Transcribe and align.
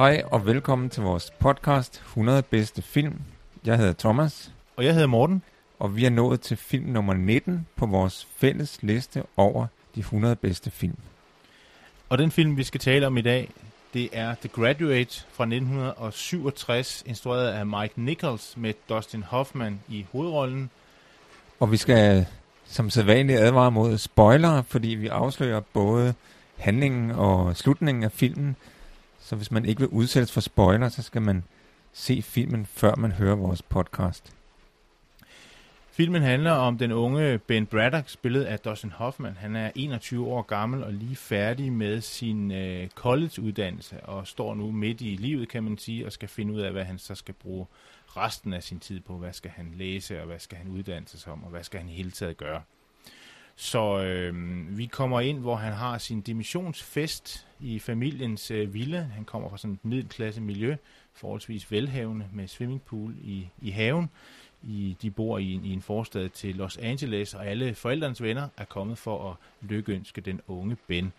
Hej 0.00 0.22
og 0.26 0.46
velkommen 0.46 0.90
til 0.90 1.02
vores 1.02 1.30
podcast 1.38 1.94
100 1.94 2.42
bedste 2.42 2.82
film. 2.82 3.20
Jeg 3.64 3.76
hedder 3.76 3.92
Thomas, 3.92 4.52
Og 4.76 4.84
jeg 4.84 4.92
hedder 4.92 5.06
Morten. 5.06 5.42
og 5.78 5.96
vi 5.96 6.04
er 6.04 6.10
nået 6.10 6.40
til 6.40 6.56
film 6.56 6.84
nummer 6.84 7.14
19 7.14 7.66
på 7.76 7.86
vores 7.86 8.28
fælles 8.36 8.78
liste 8.82 9.22
over 9.36 9.66
de 9.94 10.00
100 10.00 10.36
bedste 10.36 10.70
film. 10.70 10.96
Og 12.08 12.18
den 12.18 12.30
film, 12.30 12.56
vi 12.56 12.62
skal 12.62 12.80
tale 12.80 13.06
om 13.06 13.16
i 13.16 13.20
dag, 13.20 13.50
det 13.94 14.08
er 14.12 14.34
The 14.34 14.48
Graduate 14.48 15.24
fra 15.32 15.44
1967, 15.44 17.02
instrueret 17.06 17.48
af 17.48 17.66
Mike 17.66 17.94
Nichols 17.96 18.56
med 18.56 18.74
Dustin 18.88 19.22
Hoffman 19.22 19.80
i 19.88 20.06
hovedrollen. 20.12 20.70
Og 21.60 21.72
vi 21.72 21.76
skal 21.76 22.26
som 22.64 22.90
sædvanligt 22.90 23.40
advare 23.40 23.70
mod 23.70 23.98
spoilere, 23.98 24.64
fordi 24.64 24.88
vi 24.88 25.06
afslører 25.08 25.60
både 25.60 26.14
handlingen 26.56 27.10
og 27.10 27.56
slutningen 27.56 28.04
af 28.04 28.12
filmen. 28.12 28.56
Så 29.20 29.36
hvis 29.36 29.50
man 29.50 29.64
ikke 29.64 29.80
vil 29.80 29.88
udsættes 29.88 30.32
for 30.32 30.40
spoiler, 30.40 30.88
så 30.88 31.02
skal 31.02 31.22
man 31.22 31.44
se 31.92 32.22
filmen, 32.22 32.66
før 32.66 32.94
man 32.96 33.12
hører 33.12 33.36
vores 33.36 33.62
podcast. 33.62 34.34
Filmen 35.92 36.22
handler 36.22 36.52
om 36.52 36.78
den 36.78 36.92
unge 36.92 37.38
Ben 37.38 37.66
Braddock, 37.66 38.08
spillet 38.08 38.44
af 38.44 38.58
Dustin 38.58 38.90
Hoffman. 38.90 39.36
Han 39.36 39.56
er 39.56 39.70
21 39.74 40.26
år 40.26 40.42
gammel 40.42 40.84
og 40.84 40.92
lige 40.92 41.16
færdig 41.16 41.72
med 41.72 42.00
sin 42.00 42.52
øh, 42.52 42.88
college-uddannelse 42.88 44.00
og 44.00 44.26
står 44.26 44.54
nu 44.54 44.70
midt 44.70 45.00
i 45.00 45.16
livet, 45.16 45.48
kan 45.48 45.64
man 45.64 45.78
sige, 45.78 46.06
og 46.06 46.12
skal 46.12 46.28
finde 46.28 46.54
ud 46.54 46.60
af, 46.60 46.72
hvad 46.72 46.84
han 46.84 46.98
så 46.98 47.14
skal 47.14 47.34
bruge 47.34 47.66
resten 48.06 48.52
af 48.52 48.62
sin 48.62 48.80
tid 48.80 49.00
på. 49.00 49.16
Hvad 49.18 49.32
skal 49.32 49.50
han 49.50 49.72
læse, 49.76 50.20
og 50.20 50.26
hvad 50.26 50.38
skal 50.38 50.58
han 50.58 50.68
uddanne 50.68 51.08
sig 51.08 51.20
som, 51.20 51.44
og 51.44 51.50
hvad 51.50 51.64
skal 51.64 51.80
han 51.80 51.88
i 51.88 51.92
hele 51.92 52.10
taget 52.10 52.36
gøre. 52.36 52.62
Så 53.62 54.02
øh, 54.02 54.34
vi 54.78 54.86
kommer 54.86 55.20
ind, 55.20 55.38
hvor 55.38 55.56
han 55.56 55.72
har 55.72 55.98
sin 55.98 56.20
dimissionsfest 56.20 57.46
i 57.60 57.78
familiens 57.78 58.50
øh, 58.50 58.74
villa. 58.74 59.00
Han 59.00 59.24
kommer 59.24 59.48
fra 59.48 59.58
sådan 59.58 59.74
et 59.74 59.84
middelklasse 59.84 60.40
miljø, 60.40 60.76
forholdsvis 61.12 61.72
velhavende, 61.72 62.26
med 62.32 62.48
swimmingpool 62.48 63.14
i, 63.20 63.48
i 63.62 63.70
haven. 63.70 64.10
I, 64.62 64.96
de 65.02 65.10
bor 65.10 65.38
i 65.38 65.52
en, 65.52 65.64
i 65.64 65.72
en 65.72 65.82
forstad 65.82 66.28
til 66.28 66.54
Los 66.54 66.76
Angeles, 66.76 67.34
og 67.34 67.46
alle 67.46 67.74
forældrenes 67.74 68.22
venner 68.22 68.48
er 68.56 68.64
kommet 68.64 68.98
for 68.98 69.30
at 69.30 69.36
lykkeønske 69.68 70.20
den 70.20 70.40
unge 70.48 70.76
Ben. 70.86 71.12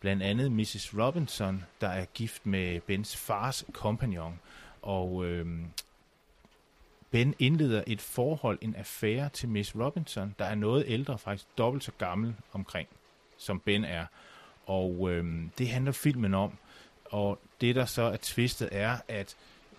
Blandt 0.00 0.22
andet 0.22 0.52
Mrs. 0.52 0.94
Robinson, 0.98 1.64
der 1.80 1.88
er 1.88 2.04
gift 2.04 2.46
med 2.46 2.80
Bens 2.80 3.16
fars 3.16 3.64
kompagnon. 3.72 4.40
Og 4.82 5.26
øh, 5.26 5.46
Ben 7.16 7.34
indleder 7.38 7.84
et 7.86 8.00
forhold, 8.00 8.58
en 8.60 8.74
affære 8.74 9.28
til 9.28 9.48
Miss 9.48 9.76
Robinson, 9.76 10.34
der 10.38 10.44
er 10.44 10.54
noget 10.54 10.84
ældre, 10.86 11.18
faktisk 11.18 11.48
dobbelt 11.58 11.84
så 11.84 11.92
gammel 11.98 12.34
omkring, 12.52 12.88
som 13.38 13.60
Ben 13.60 13.84
er. 13.84 14.06
Og 14.66 15.10
øh, 15.10 15.42
det 15.58 15.68
handler 15.68 15.92
filmen 15.92 16.34
om. 16.34 16.52
Og 17.04 17.38
det, 17.60 17.74
der 17.74 17.84
så 17.84 18.02
er 18.02 18.16
tvistet, 18.22 18.68
er, 18.72 18.98
at 19.08 19.36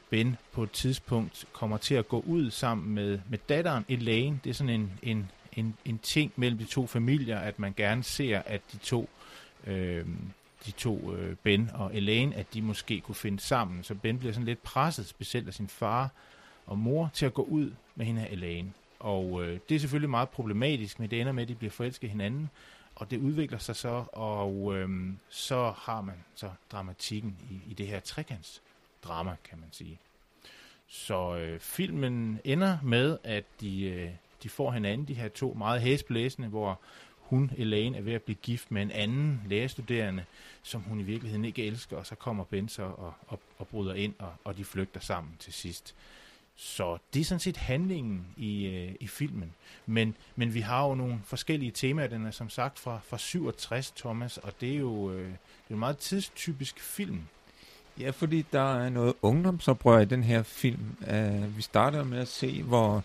Ben 0.10 0.38
på 0.52 0.64
et 0.64 0.72
tidspunkt 0.72 1.46
kommer 1.54 1.78
til 1.78 1.96
at 1.96 2.08
gå 2.08 2.24
ud 2.28 2.52
sammen 2.52 2.96
med, 2.96 3.20
med 3.30 3.38
datteren 3.50 3.86
Elaine. 3.90 4.40
Det 4.44 4.50
er 4.50 4.54
sådan 4.54 4.74
en, 4.74 4.92
en, 5.04 5.32
en, 5.54 5.78
en 5.86 6.00
ting 6.00 6.32
mellem 6.36 6.58
de 6.58 6.66
to 6.66 6.88
familier, 6.88 7.40
at 7.40 7.60
man 7.60 7.74
gerne 7.78 8.04
ser, 8.04 8.42
at 8.46 8.62
de 8.72 8.78
to, 8.78 9.10
øh, 9.68 10.06
de 10.66 10.72
to 10.72 11.16
øh, 11.16 11.36
Ben 11.36 11.70
og 11.74 11.96
Elaine, 11.96 12.36
at 12.36 12.54
de 12.54 12.62
måske 12.62 13.02
kunne 13.02 13.16
finde 13.16 13.40
sammen. 13.40 13.84
Så 13.84 13.96
Ben 13.96 14.20
bliver 14.20 14.34
sådan 14.34 14.46
lidt 14.46 14.64
presset, 14.64 15.08
specielt 15.08 15.48
af 15.48 15.54
sin 15.54 15.68
far 15.68 16.12
og 16.68 16.78
mor, 16.78 17.10
til 17.14 17.26
at 17.26 17.34
gå 17.34 17.42
ud 17.42 17.72
med 17.96 18.06
hende 18.06 18.22
her 18.22 18.28
Elaine. 18.28 18.74
Og 19.00 19.44
øh, 19.46 19.60
det 19.70 19.76
er 19.76 19.80
selvfølgelig 19.80 20.10
meget 20.10 20.30
problematisk, 20.30 21.00
men 21.00 21.10
det 21.10 21.22
ender 21.22 21.34
med, 21.34 21.44
at 21.44 21.50
de 21.50 21.56
bliver 21.56 21.72
forelsket 21.72 22.10
hinanden, 22.10 22.50
og 22.96 23.12
det 23.12 23.18
udvikler 23.18 23.58
sig 23.58 23.76
så, 23.76 24.04
og 24.14 24.78
øh, 24.78 24.90
så 25.30 25.74
har 25.78 26.02
man 26.02 26.16
så 26.36 26.52
dramatikken 26.72 27.38
i, 27.50 27.72
i 27.72 27.74
det 27.74 27.88
her 27.88 28.00
trekantsdrama, 28.00 29.36
kan 29.50 29.60
man 29.60 29.70
sige. 29.72 30.00
Så 30.88 31.38
øh, 31.38 31.60
filmen 31.60 32.40
ender 32.44 32.78
med, 32.84 33.18
at 33.24 33.44
de, 33.62 33.84
øh, 33.84 34.10
de 34.44 34.50
får 34.50 34.72
hinanden, 34.72 35.08
de 35.08 35.14
her 35.14 35.28
to 35.28 35.54
meget 35.54 35.82
hæsblæsende, 35.82 36.48
hvor 36.48 36.80
hun, 37.20 37.52
Elaine, 37.58 37.98
er 37.98 38.02
ved 38.02 38.14
at 38.14 38.22
blive 38.22 38.38
gift 38.42 38.72
med 38.72 38.82
en 38.82 38.92
anden 38.92 39.42
lægestuderende, 39.46 40.26
som 40.64 40.82
hun 40.82 41.00
i 41.00 41.04
virkeligheden 41.04 41.46
ikke 41.46 41.66
elsker, 41.66 41.98
og 41.98 42.06
så 42.06 42.16
kommer 42.16 42.44
Ben 42.44 42.70
så 42.70 42.84
og, 42.84 43.14
og, 43.28 43.40
og 43.58 43.68
bryder 43.68 43.94
ind, 43.94 44.14
og, 44.20 44.34
og 44.44 44.58
de 44.58 44.66
flygter 44.66 45.00
sammen 45.00 45.32
til 45.40 45.54
sidst. 45.54 45.96
Så 46.60 46.98
det 47.14 47.20
er 47.20 47.26
sådan 47.26 47.40
set 47.40 47.58
handlingen 47.58 48.26
i, 48.38 48.66
øh, 48.66 48.96
i 49.00 49.08
filmen. 49.08 49.54
Men, 49.86 50.16
men 50.36 50.54
vi 50.54 50.60
har 50.60 50.88
jo 50.88 50.96
nogle 50.96 51.20
forskellige 51.26 51.72
temaer. 51.72 52.08
Den 52.08 52.26
er 52.26 52.32
som 52.32 52.50
sagt 52.50 52.80
fra, 52.80 53.00
fra 53.08 53.18
67, 53.18 53.92
Thomas, 53.92 54.38
og 54.38 54.54
det 54.62 54.74
er 54.74 54.78
jo 54.78 55.12
øh, 55.12 55.26
det 55.28 55.70
er 55.70 55.74
en 55.74 55.80
meget 55.80 55.98
tidstypisk 55.98 56.80
film. 56.80 57.22
Ja, 58.00 58.10
fordi 58.10 58.46
der 58.52 58.76
er 58.76 58.90
noget 58.90 59.14
ungdomsoprør 59.22 60.00
i 60.00 60.06
den 60.06 60.24
her 60.24 60.44
film. 60.44 60.98
Uh, 61.02 61.58
vi 61.58 61.62
starter 61.62 62.04
med 62.04 62.20
at 62.20 62.28
se, 62.28 62.64
hvor, 62.64 63.04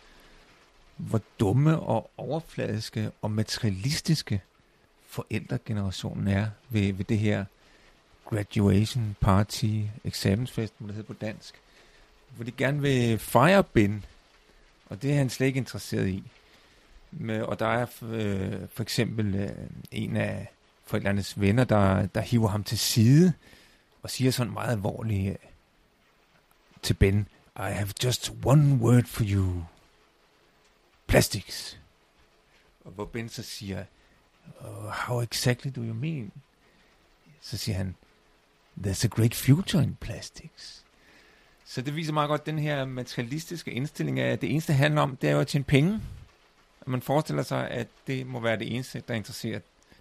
hvor 0.97 1.21
dumme 1.41 1.81
og 1.81 2.11
overfladiske 2.17 3.11
og 3.23 3.31
materialistiske 3.31 4.43
forældregenerationen 5.07 6.29
er 6.29 6.47
ved, 6.69 6.93
ved 6.93 7.05
det 7.05 7.19
her 7.19 7.45
graduation 8.25 9.17
party, 9.21 9.81
eksamensfest, 10.05 10.75
som 10.79 10.87
det 10.87 10.97
hedder 10.97 11.15
på 11.15 11.19
dansk. 11.21 11.62
Hvor 12.37 12.44
de 12.44 12.53
gerne 12.53 12.81
vil 12.81 13.19
fejre 13.19 13.65
Ben, 13.65 14.04
og 14.87 15.03
det 15.03 15.12
er 15.12 15.16
han 15.16 15.31
slet 15.31 15.47
ikke 15.47 15.59
interesseret 15.59 16.09
i. 16.09 16.22
Med, 17.10 17.43
og 17.43 17.59
der 17.59 17.66
er 17.66 17.87
øh, 18.03 18.69
for 18.72 18.82
eksempel 18.82 19.34
øh, 19.34 19.50
en 19.91 20.16
af 20.16 20.47
forældrenes 20.84 21.41
venner, 21.41 21.65
der, 21.65 22.06
der 22.06 22.21
hiver 22.21 22.48
ham 22.48 22.65
til 22.65 22.78
side, 22.78 23.32
og 24.03 24.10
siger 24.10 24.31
sådan 24.31 24.53
meget 24.53 24.72
alvorligt 24.72 25.31
øh, 25.31 25.37
til 26.82 26.94
Ben, 26.94 27.28
I 27.56 27.72
have 27.72 27.88
just 28.04 28.32
one 28.44 28.75
word 28.75 29.04
for 29.04 29.25
you. 29.26 29.62
Plastics. 31.06 31.81
Og 32.84 32.92
hvor 32.92 33.04
Ben 33.04 33.28
så 33.28 33.42
siger, 33.42 33.84
oh, 34.60 34.88
how 34.88 35.22
exactly 35.22 35.71
do 35.76 35.81
you 35.81 35.94
mean? 35.94 36.32
Så 37.41 37.56
siger 37.56 37.76
han, 37.76 37.97
there's 38.81 39.04
a 39.04 39.09
great 39.09 39.34
future 39.34 39.82
in 39.82 39.97
plastics. 40.00 40.81
Så 41.72 41.83
det 41.83 41.97
viser 41.97 42.12
meget 42.12 42.28
godt 42.28 42.47
den 42.47 42.59
her 42.59 42.84
materialistiske 42.84 43.71
indstilling 43.71 44.21
af, 44.21 44.33
at 44.33 44.41
det 44.41 44.50
eneste, 44.50 44.72
handler 44.72 45.03
om, 45.03 45.16
det 45.16 45.31
er 45.31 45.34
jo 45.34 45.41
at 45.41 45.47
tjene 45.47 45.65
penge. 45.65 46.00
Man 46.87 47.03
forestiller 47.03 47.43
sig, 47.43 47.71
at 47.71 47.88
det 48.06 48.27
må 48.27 48.41
være 48.41 48.59
det 48.59 48.75
eneste, 48.75 49.03
der 49.09 49.15
interesserer 49.15 49.60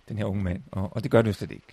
den 0.10 0.18
her 0.18 0.26
unge 0.26 0.44
mand. 0.44 0.64
Og, 0.72 0.90
og 0.96 1.04
det 1.04 1.12
gør 1.12 1.22
det 1.22 1.28
jo 1.28 1.34
slet 1.34 1.52
ikke. 1.52 1.66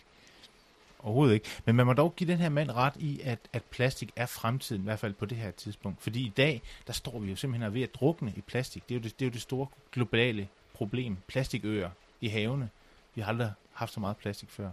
Overhovedet 0.99 1.35
ikke. 1.35 1.49
Men 1.65 1.75
man 1.75 1.87
må 1.87 1.93
dog 1.93 2.15
give 2.17 2.31
den 2.31 2.39
her 2.39 2.49
mand 2.49 2.71
ret 2.71 2.93
i, 2.97 3.21
at, 3.25 3.39
at 3.53 3.63
plastik 3.63 4.11
er 4.17 4.27
fremtiden, 4.27 4.83
i 4.83 4.85
hvert 4.85 4.99
fald 4.99 5.15
på 5.15 5.27
det 5.27 5.39
her 5.39 5.51
tidspunkt. 5.51 6.03
Fordi 6.03 6.27
i 6.27 6.33
dag, 6.37 6.63
der 6.87 6.93
står 6.93 7.19
vi 7.19 7.31
jo 7.31 7.37
simpelthen 7.37 7.75
ved 7.75 7.83
at 7.83 7.95
drukne 7.95 8.33
i 8.37 8.41
plastik. 8.41 8.89
Det 8.89 8.95
er 8.95 8.99
jo 8.99 9.03
det, 9.03 9.21
det, 9.21 9.25
er 9.25 9.29
jo 9.29 9.33
det 9.33 9.43
store 9.43 9.67
globale 9.93 10.49
problem. 10.75 11.17
Plastikøer 11.27 11.91
i 12.21 12.29
havene. 12.29 12.69
Vi 13.15 13.21
har 13.21 13.29
aldrig 13.29 13.53
haft 13.73 13.93
så 13.93 14.01
meget 14.01 14.17
plastik 14.17 14.51
før. 14.51 14.71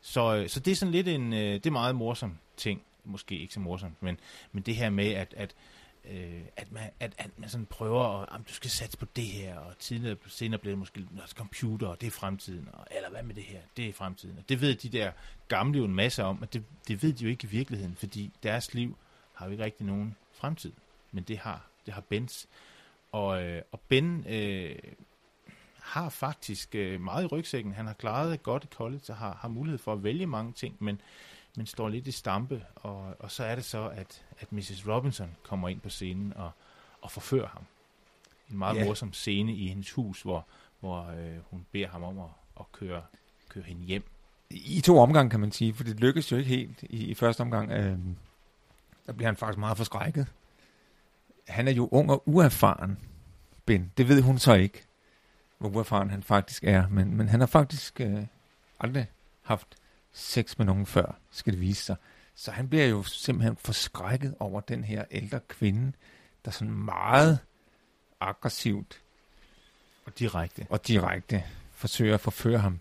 Så, 0.00 0.36
øh, 0.36 0.48
så 0.48 0.60
det 0.60 0.70
er 0.70 0.76
sådan 0.76 0.92
lidt 0.92 1.08
en, 1.08 1.32
øh, 1.32 1.54
det 1.54 1.66
er 1.66 1.70
meget 1.70 1.94
morsom 1.94 2.38
ting. 2.56 2.82
Måske 3.04 3.38
ikke 3.38 3.54
så 3.54 3.60
morsomt, 3.60 4.02
men, 4.02 4.18
men 4.52 4.62
det 4.62 4.76
her 4.76 4.90
med, 4.90 5.08
at, 5.08 5.34
at, 5.36 5.54
øh, 6.04 6.42
at, 6.56 6.72
man, 6.72 6.90
at, 7.00 7.12
at 7.18 7.30
man 7.38 7.48
sådan 7.48 7.66
prøver, 7.66 8.22
at 8.22 8.40
at 8.40 8.48
du 8.48 8.52
skal 8.52 8.70
satse 8.70 8.98
på 8.98 9.06
det 9.16 9.24
her, 9.24 9.58
og 9.58 9.78
tidligere, 9.78 10.16
senere 10.26 10.58
bliver 10.58 10.72
det 10.72 10.78
måske 10.78 11.06
computer, 11.34 11.86
og 11.86 12.00
det 12.00 12.06
er 12.06 12.10
fremtiden, 12.10 12.68
og, 12.72 12.86
eller 12.96 13.10
hvad 13.10 13.22
med 13.22 13.34
det 13.34 13.44
her, 13.44 13.60
det 13.76 13.88
er 13.88 13.92
fremtiden. 13.92 14.38
Og 14.38 14.48
det 14.48 14.60
ved 14.60 14.74
de 14.74 14.88
der 14.88 15.12
gamle 15.48 15.78
jo 15.78 15.84
en 15.84 15.94
masse 15.94 16.24
om, 16.24 16.42
og 16.42 16.52
det, 16.52 16.64
det 16.88 17.02
ved 17.02 17.12
de 17.12 17.24
jo 17.24 17.30
ikke 17.30 17.46
i 17.46 17.50
virkeligheden, 17.50 17.96
fordi 17.96 18.30
deres 18.42 18.74
liv 18.74 18.96
har 19.34 19.46
jo 19.46 19.52
ikke 19.52 19.64
rigtig 19.64 19.86
nogen 19.86 20.16
fremtid, 20.32 20.72
men 21.12 21.24
det 21.24 21.38
har, 21.38 21.66
det 21.86 21.94
har 21.94 22.00
Bens. 22.00 22.48
Og, 23.12 23.42
øh, 23.42 23.62
og 23.72 23.80
Ben 23.80 24.24
øh, 24.28 24.76
har 25.80 26.08
faktisk 26.08 26.74
øh, 26.74 27.00
meget 27.00 27.24
i 27.24 27.26
rygsækken. 27.26 27.72
Han 27.72 27.86
har 27.86 27.92
klaret 27.92 28.42
godt 28.42 28.64
i 28.64 28.66
college, 28.66 29.02
og 29.08 29.16
har, 29.16 29.38
har 29.40 29.48
mulighed 29.48 29.78
for 29.78 29.92
at 29.92 30.04
vælge 30.04 30.26
mange 30.26 30.52
ting, 30.52 30.76
men 30.78 31.00
men 31.56 31.66
står 31.66 31.88
lidt 31.88 32.06
i 32.06 32.10
stampe, 32.12 32.64
og, 32.76 33.16
og 33.18 33.30
så 33.30 33.44
er 33.44 33.54
det 33.54 33.64
så, 33.64 33.88
at, 33.88 34.24
at 34.38 34.52
Mrs. 34.52 34.88
Robinson 34.88 35.36
kommer 35.42 35.68
ind 35.68 35.80
på 35.80 35.88
scenen 35.88 36.32
og, 36.36 36.50
og 37.02 37.10
forfører 37.10 37.48
ham. 37.48 37.62
en 38.50 38.58
meget 38.58 38.76
Ja. 38.76 38.84
morsom 38.84 39.12
scene 39.12 39.52
i 39.54 39.68
hendes 39.68 39.92
hus, 39.92 40.22
hvor, 40.22 40.46
hvor 40.80 41.06
øh, 41.06 41.36
hun 41.50 41.66
beder 41.72 41.88
ham 41.88 42.02
om 42.02 42.18
at, 42.18 42.24
at 42.60 42.72
køre, 42.72 43.02
køre 43.48 43.64
hende 43.64 43.82
hjem. 43.82 44.04
I 44.50 44.80
to 44.80 44.98
omgange, 44.98 45.30
kan 45.30 45.40
man 45.40 45.52
sige, 45.52 45.74
for 45.74 45.84
det 45.84 46.00
lykkes 46.00 46.32
jo 46.32 46.36
ikke 46.36 46.48
helt 46.48 46.82
i, 46.82 47.04
i 47.04 47.14
første 47.14 47.40
omgang. 47.40 47.70
Øh, 47.70 47.98
der 49.06 49.12
bliver 49.12 49.28
han 49.28 49.36
faktisk 49.36 49.58
meget 49.58 49.76
forskrækket. 49.76 50.26
Han 51.48 51.68
er 51.68 51.72
jo 51.72 51.88
ung 51.92 52.10
og 52.10 52.22
uerfaren, 52.26 52.98
Ben. 53.66 53.92
Det 53.96 54.08
ved 54.08 54.22
hun 54.22 54.38
så 54.38 54.54
ikke, 54.54 54.82
hvor 55.58 55.68
uerfaren 55.68 56.10
han 56.10 56.22
faktisk 56.22 56.64
er. 56.64 56.88
Men, 56.88 57.16
men 57.16 57.28
han 57.28 57.40
har 57.40 57.46
faktisk 57.46 58.00
øh, 58.00 58.26
aldrig 58.80 59.06
haft 59.42 59.76
sex 60.12 60.58
med 60.58 60.66
nogen 60.66 60.86
før, 60.86 61.18
skal 61.30 61.52
det 61.52 61.60
vise 61.60 61.84
sig. 61.84 61.96
Så 62.34 62.50
han 62.50 62.68
bliver 62.68 62.86
jo 62.86 63.02
simpelthen 63.02 63.56
forskrækket 63.56 64.34
over 64.40 64.60
den 64.60 64.84
her 64.84 65.04
ældre 65.10 65.40
kvinde, 65.48 65.92
der 66.44 66.50
sådan 66.50 66.70
meget 66.74 67.38
aggressivt 68.20 69.02
Og 70.06 70.18
direkte. 70.18 70.66
og 70.70 70.88
direkte 70.88 71.44
forsøger 71.72 72.14
at 72.14 72.20
forføre 72.20 72.58
ham. 72.58 72.80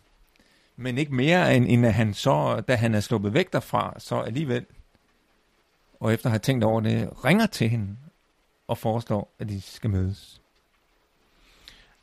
Men 0.76 0.98
ikke 0.98 1.16
mere 1.16 1.56
end, 1.56 1.66
end 1.70 1.86
at 1.86 1.94
han 1.94 2.14
så, 2.14 2.62
da 2.68 2.76
han 2.76 2.96
er 2.96 3.00
sluppet 3.00 3.34
væk 3.34 3.54
derfra, 3.54 3.96
så 3.98 4.20
alligevel, 4.22 4.66
og 6.00 6.14
efter 6.14 6.26
at 6.28 6.32
have 6.32 6.40
tænkt 6.40 6.64
over 6.64 6.82
det, 6.82 7.26
ringer 7.26 7.46
til 7.46 7.70
hende 7.70 7.98
og 8.68 8.78
foreslår, 8.78 9.36
at 9.40 9.50
de 9.50 9.62
skal 9.62 9.90
mødes. 9.90 10.42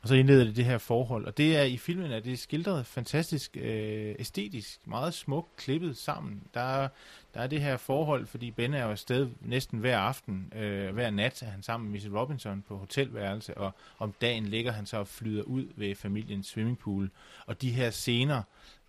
Og 0.07 0.09
så 0.09 0.15
indleder 0.15 0.43
det 0.43 0.55
det 0.55 0.65
her 0.65 0.77
forhold, 0.77 1.25
og 1.25 1.37
det 1.37 1.57
er 1.57 1.63
i 1.63 1.77
filmen, 1.77 2.11
at 2.11 2.25
det 2.25 2.33
er 2.33 2.37
skildret 2.37 2.85
fantastisk 2.85 3.57
øh, 3.57 4.15
æstetisk, 4.19 4.79
meget 4.85 5.13
smukt 5.13 5.55
klippet 5.55 5.97
sammen. 5.97 6.43
Der 6.53 6.61
er, 6.61 6.87
der 7.33 7.39
er 7.39 7.47
det 7.47 7.61
her 7.61 7.77
forhold, 7.77 8.25
fordi 8.25 8.51
Ben 8.51 8.73
er 8.73 8.83
jo 8.83 8.91
afsted 8.91 9.29
næsten 9.41 9.79
hver 9.79 9.97
aften, 9.97 10.53
øh, 10.55 10.93
hver 10.93 11.09
nat 11.09 11.41
er 11.41 11.45
han 11.45 11.63
sammen 11.63 11.91
med 11.91 11.99
Mrs. 11.99 12.13
Robinson 12.13 12.63
på 12.67 12.77
hotelværelse, 12.77 13.57
og 13.57 13.71
om 13.99 14.13
dagen 14.21 14.45
ligger 14.45 14.71
han 14.71 14.85
så 14.85 14.97
og 14.97 15.07
flyder 15.07 15.43
ud 15.43 15.65
ved 15.75 15.95
familiens 15.95 16.47
swimmingpool. 16.47 17.09
Og 17.45 17.61
de 17.61 17.71
her 17.71 17.89
scener, 17.89 18.41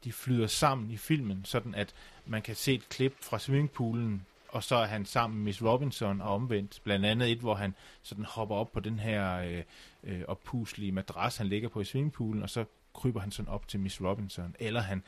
de 0.04 0.12
flyder 0.12 0.46
sammen 0.46 0.90
i 0.90 0.96
filmen, 0.96 1.44
sådan 1.44 1.74
at 1.74 1.94
man 2.26 2.42
kan 2.42 2.54
se 2.56 2.74
et 2.74 2.88
klip 2.88 3.14
fra 3.20 3.38
swimmingpoolen, 3.38 4.26
og 4.48 4.64
så 4.64 4.76
er 4.76 4.86
han 4.86 5.04
sammen 5.04 5.38
med 5.38 5.44
Miss 5.44 5.62
Robinson 5.62 6.20
og 6.20 6.34
omvendt. 6.34 6.80
Blandt 6.84 7.06
andet 7.06 7.32
et, 7.32 7.38
hvor 7.38 7.54
han 7.54 7.74
sådan 8.02 8.24
hopper 8.24 8.56
op 8.56 8.72
på 8.72 8.80
den 8.80 8.98
her 8.98 9.38
øh, 9.38 9.62
øh, 10.04 10.22
oppuslige 10.28 10.92
madras, 10.92 11.36
han 11.36 11.46
ligger 11.46 11.68
på 11.68 11.80
i 11.80 11.84
swimmingpoolen, 11.84 12.42
og 12.42 12.50
så 12.50 12.64
kryber 12.94 13.20
han 13.20 13.30
sådan 13.30 13.48
op 13.48 13.68
til 13.68 13.80
Miss 13.80 14.00
Robinson. 14.00 14.54
Eller 14.58 14.80
han 14.80 15.02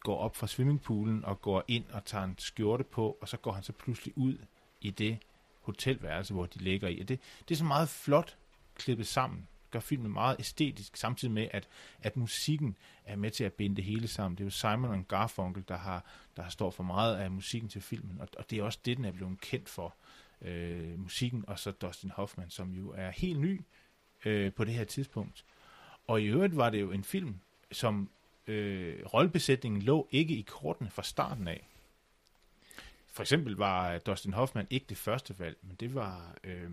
går 0.00 0.18
op 0.18 0.36
fra 0.36 0.46
swimmingpoolen 0.46 1.24
og 1.24 1.42
går 1.42 1.64
ind 1.68 1.84
og 1.92 2.04
tager 2.04 2.24
en 2.24 2.34
skjorte 2.38 2.84
på, 2.84 3.18
og 3.20 3.28
så 3.28 3.36
går 3.36 3.52
han 3.52 3.62
så 3.62 3.72
pludselig 3.72 4.18
ud 4.18 4.38
i 4.80 4.90
det 4.90 5.18
hotelværelse, 5.60 6.34
hvor 6.34 6.46
de 6.46 6.58
ligger 6.58 6.88
i. 6.88 7.00
Og 7.00 7.08
det, 7.08 7.20
det 7.48 7.54
er 7.54 7.58
så 7.58 7.64
meget 7.64 7.88
flot 7.88 8.36
klippet 8.74 9.06
sammen. 9.06 9.48
Gør 9.70 9.80
filmen 9.80 10.12
meget 10.12 10.36
æstetisk, 10.40 10.96
samtidig 10.96 11.34
med, 11.34 11.48
at, 11.50 11.68
at 12.02 12.16
musikken 12.16 12.76
er 13.04 13.16
med 13.16 13.30
til 13.30 13.44
at 13.44 13.52
binde 13.52 13.76
det 13.76 13.84
hele 13.84 14.08
sammen. 14.08 14.38
Det 14.38 14.44
er 14.44 14.46
jo 14.46 14.50
Simon 14.50 14.98
og 14.98 15.08
Garfunkel, 15.08 15.64
der 15.68 15.76
har, 15.76 16.04
der 16.36 16.42
har 16.42 16.50
står 16.50 16.70
for 16.70 16.82
meget 16.82 17.16
af 17.16 17.30
musikken 17.30 17.68
til 17.68 17.80
filmen, 17.80 18.20
og, 18.20 18.28
og 18.36 18.50
det 18.50 18.58
er 18.58 18.62
også 18.62 18.78
det, 18.84 18.96
den 18.96 19.04
er 19.04 19.12
blevet 19.12 19.40
kendt 19.40 19.68
for. 19.68 19.94
Øh, 20.42 20.98
musikken, 20.98 21.44
og 21.46 21.58
så 21.58 21.70
Dustin 21.70 22.10
Hoffman, 22.10 22.50
som 22.50 22.72
jo 22.72 22.94
er 22.96 23.10
helt 23.10 23.40
ny 23.40 23.60
øh, 24.24 24.52
på 24.52 24.64
det 24.64 24.74
her 24.74 24.84
tidspunkt. 24.84 25.44
Og 26.06 26.22
i 26.22 26.26
øvrigt 26.26 26.56
var 26.56 26.70
det 26.70 26.80
jo 26.80 26.92
en 26.92 27.04
film, 27.04 27.40
som 27.72 28.10
øh, 28.46 29.04
rollebesætningen 29.14 29.82
lå 29.82 30.08
ikke 30.10 30.34
i 30.34 30.42
kortene 30.42 30.90
fra 30.90 31.02
starten 31.02 31.48
af. 31.48 31.66
For 33.06 33.22
eksempel 33.22 33.56
var 33.56 33.98
Dustin 33.98 34.32
Hoffman 34.32 34.66
ikke 34.70 34.86
det 34.88 34.96
første 34.96 35.38
valg, 35.38 35.56
men 35.62 35.76
det 35.80 35.94
var 35.94 36.34
øh, 36.44 36.70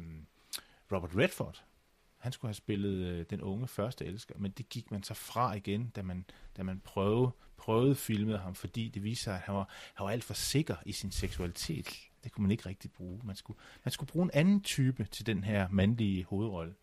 Robert 0.91 1.11
Redford. 1.15 1.63
Han 2.17 2.31
skulle 2.31 2.49
have 2.49 2.53
spillet 2.53 3.07
øh, 3.07 3.25
den 3.29 3.41
unge 3.41 3.67
første 3.67 4.05
elsker, 4.05 4.35
men 4.37 4.51
det 4.51 4.69
gik 4.69 4.91
man 4.91 5.03
så 5.03 5.13
fra 5.13 5.53
igen, 5.53 5.91
da 5.95 6.01
man, 6.01 6.25
da 6.57 6.63
man 6.63 6.79
prøvede, 6.79 7.31
prøvede 7.57 7.95
filmet 7.95 8.39
ham, 8.39 8.55
fordi 8.55 8.89
det 8.89 9.03
viste 9.03 9.23
sig, 9.23 9.35
at 9.35 9.39
han 9.39 9.55
var, 9.55 9.69
han 9.93 10.03
var 10.03 10.11
alt 10.11 10.23
for 10.23 10.33
sikker 10.33 10.75
i 10.85 10.91
sin 10.91 11.11
seksualitet. 11.11 11.87
Det 12.23 12.31
kunne 12.31 12.41
man 12.41 12.51
ikke 12.51 12.69
rigtig 12.69 12.91
bruge. 12.91 13.19
Man 13.23 13.35
skulle, 13.35 13.59
man 13.83 13.91
skulle 13.91 14.07
bruge 14.07 14.23
en 14.23 14.31
anden 14.33 14.61
type 14.61 15.07
til 15.11 15.25
den 15.25 15.43
her 15.43 15.67
mandlige 15.71 16.25
hovedrolle. 16.25 16.73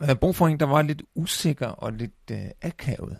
Jeg 0.00 0.06
havde 0.06 0.18
brug 0.18 0.36
for 0.36 0.48
en, 0.48 0.60
der 0.60 0.66
var 0.66 0.82
lidt 0.82 1.02
usikker 1.14 1.66
og 1.66 1.92
lidt 1.92 2.30
øh, 2.30 2.46
akavet. 2.62 3.18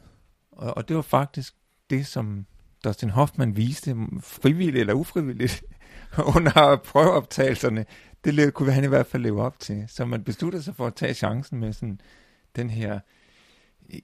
Og, 0.51 0.77
og 0.77 0.89
det 0.89 0.97
var 0.97 1.03
faktisk 1.03 1.55
det, 1.91 2.07
som 2.07 2.47
Dustin 2.85 3.11
Hoffman 3.11 3.57
viste, 3.57 3.97
frivilligt 4.21 4.77
eller 4.77 4.95
ufrivilligt, 4.95 5.65
under 6.37 6.77
prøveoptagelserne. 6.77 7.87
Det 8.27 8.55
kunne 8.55 8.73
han 8.73 8.85
i 8.85 8.87
hvert 8.87 9.07
fald 9.07 9.23
leve 9.23 9.43
op 9.43 9.59
til. 9.59 9.85
Så 9.89 10.05
man 10.05 10.25
besluttede 10.25 10.63
sig 10.63 10.75
for 10.75 10.87
at 10.87 10.95
tage 10.95 11.15
chancen 11.15 11.59
med 11.59 11.73
sådan 11.73 12.01
den 12.57 12.71
her 12.71 13.01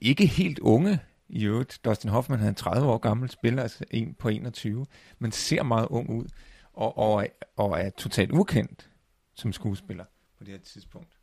ikke 0.00 0.26
helt 0.26 0.58
unge, 0.58 1.00
i 1.28 1.44
øvrigt, 1.44 1.80
Dustin 1.84 2.10
Hoffman 2.10 2.38
han 2.38 2.48
er 2.48 2.54
30 2.54 2.88
år 2.88 2.98
gammel, 2.98 3.30
spiller 3.30 3.62
altså 3.62 3.84
en 3.90 4.14
på 4.14 4.28
21, 4.28 4.86
men 5.18 5.32
ser 5.32 5.62
meget 5.62 5.86
ung 5.90 6.10
ud, 6.10 6.24
og, 6.72 6.98
og, 6.98 7.26
og 7.56 7.80
er 7.80 7.90
totalt 7.90 8.32
ukendt 8.32 8.90
som 9.34 9.52
skuespiller 9.52 10.04
på 10.38 10.44
det 10.44 10.52
her 10.52 10.60
tidspunkt. 10.60 11.18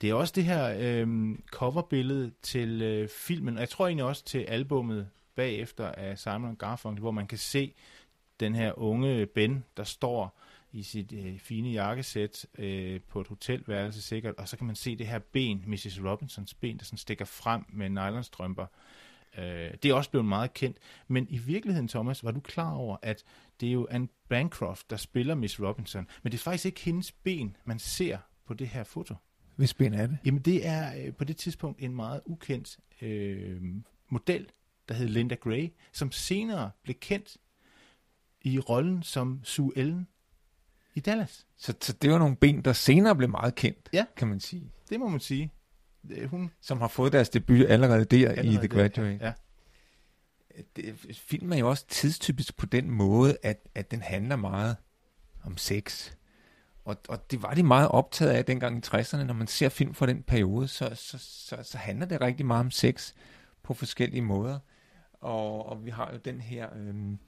Det 0.00 0.10
er 0.10 0.14
også 0.14 0.32
det 0.36 0.44
her 0.44 0.76
øh, 0.78 1.38
coverbillede 1.50 2.32
til 2.42 2.82
øh, 2.82 3.08
filmen, 3.08 3.54
og 3.54 3.60
jeg 3.60 3.68
tror 3.68 3.86
egentlig 3.86 4.04
også 4.04 4.24
til 4.24 4.38
albummet 4.38 5.08
bagefter 5.34 5.92
af 5.92 6.18
Simon 6.18 6.56
Garfunkel, 6.56 7.00
hvor 7.00 7.10
man 7.10 7.26
kan 7.26 7.38
se 7.38 7.74
den 8.40 8.54
her 8.54 8.78
unge 8.78 9.26
Ben, 9.26 9.64
der 9.76 9.84
står 9.84 10.40
i 10.76 10.82
sit 10.82 11.12
øh, 11.12 11.38
fine 11.38 11.68
jakkesæt 11.68 12.46
øh, 12.58 13.00
på 13.08 13.20
et 13.20 13.28
hotelværelse 13.28 14.02
sikkert, 14.02 14.34
og 14.34 14.48
så 14.48 14.56
kan 14.56 14.66
man 14.66 14.76
se 14.76 14.96
det 14.96 15.06
her 15.06 15.18
ben, 15.18 15.64
Mrs. 15.66 16.00
Robinsons 16.04 16.54
ben, 16.54 16.78
der 16.78 16.84
sådan 16.84 16.98
stikker 16.98 17.24
frem 17.24 17.64
med 17.68 17.88
nylonstrømper. 17.88 18.66
Øh, 19.38 19.70
det 19.82 19.84
er 19.84 19.94
også 19.94 20.10
blevet 20.10 20.24
meget 20.24 20.54
kendt, 20.54 20.78
men 21.08 21.26
i 21.30 21.38
virkeligheden, 21.38 21.88
Thomas, 21.88 22.24
var 22.24 22.30
du 22.30 22.40
klar 22.40 22.72
over, 22.72 22.96
at 23.02 23.24
det 23.60 23.68
er 23.68 23.72
jo 23.72 23.86
Anne 23.90 24.08
Bancroft, 24.28 24.90
der 24.90 24.96
spiller 24.96 25.34
Miss 25.34 25.60
Robinson, 25.60 26.06
men 26.22 26.32
det 26.32 26.38
er 26.38 26.42
faktisk 26.42 26.66
ikke 26.66 26.80
hendes 26.80 27.12
ben, 27.12 27.56
man 27.64 27.78
ser 27.78 28.18
på 28.46 28.54
det 28.54 28.68
her 28.68 28.84
foto. 28.84 29.14
Hvis 29.56 29.74
ben 29.74 29.94
er 29.94 30.06
det? 30.06 30.18
Jamen 30.24 30.42
det 30.42 30.66
er 30.66 31.06
øh, 31.06 31.14
på 31.14 31.24
det 31.24 31.36
tidspunkt 31.36 31.82
en 31.82 31.94
meget 31.94 32.20
ukendt 32.26 32.78
øh, 33.02 33.62
model, 34.08 34.46
der 34.88 34.94
hed 34.94 35.08
Linda 35.08 35.34
Gray, 35.34 35.72
som 35.92 36.12
senere 36.12 36.70
blev 36.82 36.94
kendt 36.94 37.36
i 38.42 38.58
rollen 38.58 39.02
som 39.02 39.40
Sue 39.44 39.72
Ellen 39.76 40.06
i 40.96 41.00
Dallas. 41.00 41.46
Så, 41.56 41.74
så 41.80 41.92
det 41.92 42.10
var 42.10 42.18
nogle 42.18 42.36
ben, 42.36 42.62
der 42.62 42.72
senere 42.72 43.16
blev 43.16 43.28
meget 43.28 43.54
kendt, 43.54 43.88
Ja. 43.92 44.04
kan 44.16 44.28
man 44.28 44.40
sige. 44.40 44.70
Det 44.90 45.00
må 45.00 45.08
man 45.08 45.20
sige. 45.20 45.52
Hun 46.26 46.50
Som 46.60 46.80
har 46.80 46.88
fået 46.88 47.12
deres 47.12 47.28
debut 47.28 47.66
allerede 47.66 48.04
der 48.04 48.16
i 48.16 48.24
allerede 48.24 48.58
The 48.58 48.60
der, 48.68 48.68
Graduate. 48.68 49.18
Ja. 49.24 49.32
Det, 50.76 50.94
filmen 51.16 51.52
er 51.52 51.56
jo 51.56 51.68
også 51.68 51.86
tidstypisk 51.88 52.56
på 52.56 52.66
den 52.66 52.90
måde, 52.90 53.36
at, 53.42 53.68
at 53.74 53.90
den 53.90 54.02
handler 54.02 54.36
meget 54.36 54.76
om 55.44 55.56
sex. 55.56 56.12
Og, 56.84 56.96
og 57.08 57.30
det 57.30 57.42
var 57.42 57.54
de 57.54 57.62
meget 57.62 57.88
optaget 57.88 58.30
af 58.32 58.44
dengang 58.44 58.76
i 58.78 58.80
60'erne. 58.86 59.16
Når 59.22 59.34
man 59.34 59.46
ser 59.46 59.68
film 59.68 59.94
fra 59.94 60.06
den 60.06 60.22
periode, 60.22 60.68
så, 60.68 60.90
så, 60.94 61.18
så, 61.18 61.56
så 61.62 61.78
handler 61.78 62.06
det 62.06 62.20
rigtig 62.20 62.46
meget 62.46 62.60
om 62.60 62.70
sex 62.70 63.12
på 63.62 63.74
forskellige 63.74 64.22
måder. 64.22 64.58
Og, 65.12 65.66
og 65.66 65.84
vi 65.84 65.90
har 65.90 66.10
jo 66.12 66.18
den 66.24 66.40
her 66.40 66.68
øhm, 66.76 67.18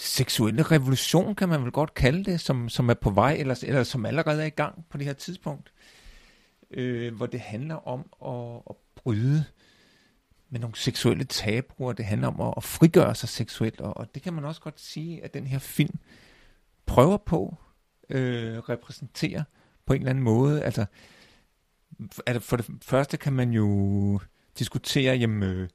seksuelle 0.00 0.62
revolution, 0.62 1.34
kan 1.34 1.48
man 1.48 1.62
vel 1.62 1.72
godt 1.72 1.94
kalde 1.94 2.24
det, 2.24 2.40
som, 2.40 2.68
som 2.68 2.88
er 2.88 2.94
på 2.94 3.10
vej, 3.10 3.32
eller, 3.32 3.64
eller 3.66 3.82
som 3.84 4.06
allerede 4.06 4.42
er 4.42 4.46
i 4.46 4.50
gang 4.50 4.84
på 4.90 4.98
det 4.98 5.06
her 5.06 5.12
tidspunkt. 5.12 5.72
Øh, 6.70 7.14
hvor 7.14 7.26
det 7.26 7.40
handler 7.40 7.88
om 7.88 8.06
at, 8.26 8.62
at 8.70 8.76
bryde 8.94 9.44
med 10.50 10.60
nogle 10.60 10.76
seksuelle 10.76 11.24
tabuer. 11.24 11.92
Det 11.92 12.04
handler 12.04 12.28
om 12.28 12.40
at, 12.40 12.54
at 12.56 12.64
frigøre 12.64 13.14
sig 13.14 13.28
seksuelt, 13.28 13.80
og, 13.80 13.96
og 13.96 14.14
det 14.14 14.22
kan 14.22 14.32
man 14.32 14.44
også 14.44 14.60
godt 14.60 14.80
sige, 14.80 15.24
at 15.24 15.34
den 15.34 15.46
her 15.46 15.58
film 15.58 15.98
prøver 16.86 17.16
på 17.16 17.56
øh, 18.10 18.58
repræsentere 18.58 19.44
på 19.86 19.92
en 19.92 20.00
eller 20.00 20.10
anden 20.10 20.24
måde. 20.24 20.62
Altså, 20.62 20.86
altså 22.26 22.48
for 22.48 22.56
det 22.56 22.70
første 22.82 23.16
kan 23.16 23.32
man 23.32 23.50
jo 23.50 24.20
diskutere, 24.58 25.16
jamen, 25.16 25.42
øh, 25.42 25.68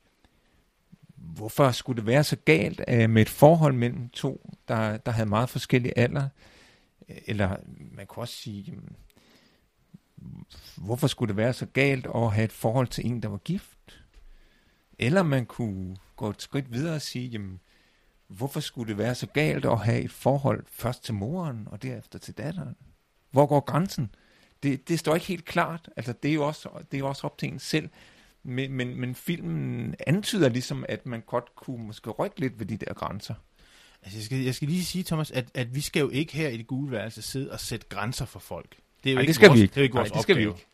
hvorfor 1.26 1.72
skulle 1.72 1.98
det 1.98 2.08
være 2.08 2.24
så 2.24 2.36
galt 2.36 2.82
øh, 2.88 3.10
med 3.10 3.22
et 3.22 3.30
forhold 3.30 3.74
mellem 3.74 4.10
to, 4.10 4.52
der, 4.68 4.98
der 4.98 5.12
havde 5.12 5.30
meget 5.30 5.50
forskellige 5.50 5.98
alder? 5.98 6.30
Øh, 7.10 7.18
eller 7.26 7.56
man 7.92 8.08
kunne 8.08 8.24
også 8.24 8.36
sige, 8.36 8.62
jamen, 8.62 8.96
hvorfor 10.76 11.08
skulle 11.08 11.28
det 11.28 11.38
være 11.38 11.54
så 11.54 11.66
galt 11.66 12.08
at 12.16 12.34
have 12.34 12.46
et 12.46 12.52
forhold 12.52 12.88
til 12.88 13.08
en, 13.08 13.24
der 13.24 13.30
var 13.30 13.38
gift? 13.38 14.04
Eller 15.00 15.24
man 15.24 15.46
kunne 15.46 15.98
gå 16.16 16.30
et 16.30 16.42
skridt 16.42 16.72
videre 16.72 16.96
og 16.96 17.02
sige, 17.02 17.28
jamen, 17.28 17.60
hvorfor 18.28 18.60
skulle 18.60 18.90
det 18.90 18.98
være 18.98 19.16
så 19.16 19.28
galt 19.28 19.66
at 19.66 19.80
have 19.80 20.02
et 20.02 20.12
forhold 20.12 20.64
først 20.70 21.04
til 21.04 21.14
moren 21.14 21.68
og 21.72 21.84
derefter 21.84 22.20
til 22.20 22.38
datteren? 22.38 22.76
Hvor 23.32 23.46
går 23.46 23.60
grænsen? 23.60 24.16
Det, 24.64 24.90
det 24.90 25.00
står 25.00 25.16
ikke 25.16 25.28
helt 25.28 25.46
klart. 25.46 25.90
Altså, 25.96 26.14
det 26.24 26.30
er 26.30 26.36
jo 26.36 26.48
også, 26.48 26.70
det 26.92 26.98
er 26.98 27.00
jo 27.00 27.08
også 27.08 27.28
op 27.28 27.38
til 27.38 27.54
en 27.54 27.60
selv. 27.60 27.90
Men, 28.48 28.74
men, 28.74 29.00
men 29.00 29.16
filmen 29.16 29.96
antyder 30.08 30.50
ligesom, 30.50 30.86
at 30.90 31.06
man 31.06 31.22
godt 31.28 31.56
kunne 31.56 31.86
måske 31.88 32.10
rykke 32.10 32.40
lidt 32.40 32.60
ved 32.60 32.66
de 32.66 32.78
der 32.78 32.94
grænser. 32.94 33.34
Altså, 34.04 34.18
jeg, 34.18 34.26
skal, 34.26 34.38
jeg 34.38 34.56
skal 34.56 34.68
lige 34.68 34.86
sige, 34.86 35.04
Thomas, 35.04 35.32
at, 35.32 35.46
at 35.54 35.76
vi 35.76 35.82
skal 35.82 36.00
jo 36.00 36.10
ikke 36.10 36.34
her 36.34 36.48
i 36.50 36.58
det 36.58 36.68
gule 36.68 36.92
værelse 36.92 37.22
sidde 37.22 37.52
og 37.52 37.60
sætte 37.60 37.86
grænser 37.90 38.26
for 38.26 38.40
folk. 38.40 38.70
Det 39.04 39.10
er 39.10 39.14
jo 39.14 39.16
Nej, 39.16 39.22
ikke 39.22 39.28
det 39.28 39.36
skal 39.36 39.48
vores, 39.48 39.58
vi 39.58 39.62
ikke. 39.64 39.72
Det 39.72 39.78
er 39.78 39.82
jo 39.82 39.84
ikke 39.84 39.96
vores 39.98 40.12
det 40.12 40.22
skal 40.22 40.38
vi 40.38 40.48
opgave. 40.48 40.66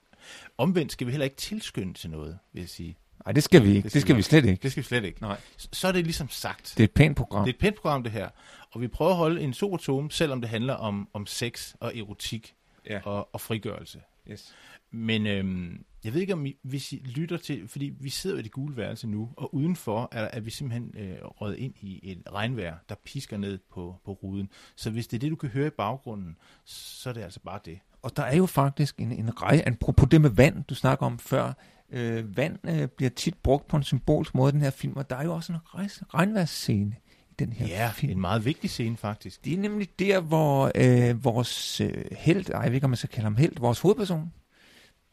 Omvendt 0.58 0.92
skal 0.92 1.08
vi 1.08 1.12
heller 1.12 1.24
ikke 1.24 1.36
tilskynde 1.36 1.94
til 1.94 2.10
noget, 2.10 2.40
vil 2.54 2.62
jeg 2.62 2.70
sige. 2.70 2.98
Nej, 3.26 3.34
det 3.34 3.44
skal 3.44 3.64
vi 3.64 3.68
ikke. 3.68 3.78
Det 3.78 3.84
Det 3.84 3.92
skal 3.92 4.02
skal 4.02 4.16
vi 4.16 4.18
vi 4.18 4.24
slet 4.24 4.46
ikke. 4.46 4.64
Det 4.64 4.72
skal 4.72 4.84
vi 4.84 4.88
slet 4.88 5.04
ikke. 5.04 5.22
Nej. 5.22 5.38
Så 5.58 5.88
er 5.88 5.92
det 5.92 6.04
ligesom 6.04 6.30
sagt. 6.30 6.74
Det 6.78 6.84
er 6.84 6.88
et 6.88 6.92
pænt 6.92 7.18
program. 7.18 7.46
Det 7.46 7.52
er 7.52 7.56
et 7.56 7.60
pænt 7.60 7.76
program, 7.76 8.04
det 8.04 8.12
her. 8.12 8.30
Og 8.72 8.82
vi 8.82 8.88
prøver 8.88 9.12
at 9.12 9.18
holde 9.18 9.42
en 9.42 9.54
stor 9.54 9.78
tone, 9.78 10.12
selvom 10.12 10.42
det 10.42 10.50
handler 10.50 10.74
om, 10.74 11.10
om 11.14 11.26
sex 11.28 11.74
og 11.80 11.98
erotik 11.98 12.54
Ja. 12.90 13.00
og, 13.06 13.30
og 13.34 13.42
frigørelse. 13.42 14.02
Yes. 14.32 14.54
Men 14.92 15.28
øhm, 15.28 15.86
jeg 16.04 16.14
ved 16.14 16.22
ikke, 16.22 16.34
om 16.34 16.46
I, 16.46 16.56
hvis 16.64 16.94
I 16.94 16.96
lytter 16.96 17.38
til, 17.38 17.68
fordi 17.68 17.94
vi 18.00 18.10
sidder 18.10 18.38
i 18.40 18.42
det 18.42 18.52
gule 18.52 18.78
værelse 18.78 19.08
nu, 19.08 19.30
og 19.38 19.56
udenfor 19.56 20.10
er, 20.12 20.22
er 20.34 20.40
vi 20.40 20.50
simpelthen 20.52 20.94
øh, 20.98 21.16
røget 21.22 21.58
ind 21.58 21.74
i 21.82 22.00
et 22.12 22.22
regnvejr, 22.34 22.76
der 22.90 22.96
pisker 23.06 23.38
ned 23.38 23.60
på, 23.74 23.96
på 24.06 24.12
ruden. 24.12 24.50
Så 24.76 24.90
hvis 24.90 25.08
det 25.08 25.18
er 25.18 25.20
det, 25.20 25.32
du 25.32 25.36
kan 25.36 25.50
høre 25.50 25.68
i 25.68 25.72
baggrunden, 25.78 26.36
så 26.66 27.10
er 27.10 27.14
det 27.14 27.22
altså 27.22 27.40
bare 27.40 27.60
det. 27.66 27.80
Og 28.02 28.16
der 28.18 28.24
er 28.24 28.36
jo 28.36 28.46
faktisk 28.46 29.00
en, 29.00 29.12
en 29.12 29.42
rej, 29.42 29.64
apropos 29.66 30.10
det 30.12 30.22
med 30.22 30.30
vand, 30.30 30.64
du 30.64 30.76
snakker 30.76 31.06
om 31.06 31.20
før. 31.20 31.54
Øh, 31.92 32.38
vand 32.38 32.60
øh, 32.70 32.88
bliver 32.88 33.10
tit 33.10 33.36
brugt 33.44 33.68
på 33.68 33.78
en 33.78 33.84
symbolsk 33.84 34.36
måde 34.36 34.50
i 34.50 34.52
den 34.54 34.62
her 34.62 34.70
film, 34.70 34.94
og 34.98 35.10
der 35.10 35.16
er 35.16 35.24
jo 35.24 35.34
også 35.34 35.54
en 35.54 35.60
rejs, 35.66 36.04
regnværsscene 36.14 36.96
i 37.30 37.34
den 37.40 37.54
her 37.54 37.68
Ja, 37.68 37.92
film. 37.96 38.12
en 38.12 38.20
meget 38.22 38.46
vigtig 38.46 38.70
scene 38.70 38.98
faktisk. 38.98 39.46
Det 39.46 39.54
er 39.54 39.58
nemlig 39.58 40.00
der, 40.00 40.20
hvor 40.20 40.72
øh, 40.76 41.24
vores 41.24 41.82
øh, 41.82 41.94
held, 42.12 42.50
ej, 42.50 42.60
jeg 42.62 42.70
ved 42.72 42.76
ikke, 42.76 42.84
om 42.86 42.90
man 42.90 42.98
skal 42.98 43.10
kalde 43.10 43.24
ham 43.24 43.36
held, 43.36 43.60
vores 43.60 43.80
hovedperson, 43.80 44.32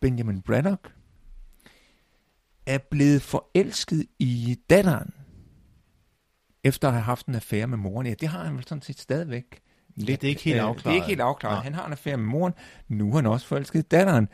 Benjamin 0.00 0.42
Braddock, 0.42 0.92
er 2.66 2.78
blevet 2.78 3.22
forelsket 3.22 4.06
i 4.18 4.56
datteren, 4.70 5.14
efter 6.64 6.88
at 6.88 6.94
have 6.94 7.02
haft 7.02 7.26
en 7.26 7.34
affære 7.34 7.66
med 7.66 7.78
moren. 7.78 8.06
Ja, 8.06 8.14
det 8.14 8.28
har 8.28 8.44
han 8.44 8.56
vel 8.56 8.66
sådan 8.66 8.82
set 8.82 8.98
stadigvæk. 9.00 9.60
Ja, 9.96 10.02
det 10.04 10.24
er 10.24 10.28
ikke 10.28 10.42
helt 10.42 10.56
Øh, 10.56 10.62
afklaret. 10.64 10.84
Det 10.84 10.90
er 10.90 10.94
ikke 10.94 11.06
helt 11.06 11.20
afklaret. 11.20 11.54
Nej. 11.56 11.62
Han 11.62 11.74
har 11.74 11.86
en 11.86 11.92
affære 11.92 12.16
med 12.16 12.26
moren. 12.26 12.54
Nu 12.88 13.10
er 13.10 13.14
han 13.14 13.26
også 13.26 13.46
forelsket 13.46 13.90
datteren. 13.90 14.28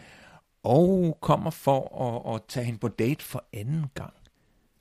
Og 0.62 1.18
kommer 1.20 1.50
for 1.50 2.00
at, 2.26 2.34
at 2.34 2.42
tage 2.48 2.66
hende 2.66 2.78
på 2.78 2.88
date 2.88 3.24
for 3.24 3.44
anden 3.52 3.86
gang. 3.94 4.14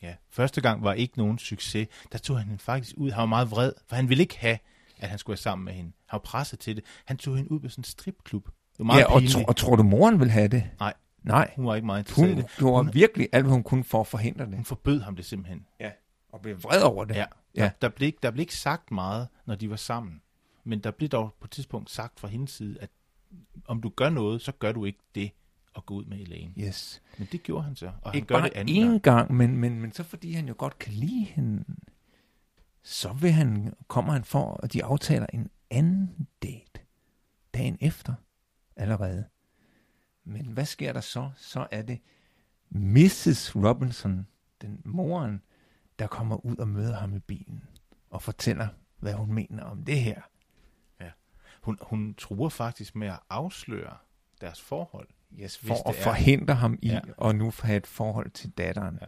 Ja, 0.02 0.16
første 0.30 0.62
gang 0.62 0.84
var 0.84 0.94
ikke 0.94 1.18
nogen 1.18 1.38
succes. 1.40 1.88
Der 2.12 2.18
tog 2.18 2.38
han 2.38 2.48
hende 2.48 2.60
faktisk 2.64 2.96
ud. 2.98 3.12
Han 3.12 3.20
var 3.20 3.26
meget 3.26 3.52
vred, 3.52 3.74
for 3.88 3.96
han 3.96 4.10
ville 4.10 4.22
ikke 4.24 4.40
have, 4.40 4.58
at 5.00 5.10
han 5.10 5.20
skulle 5.20 5.34
være 5.34 5.42
sammen 5.42 5.66
med 5.66 5.74
hende. 5.74 5.92
Han 6.06 6.18
var 6.18 6.20
presset 6.20 6.60
til 6.60 6.76
det. 6.76 6.84
Han 7.06 7.18
tog 7.18 7.36
hende 7.38 7.52
ud 7.52 7.60
på 7.60 7.70
sådan 7.70 7.80
en 7.80 7.84
stripklub. 7.84 8.50
Det 8.78 8.88
var 8.88 8.98
ja, 8.98 9.14
og, 9.14 9.22
tro, 9.32 9.44
og 9.44 9.56
tror 9.56 9.76
du, 9.76 9.84
moren 9.84 10.20
vil 10.20 10.30
have 10.32 10.48
det? 10.48 10.70
Nej. 10.80 10.94
Nej. 11.24 11.52
Hun 11.56 11.66
var 11.66 11.76
ikke 11.76 11.86
meget 11.86 12.00
interesseret 12.00 12.30
i 12.30 12.34
Hun 12.34 12.42
det. 12.44 12.52
gjorde 12.58 12.84
Hun- 12.84 12.94
virkelig 12.94 13.28
alt, 13.32 13.46
hvad 13.46 13.54
hun 13.54 13.64
kunne 13.64 13.84
for 13.84 14.02
at 14.02 14.08
forhindre 14.08 14.46
det. 14.46 14.56
Hun 14.56 14.66
forbød 14.66 15.02
ham 15.02 15.16
det 15.16 15.26
simpelthen. 15.26 15.66
Ja. 15.80 15.90
Og 16.30 16.42
blev 16.42 16.64
vred 16.64 16.82
over 16.82 17.06
det. 17.06 17.16
Ja. 17.16 17.26
Ja. 17.56 17.62
Der, 17.64 17.70
der, 17.82 17.90
blev 17.90 18.08
ikke, 18.08 18.20
der 18.24 18.32
blev 18.32 18.42
ikke 18.42 18.56
sagt 18.56 18.92
meget, 18.92 19.28
når 19.46 19.56
de 19.56 19.70
var 19.70 19.76
sammen. 19.76 20.22
Men 20.64 20.80
der 20.80 20.92
blev 20.92 21.10
dog 21.10 21.34
på 21.40 21.46
et 21.46 21.52
tidspunkt 21.52 21.92
sagt 21.92 22.20
fra 22.20 22.28
hendes 22.28 22.52
side, 22.52 22.78
at 22.82 22.90
om 23.66 23.82
du 23.82 23.90
gør 23.90 24.10
noget, 24.10 24.42
så 24.42 24.52
gør 24.52 24.72
du 24.72 24.86
ikke 24.86 25.00
det 25.16 25.32
at 25.76 25.86
gå 25.86 25.94
ud 25.94 26.06
med 26.06 26.18
Elaine. 26.20 26.54
Yes. 26.60 27.02
Men 27.18 27.28
det 27.32 27.44
gjorde 27.44 27.64
han 27.64 27.76
så, 27.76 27.86
og 28.02 28.12
han 28.12 28.16
Ikke 28.16 28.28
gør 28.28 28.36
bare 28.36 28.50
det 28.50 28.54
anden 28.56 28.76
én 28.76 28.90
gang. 28.90 29.02
gang, 29.02 29.34
men, 29.34 29.58
men, 29.58 29.82
men 29.82 29.92
så 29.92 30.04
fordi 30.04 30.34
han 30.34 30.48
jo 30.48 30.56
godt 30.58 30.80
kan 30.80 30.94
lide 30.94 31.24
hende, 31.26 31.64
så 32.84 33.14
vil 33.14 33.32
han, 33.32 33.74
kommer 33.88 34.14
han 34.14 34.24
for, 34.24 34.60
at 34.64 34.74
de 34.74 34.84
aftaler 34.84 35.26
en 35.34 35.50
anden 35.72 36.28
date 36.44 36.82
dagen 37.54 37.78
efter 37.82 38.14
allerede. 38.76 39.26
Men 40.24 40.46
hvad 40.46 40.66
sker 40.66 40.94
der 40.94 41.02
så? 41.02 41.30
Så 41.38 41.68
er 41.72 41.82
det 41.82 42.00
Mrs. 42.70 43.56
Robinson, 43.56 44.28
den 44.62 44.82
moren, 44.86 45.42
der 46.00 46.08
kommer 46.08 46.46
ud 46.46 46.56
og 46.58 46.68
møder 46.68 46.96
ham 46.96 47.16
i 47.16 47.20
bilen 47.20 47.64
og 48.10 48.22
fortæller, 48.22 48.68
hvad 49.00 49.14
hun 49.14 49.34
mener 49.34 49.64
om 49.64 49.84
det 49.86 50.00
her. 50.02 50.22
Hun, 51.64 51.78
hun 51.82 52.14
truer 52.18 52.50
faktisk 52.50 52.96
med 52.96 53.08
at 53.08 53.20
afsløre 53.30 53.98
deres 54.42 54.62
forhold. 54.62 55.08
Yes, 55.40 55.58
for 55.58 55.90
at 55.90 55.96
er- 55.96 56.02
forhindre 56.04 56.54
ham 56.56 56.80
i 56.82 56.88
Ja. 56.88 57.00
ja. 57.22 57.30
at 57.30 57.36
nu 57.36 57.52
have 57.62 57.78
et 57.78 57.88
forhold 57.88 58.32
til 58.32 58.50
datteren. 58.50 58.98
Ja. 59.02 59.06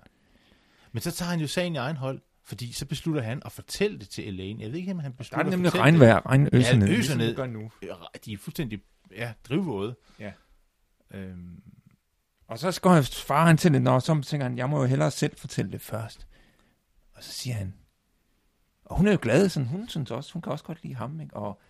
Men 0.92 1.02
så 1.02 1.12
tager 1.12 1.30
han 1.30 1.40
jo 1.40 1.48
sagen 1.48 1.74
i 1.76 1.78
egen 1.78 1.96
hold, 1.98 2.22
fordi 2.44 2.72
så 2.74 2.86
beslutter 2.86 3.22
han 3.22 3.42
at 3.46 3.52
fortælle 3.52 4.00
det 4.00 4.10
til 4.10 4.28
Elaine. 4.28 4.62
Jeg 4.64 4.72
ved 4.72 4.80
ikke, 4.80 4.92
om 4.92 5.00
han 5.00 5.12
Der 5.12 5.18
beslutter 5.18 5.44
er 5.46 5.48
at 5.48 5.52
nemlig 5.60 5.76
regnvejr, 5.76 6.26
regn 6.26 6.50
øser 6.54 6.72
Ja, 6.74 6.78
ned, 6.80 6.90
øser 6.90 7.16
ligesom 7.18 7.50
ned. 7.50 7.62
nu. 7.62 7.72
Ja, 7.84 7.94
De 8.26 8.34
er 8.34 8.38
fuldstændig 8.38 8.82
ja, 9.12 9.34
drivvåde. 9.44 9.96
Ja. 10.20 10.32
Øhm, 11.12 11.62
Og 12.48 12.60
så 12.60 12.80
han, 12.84 13.04
far 13.04 13.46
han 13.46 13.58
til 13.58 13.74
det, 13.74 13.82
når 13.82 14.00
så 14.00 14.22
tænker 14.22 14.48
han, 14.48 14.58
jeg 14.58 14.70
må 14.70 14.80
jo 14.80 14.86
hellere 14.86 15.12
selv 15.12 15.38
fortælle 15.38 15.72
det 15.72 15.82
først. 15.82 16.28
Og 17.14 17.24
så 17.24 17.32
siger 17.32 17.56
han, 17.56 17.74
og 18.86 18.98
hun 18.98 19.08
er 19.08 19.12
jo 19.12 19.20
glad, 19.22 19.50
sådan, 19.50 19.68
hun 19.68 19.90
synes 19.90 20.12
også, 20.12 20.34
hun 20.34 20.42
kan 20.42 20.52
også 20.52 20.66
godt 20.66 20.84
lide 20.84 20.96
ham, 20.96 21.22
ikke? 21.22 21.36
Og 21.36 21.62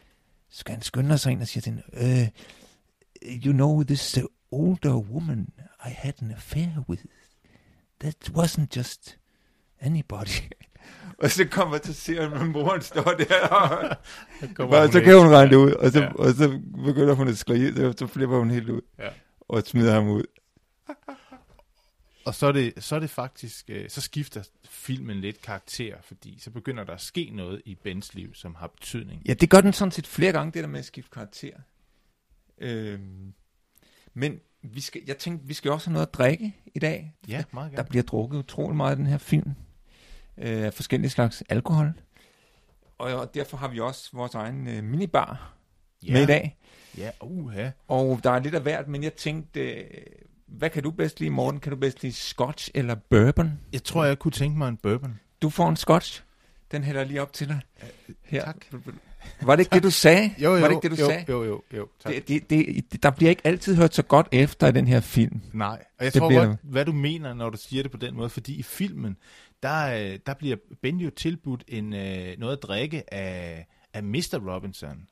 så 0.49 0.59
skal 0.59 0.73
han 0.73 0.81
skynde 0.81 1.17
sig 1.17 1.31
ind 1.31 1.41
og 1.41 1.47
siger 1.47 1.61
til 1.61 1.71
hende, 1.73 1.83
uh, 3.21 3.35
you 3.45 3.53
know, 3.53 3.83
this 3.83 4.17
uh, 4.17 4.23
older 4.51 4.95
woman 4.95 5.49
I 5.85 5.89
had 5.89 6.13
an 6.21 6.31
affair 6.31 6.83
with, 6.89 7.03
that 7.99 8.29
wasn't 8.29 8.67
just 8.75 9.17
anybody. 9.79 10.49
og 11.23 11.31
så 11.31 11.45
kommer 11.51 11.77
til 11.77 11.89
at 11.91 11.95
se, 11.95 12.19
at 12.19 12.47
moren 12.47 12.81
står 12.81 13.03
der, 13.03 13.47
og 14.59 14.69
Bare, 14.69 14.91
så 14.91 15.01
kan 15.01 15.17
hun 15.19 15.27
regne 15.27 15.49
det 15.51 15.55
ud, 15.55 15.71
og 15.71 15.91
så, 15.91 15.99
Ja. 16.01 16.13
og 16.13 16.33
så 16.33 16.59
begynder 16.85 17.13
hun 17.13 17.27
at 17.27 17.37
skrige, 17.37 17.93
så, 17.97 18.07
flipper 18.07 18.37
hun 18.37 18.51
helt 18.51 18.69
ud, 18.69 18.81
Ja. 18.99 19.09
og 19.39 19.63
smider 19.65 19.93
ham 19.93 20.07
ud. 20.09 20.23
Og 22.25 22.35
så 22.35 22.47
er, 22.47 22.51
det, 22.51 22.73
så 22.83 22.95
er 22.95 22.99
det 22.99 23.09
faktisk, 23.09 23.65
øh, 23.69 23.89
så 23.89 24.01
skifter 24.01 24.43
filmen 24.69 25.17
lidt 25.21 25.41
karakter, 25.41 25.95
fordi 26.03 26.39
så 26.39 26.51
begynder 26.51 26.83
der 26.83 26.93
at 26.93 27.01
ske 27.01 27.31
noget 27.33 27.61
i 27.65 27.75
Bens 27.75 28.13
liv, 28.13 28.33
som 28.35 28.55
har 28.55 28.67
betydning. 28.67 29.21
Ja, 29.27 29.33
det 29.33 29.49
gør 29.49 29.61
den 29.61 29.73
sådan 29.73 29.91
set 29.91 30.07
flere 30.07 30.31
gange, 30.31 30.51
det 30.51 30.63
der 30.63 30.69
med 30.69 30.79
at 30.79 30.85
skifte 30.85 31.11
karakter. 31.11 31.51
Øhm, 32.57 33.33
men 34.13 34.39
vi 34.63 34.81
skal, 34.81 35.01
jeg 35.07 35.17
tænkte, 35.17 35.47
vi 35.47 35.53
skal 35.53 35.71
også 35.71 35.87
have 35.89 35.93
noget 35.93 36.07
at 36.07 36.13
drikke 36.13 36.55
i 36.75 36.79
dag. 36.79 37.13
Ja, 37.27 37.43
meget 37.53 37.71
Der 37.71 37.77
gerne. 37.77 37.89
bliver 37.89 38.03
drukket 38.03 38.37
utrolig 38.37 38.75
meget 38.77 38.95
i 38.95 38.97
den 38.99 39.05
her 39.07 39.17
film. 39.17 39.51
Øh, 40.37 40.65
af 40.65 40.73
forskellige 40.73 41.09
slags 41.09 41.43
alkohol. 41.49 41.93
Og, 42.97 43.13
og 43.13 43.33
derfor 43.33 43.57
har 43.57 43.67
vi 43.67 43.79
også 43.79 44.09
vores 44.13 44.35
egen 44.35 44.67
øh, 44.67 44.83
minibar 44.83 45.53
ja. 46.03 46.13
med 46.13 46.21
i 46.21 46.25
dag. 46.25 46.57
Ja, 46.97 47.11
uha. 47.21 47.69
Og 47.87 48.19
der 48.23 48.31
er 48.31 48.39
lidt 48.39 48.55
af 48.55 48.61
hvert, 48.61 48.87
men 48.87 49.03
jeg 49.03 49.13
tænkte, 49.13 49.59
øh, 49.59 49.85
hvad 50.47 50.69
kan 50.69 50.83
du 50.83 50.91
bedst 50.91 51.19
lide, 51.19 51.29
Morten? 51.29 51.59
Kan 51.59 51.69
du 51.69 51.75
bedst 51.75 52.03
lide 52.03 52.13
scotch 52.13 52.69
eller 52.73 52.95
bourbon? 52.95 53.59
Jeg 53.73 53.83
tror, 53.83 54.05
jeg 54.05 54.19
kunne 54.19 54.31
tænke 54.31 54.57
mig 54.57 54.67
en 54.67 54.77
bourbon. 54.77 55.19
Du 55.41 55.49
får 55.49 55.69
en 55.69 55.75
scotch. 55.75 56.23
Den 56.71 56.83
hælder 56.83 57.03
lige 57.03 57.21
op 57.21 57.33
til 57.33 57.47
dig. 57.47 57.59
Her. 58.23 58.45
Tak. 58.45 58.65
Var 59.41 59.55
det 59.55 59.63
ikke 59.63 59.73
det, 59.75 59.83
du 59.83 59.89
sagde? 59.91 60.33
Jo, 60.43 60.55
jo, 60.55 60.61
Var 60.61 60.67
det 60.67 60.75
ikke 60.75 60.89
det, 60.89 60.97
du 60.97 61.03
jo, 61.03 61.09
sagde? 61.09 61.25
jo, 61.29 61.43
jo, 61.43 61.61
jo, 61.73 61.87
tak. 61.99 62.13
Det, 62.13 62.27
det, 62.27 62.49
det, 62.91 63.03
der 63.03 63.09
bliver 63.11 63.29
ikke 63.29 63.41
altid 63.47 63.75
hørt 63.75 63.95
så 63.95 64.03
godt 64.03 64.27
efter 64.31 64.67
i 64.67 64.71
den 64.71 64.87
her 64.87 64.99
film. 64.99 65.41
Nej, 65.53 65.85
og 65.99 66.05
jeg 66.05 66.13
Det 66.13 66.19
tror 66.19 66.27
bliver 66.29 66.45
godt, 66.45 66.57
hvad 66.63 66.85
du 66.85 66.91
mener, 66.91 67.33
når 67.33 67.49
du 67.49 67.57
siger 67.57 67.83
det 67.83 67.91
på 67.91 67.97
den 67.97 68.15
måde, 68.15 68.29
fordi 68.29 68.55
i 68.55 68.63
filmen, 68.63 69.17
der, 69.63 69.85
øh, 70.13 70.19
der 70.25 70.33
bliver 70.33 70.57
Ben 70.81 70.97
jo 70.99 71.09
tilbudt 71.09 71.63
en, 71.67 71.93
øh, 71.93 72.35
noget 72.39 72.57
at 72.57 72.63
drikke 72.63 73.13
af, 73.13 73.67
af 73.93 74.03
Mr. 74.03 74.53
Robinson, 74.53 75.07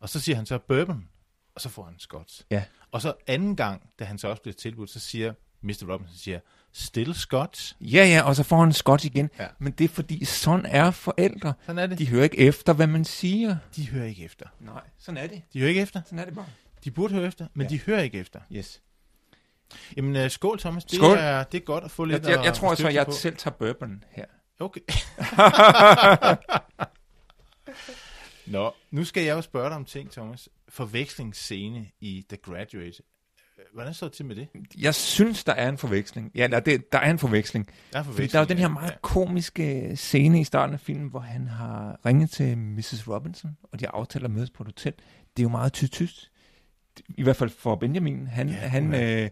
og 0.00 0.08
så 0.08 0.20
siger 0.20 0.36
han 0.36 0.46
så 0.46 0.58
bourbon, 0.58 1.08
og 1.54 1.60
så 1.60 1.68
får 1.68 1.84
han 1.84 1.94
scotch. 1.98 2.42
Ja. 2.50 2.62
Og 2.90 3.00
så 3.02 3.12
anden 3.26 3.56
gang, 3.56 3.82
da 3.98 4.04
han 4.04 4.18
så 4.18 4.28
også 4.28 4.42
bliver 4.42 4.54
tilbudt, 4.54 4.90
så 4.90 5.00
siger 5.00 5.32
Mr. 5.62 5.92
Robinson, 5.92 6.16
siger, 6.16 6.40
still 6.74 7.14
scotch. 7.14 7.74
Ja, 7.80 8.06
ja, 8.06 8.22
og 8.22 8.36
så 8.36 8.42
får 8.42 8.58
han 8.58 8.68
en 8.68 8.72
scotch 8.72 9.06
igen. 9.06 9.30
Ja. 9.38 9.46
Men 9.58 9.72
det 9.72 9.84
er 9.84 9.88
fordi, 9.88 10.24
sådan 10.24 10.66
er 10.66 10.90
forældre. 10.90 11.52
Sådan 11.66 11.78
er 11.78 11.86
det. 11.86 11.98
De 11.98 12.08
hører 12.08 12.24
ikke 12.24 12.38
efter, 12.38 12.72
hvad 12.72 12.86
man 12.86 13.04
siger. 13.04 13.56
De 13.76 13.88
hører 13.88 14.06
ikke 14.06 14.24
efter. 14.24 14.46
Nej, 14.60 14.80
sådan 14.98 15.18
er 15.18 15.26
det. 15.26 15.42
De 15.52 15.58
hører 15.58 15.68
ikke 15.68 15.80
efter. 15.80 16.02
Sådan 16.04 16.18
er 16.18 16.24
det 16.24 16.34
bare. 16.34 16.46
De 16.84 16.90
burde 16.90 17.14
høre 17.14 17.26
efter, 17.26 17.46
men 17.54 17.66
Ja. 17.66 17.70
de 17.70 17.80
hører 17.80 18.02
ikke 18.02 18.18
efter. 18.18 18.40
Yes. 18.52 18.80
Jamen, 19.96 20.16
øh, 20.16 20.30
skål, 20.30 20.58
Thomas. 20.58 20.84
Det, 20.84 20.96
Skål. 20.96 21.16
Er, 21.18 21.42
det 21.44 21.60
er 21.60 21.64
godt 21.64 21.84
at 21.84 21.90
få 21.90 22.06
Jeg, 22.06 22.12
lidt 22.12 22.26
jeg, 22.28 22.38
at- 22.38 22.44
jeg 22.44 22.54
tror 22.54 22.68
at 22.68 22.72
altså, 22.72 22.82
støtte 22.82 22.88
at 22.88 22.94
jeg 22.94 23.06
på. 23.06 23.12
selv 23.12 23.36
tager 23.36 23.54
bourbon 23.54 24.04
her. 24.10 24.24
Okay. 24.60 24.80
Nå, 28.46 28.72
nu 28.90 29.04
skal 29.04 29.22
jeg 29.22 29.36
jo 29.36 29.42
spørge 29.42 29.68
dig 29.68 29.76
om 29.76 29.84
ting, 29.84 30.10
Thomas. 30.10 30.48
Forvekslingsscene 30.68 31.86
i 32.00 32.24
The 32.28 32.36
Graduate. 32.36 33.02
Hvordan 33.74 33.94
står 33.94 34.06
det 34.06 34.16
til 34.16 34.24
med 34.26 34.36
det? 34.36 34.48
Jeg 34.78 34.94
synes, 34.94 35.44
der 35.44 35.52
er 35.52 35.68
en 35.68 35.78
forveksling. 35.78 36.30
Ja, 36.34 36.46
der, 36.46 36.60
det, 36.60 36.92
der 36.92 36.98
er 36.98 37.10
en 37.10 37.18
forveksling. 37.18 37.68
Der 37.92 37.98
er 37.98 38.02
Fordi 38.02 38.26
der 38.26 38.38
er 38.38 38.42
jo 38.42 38.48
den 38.48 38.56
her 38.58 38.64
ja. 38.64 38.68
meget 38.72 39.02
komiske 39.02 39.92
scene 39.96 40.40
i 40.40 40.44
starten 40.44 40.74
af 40.74 40.80
filmen, 40.80 41.08
hvor 41.10 41.20
han 41.20 41.46
har 41.48 42.00
ringet 42.06 42.30
til 42.30 42.58
Mrs. 42.58 43.08
Robinson, 43.08 43.56
og 43.72 43.80
de 43.80 43.88
aftalt 43.88 44.24
at 44.24 44.30
mødes 44.30 44.50
på 44.50 44.62
et 44.62 44.66
hotel. 44.66 44.92
Det 45.36 45.42
er 45.42 45.42
jo 45.42 45.48
meget 45.48 45.72
tyst 45.72 46.30
I 47.08 47.22
hvert 47.22 47.36
fald 47.36 47.50
for 47.50 47.76
Benjamin. 47.76 48.26
Han, 48.26 48.48
Ja, 48.48 48.54
ja, 48.54 48.68
han 48.68 48.94
øh, 48.94 49.30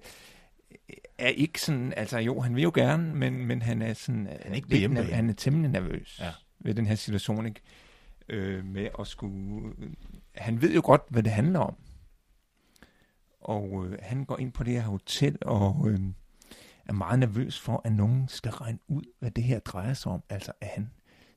er 1.18 1.28
ikke 1.28 1.60
sådan, 1.60 1.92
altså 1.96 2.18
jo, 2.18 2.40
han 2.40 2.54
vil 2.56 2.62
jo 2.62 2.72
gerne, 2.74 3.14
men, 3.14 3.46
men 3.46 3.62
han 3.62 3.82
er 3.82 3.94
sådan, 3.94 4.26
han 4.42 4.52
er 4.52 4.56
ikke 4.56 4.68
lidt 4.68 4.92
nerv- 4.92 5.12
han 5.14 5.28
er 5.30 5.34
temmelig 5.34 5.70
nervøs 5.70 6.16
Ja. 6.20 6.24
ja. 6.26 6.30
ved 6.60 6.74
den 6.74 6.86
her 6.86 6.94
situation, 6.94 7.46
ikke? 7.46 7.60
Øh, 8.28 8.64
med 8.64 8.88
at 9.00 9.06
skulle, 9.06 9.72
han 10.34 10.62
ved 10.62 10.74
jo 10.74 10.80
godt, 10.84 11.02
hvad 11.08 11.22
det 11.22 11.32
handler 11.32 11.60
om. 11.60 11.74
Og 13.42 13.86
øh, 13.86 13.98
han 14.02 14.24
går 14.24 14.38
ind 14.38 14.52
på 14.52 14.64
det 14.64 14.72
her 14.72 14.82
hotel, 14.82 15.38
og 15.42 15.88
øh, 15.88 16.00
er 16.86 16.92
meget 16.92 17.18
nervøs 17.18 17.60
for, 17.60 17.80
at 17.84 17.92
nogen 17.92 18.28
skal 18.28 18.52
regne 18.52 18.78
ud, 18.88 19.02
hvad 19.18 19.30
det 19.30 19.44
her 19.44 19.58
drejer 19.58 19.94
sig 19.94 20.12
om. 20.12 20.22
Altså, 20.28 20.52
at 20.60 20.68
han 20.68 20.90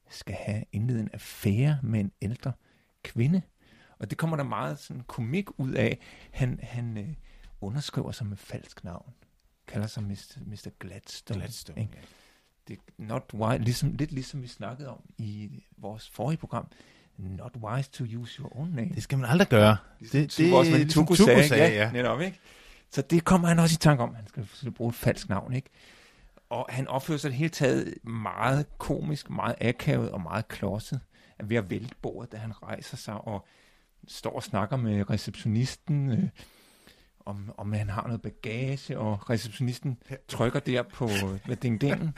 skal 0.10 0.36
have 0.36 0.64
indledet 0.72 1.02
en 1.02 1.10
affære 1.14 1.80
med 1.84 2.00
en 2.00 2.12
ældre 2.22 2.52
kvinde. 3.04 3.42
Og 4.00 4.10
det 4.10 4.18
kommer 4.18 4.38
der 4.38 4.44
meget 4.44 4.80
sådan 4.80 5.04
komik 5.08 5.60
ud 5.60 5.72
af. 5.72 6.00
Han, 6.32 6.60
han 6.64 6.98
øh, 6.98 7.14
underskriver 7.62 8.12
sig 8.12 8.28
med 8.28 8.38
falsk 8.38 8.84
navn. 8.84 9.14
Kalder 9.68 9.88
sig 9.88 10.04
Mr. 10.04 10.38
Mr. 10.46 10.70
Gladstone. 10.80 11.40
Gladstone, 11.40 11.82
ikke? 11.82 11.94
ja. 11.96 12.02
Det 12.68 12.78
er 12.78 12.92
not 12.98 13.34
wise, 13.34 13.64
ligesom, 13.64 13.94
lidt 13.94 14.12
ligesom 14.12 14.42
vi 14.42 14.48
snakkede 14.48 14.90
om 14.90 15.10
i 15.18 15.64
vores 15.78 16.10
forrige 16.10 16.38
program. 16.38 16.68
Not 17.18 17.52
wise 17.62 17.90
to 17.92 18.04
use 18.22 18.42
your 18.42 18.58
own 18.60 18.70
name. 18.70 18.90
Det 18.96 19.04
skal 19.04 19.18
man 19.18 19.30
aldrig 19.30 19.48
gøre. 19.48 19.78
Ligesom 20.00 20.20
det- 20.20 20.38
det 20.38 20.50
er 20.52 20.56
også, 20.56 20.72
hvad 20.72 20.80
ligesom 20.80 21.06
sagde, 21.16 21.48
sagde, 21.48 21.64
ja, 21.74 21.84
ja. 21.86 21.92
netop, 21.92 22.22
ikke? 22.22 22.40
Så 22.92 23.02
det 23.02 23.24
kommer 23.26 23.48
han 23.48 23.60
også 23.60 23.74
i 23.74 23.78
tanke 23.82 24.04
om. 24.04 24.16
Han 24.16 24.28
skal 24.28 24.44
selvfølgelig 24.48 24.76
bruge 24.76 24.90
et 24.90 24.96
falsk 24.96 25.30
navn, 25.30 25.54
ikke? 25.54 25.70
Og 26.50 26.66
han 26.70 26.88
opfører 26.88 27.18
sig 27.18 27.30
det 27.32 27.38
hele 27.38 27.50
taget 27.50 27.94
meget 28.04 28.66
komisk, 28.78 29.30
meget 29.30 29.56
akavet 29.62 30.12
og 30.12 30.22
meget 30.22 30.48
klodset. 30.48 31.00
Ved 31.44 31.58
at 31.58 31.70
vælte 31.70 31.96
bordet, 32.02 32.32
da 32.32 32.38
han 32.38 32.64
rejser 32.64 32.98
sig 32.98 33.14
og 33.14 33.46
står 34.08 34.36
og 34.36 34.44
snakker 34.44 34.78
med 34.78 35.10
receptionisten, 35.10 36.12
øh, 36.12 36.24
om, 37.26 37.52
om 37.58 37.74
han 37.74 37.90
har 37.90 38.04
noget 38.08 38.22
bagage, 38.22 39.00
og 39.00 39.30
receptionisten 39.30 39.98
trykker 40.28 40.60
der 40.60 40.84
på 40.94 41.10
med 41.48 41.56
ding 41.56 41.82
dingen 41.82 42.18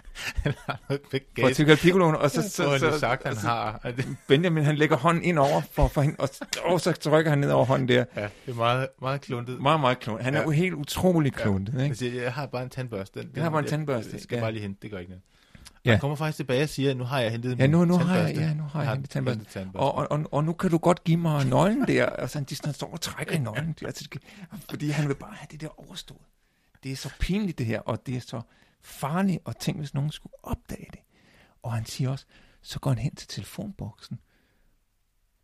på 1.42 1.50
Tical 1.54 1.78
Piccoloen, 1.78 2.16
og 2.16 2.32
så, 2.32 2.42
så, 2.42 2.50
så, 2.50 2.78
så, 2.80 3.00
sagt, 3.00 3.24
han 3.28 3.36
så 3.36 3.48
har. 3.48 3.92
Benjamin 4.28 4.64
han 4.64 4.76
lægger 4.76 4.98
hånden 4.98 5.24
ind 5.24 5.40
over 5.40 5.62
for, 5.72 5.88
for 5.88 6.02
hende, 6.02 6.16
og, 6.20 6.30
og 6.64 6.82
så 6.82 6.92
trykker 6.92 7.30
han 7.30 7.40
ned 7.40 7.52
over 7.52 7.66
hånden 7.66 7.88
der. 7.88 8.06
ja, 8.16 8.22
det 8.46 8.52
er 8.52 8.54
meget, 8.56 8.88
meget 9.02 9.22
kluntet. 9.22 9.62
Meget, 9.62 9.80
meget 9.80 10.00
kluntet. 10.00 10.26
Han 10.26 10.34
er 10.34 10.40
Ja. 10.40 10.44
jo 10.46 10.50
helt 10.52 10.74
utrolig 10.74 11.34
kluntet, 11.34 11.74
ikke? 11.74 11.86
Jeg, 11.88 11.98
siger, 11.98 12.22
jeg 12.24 12.34
har 12.34 12.46
bare 12.46 12.64
en 12.64 12.70
tandbørste. 12.70 13.22
Den, 13.22 13.30
Jeg 13.36 13.44
har 13.44 13.50
bare 13.50 13.60
en 13.60 13.66
jeg- 13.66 13.70
tandbørste, 13.70 14.10
Jeg 14.14 14.22
skal 14.22 14.36
ja. 14.36 14.42
bare 14.42 14.52
lige 14.52 14.62
hente, 14.62 14.80
det 14.82 14.92
gør 14.92 14.98
ikke 14.98 15.12
noget. 15.12 15.24
Ja. 15.88 15.92
Ja. 15.92 15.94
Jeg 15.94 16.02
kommer 16.02 16.16
faktisk 16.16 16.36
tilbage 16.38 16.64
og 16.64 16.70
siger, 16.70 16.92
at 16.92 16.98
nu 16.98 17.04
har 17.04 17.20
jeg 17.20 17.32
hentet 17.32 17.50
Ja, 17.50 17.56
min 17.64 17.72
nu, 17.72 17.86
nu 17.86 17.98
har 17.98 18.18
jeg, 18.18 18.36
ja, 18.36 18.54
nu 18.54 18.64
har 18.64 18.84
jeg 18.84 18.92
hentet 18.92 19.10
tandbørste. 19.10 19.38
hentet 19.38 19.54
tandbørste. 19.54 19.78
Og, 19.84 19.96
og, 19.96 20.12
og, 20.12 20.26
og, 20.34 20.44
nu 20.44 20.54
kan 20.54 20.70
du 20.72 20.78
godt 20.78 21.04
give 21.04 21.18
mig 21.18 21.46
nøglen 21.46 21.88
der, 21.88 22.06
og 22.24 22.30
så 22.30 22.38
han, 22.40 22.46
han 22.66 22.74
står 22.74 22.92
og 22.92 23.02
trækker 23.02 23.36
i 23.36 23.38
nøglen, 23.40 23.76
altså, 23.86 24.10
fordi 24.70 24.90
han 24.90 25.08
vil 25.08 25.16
bare 25.16 25.34
have 25.36 25.48
det 25.52 25.62
der 25.62 25.80
overstået. 25.88 26.22
Det 26.84 26.92
er 26.92 26.96
så 26.96 27.10
pinligt 27.20 27.58
det 27.58 27.66
her, 27.66 27.80
og 27.80 28.06
det 28.06 28.16
er 28.18 28.22
så 28.22 28.42
farligt, 28.82 29.40
og 29.46 29.60
tænk, 29.60 29.78
hvis 29.78 29.94
nogen 29.94 30.12
skulle 30.12 30.34
opdage 30.44 30.88
det. 30.92 31.00
Og 31.64 31.74
han 31.74 31.86
siger 31.86 32.10
også, 32.10 32.26
så 32.62 32.80
går 32.80 32.90
han 32.92 33.00
hen 33.00 33.16
til 33.16 33.28
telefonboksen, 33.28 34.20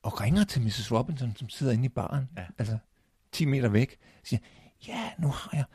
og 0.04 0.22
ringer 0.22 0.44
til 0.44 0.62
Mrs. 0.62 0.92
Robinson, 0.92 1.36
som 1.36 1.50
sidder 1.50 1.74
inde 1.74 1.86
i 1.86 1.90
baren, 1.90 2.30
Ja. 2.38 2.44
altså 2.58 2.78
10 3.32 3.46
meter 3.46 3.70
væk, 3.70 3.98
og 4.22 4.28
siger, 4.28 4.40
ja, 4.88 5.10
nu 5.20 5.28
har 5.28 5.50
jeg, 5.54 5.66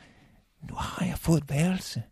nu 0.68 0.74
har 0.74 1.06
jeg 1.06 1.18
fået 1.18 1.42
et 1.42 1.50
værelse, 1.50 2.02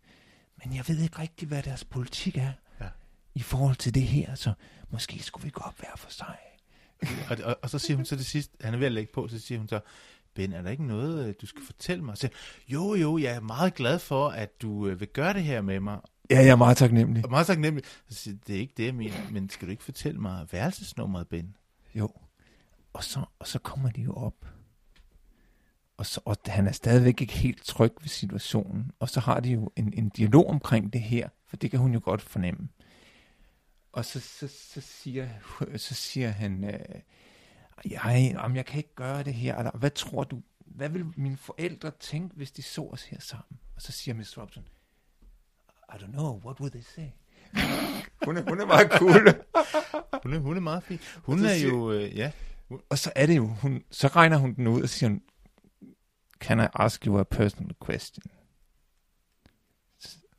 men 0.63 0.75
jeg 0.75 0.83
ved 0.87 0.99
ikke 0.99 1.19
rigtig, 1.19 1.47
hvad 1.47 1.63
deres 1.63 1.83
politik 1.85 2.37
er 2.37 2.51
Ja. 2.81 2.87
i 3.35 3.39
forhold 3.41 3.75
til 3.75 3.93
det 3.93 4.03
her, 4.03 4.35
så 4.35 4.53
måske 4.89 5.19
skulle 5.23 5.43
vi 5.43 5.49
gå 5.49 5.61
op 5.61 5.79
hver 5.79 5.95
for 5.97 6.11
sig. 6.11 6.35
Og, 7.29 7.37
og, 7.43 7.59
og 7.61 7.69
så 7.69 7.79
siger 7.79 7.95
hun 7.97 8.05
så 8.05 8.15
til 8.15 8.25
sidst, 8.25 8.51
han 8.61 8.73
er 8.73 8.77
ved 8.77 8.85
at 8.85 8.91
lægge 8.91 9.11
på, 9.13 9.27
så 9.27 9.39
siger 9.39 9.57
hun 9.59 9.67
så, 9.67 9.79
Ben, 10.33 10.53
er 10.53 10.61
der 10.61 10.69
ikke 10.69 10.85
noget, 10.85 11.27
øh, 11.27 11.33
du 11.41 11.45
skal 11.45 11.61
fortælle 11.65 12.03
mig? 12.03 12.17
Så 12.17 12.29
jo, 12.67 12.95
jo, 12.95 13.17
jeg 13.17 13.35
er 13.35 13.39
meget 13.39 13.73
glad 13.73 13.99
for, 13.99 14.29
at 14.29 14.61
du 14.61 14.87
øh, 14.87 14.99
vil 14.99 15.07
gøre 15.07 15.33
det 15.33 15.43
her 15.43 15.61
med 15.61 15.79
mig. 15.79 15.99
Ja, 16.29 16.35
jeg 16.39 16.47
er 16.49 16.55
meget 16.55 16.77
taknemmelig. 16.77 17.25
Og 17.25 17.31
meget 17.31 17.47
sagt 17.47 17.59
nemlig, 17.59 17.83
så 18.09 18.35
det 18.47 18.55
er 18.55 18.59
ikke 18.59 18.73
det, 18.77 18.85
jeg 18.85 18.95
mener, 18.95 19.15
men 19.31 19.49
skal 19.49 19.67
du 19.67 19.71
ikke 19.71 19.83
fortælle 19.83 20.19
mig 20.21 20.47
værelsesnummeret, 20.51 21.27
Ben? 21.27 21.55
Jo. 21.95 22.09
Og 22.93 23.03
så, 23.03 23.25
og 23.39 23.47
så 23.47 23.59
kommer 23.59 23.89
de 23.89 24.01
jo 24.01 24.13
op. 24.13 24.33
Og, 25.97 26.05
så, 26.05 26.21
og 26.25 26.37
han 26.45 26.67
er 26.67 26.71
stadigvæk 26.71 27.21
ikke 27.21 27.33
helt 27.33 27.65
tryg 27.65 27.93
ved 28.01 28.09
situationen. 28.09 28.91
Og 28.99 29.09
så 29.09 29.19
har 29.19 29.39
de 29.39 29.49
jo 29.49 29.71
en, 29.75 29.93
en 29.93 30.09
dialog 30.09 30.49
omkring 30.49 30.93
det 30.93 31.01
her, 31.01 31.29
for 31.47 31.57
det 31.57 31.71
kan 31.71 31.79
hun 31.79 31.93
jo 31.93 32.01
godt 32.03 32.21
fornemme. 32.21 32.69
Og 33.91 34.05
så, 34.05 34.19
så, 34.19 34.47
så, 34.47 34.81
siger, 34.81 35.29
så 35.77 35.93
siger 35.93 36.29
han, 36.29 36.63
øh, 36.63 37.01
jeg, 37.91 38.31
jamen, 38.33 38.57
jeg 38.57 38.65
kan 38.65 38.77
ikke 38.77 38.95
gøre 38.95 39.23
det 39.23 39.33
her. 39.33 39.57
Eller, 39.57 39.71
hvad 39.77 39.91
tror 39.91 40.23
du, 40.23 40.41
hvad 40.65 40.89
vil 40.89 41.05
mine 41.15 41.37
forældre 41.37 41.91
tænke, 41.99 42.35
hvis 42.35 42.51
de 42.51 42.61
så 42.61 42.81
os 42.81 43.03
her 43.03 43.19
sammen? 43.19 43.59
Og 43.75 43.81
så 43.81 43.91
siger 43.91 44.15
Miss 44.15 44.37
Robson, 44.37 44.63
I 45.93 45.95
don't 45.95 46.11
know, 46.11 46.41
what 46.45 46.59
would 46.59 46.71
they 46.71 46.83
say? 46.95 47.07
hun, 48.25 48.37
er, 48.37 48.41
hun 48.49 48.61
er 48.61 48.65
meget 48.65 48.91
cool. 48.91 49.43
Hun 50.23 50.33
er, 50.33 50.39
hun 50.39 50.57
er 50.57 50.61
meget 50.61 50.83
fin. 50.83 50.99
Hun 51.23 51.45
er 51.45 51.55
jo, 51.55 51.91
øh, 51.91 52.17
ja, 52.17 52.31
Og 52.89 52.97
så 52.97 53.11
er 53.15 53.25
det 53.25 53.37
jo, 53.37 53.45
hun, 53.47 53.83
så 53.91 54.07
regner 54.07 54.37
hun 54.37 54.53
den 54.55 54.67
ud 54.67 54.81
og 54.81 54.89
siger, 54.89 55.09
hun, 55.09 55.21
can 56.39 56.59
I 56.59 56.67
ask 56.73 57.05
you 57.05 57.19
a 57.19 57.23
personal 57.23 57.75
question? 57.85 58.23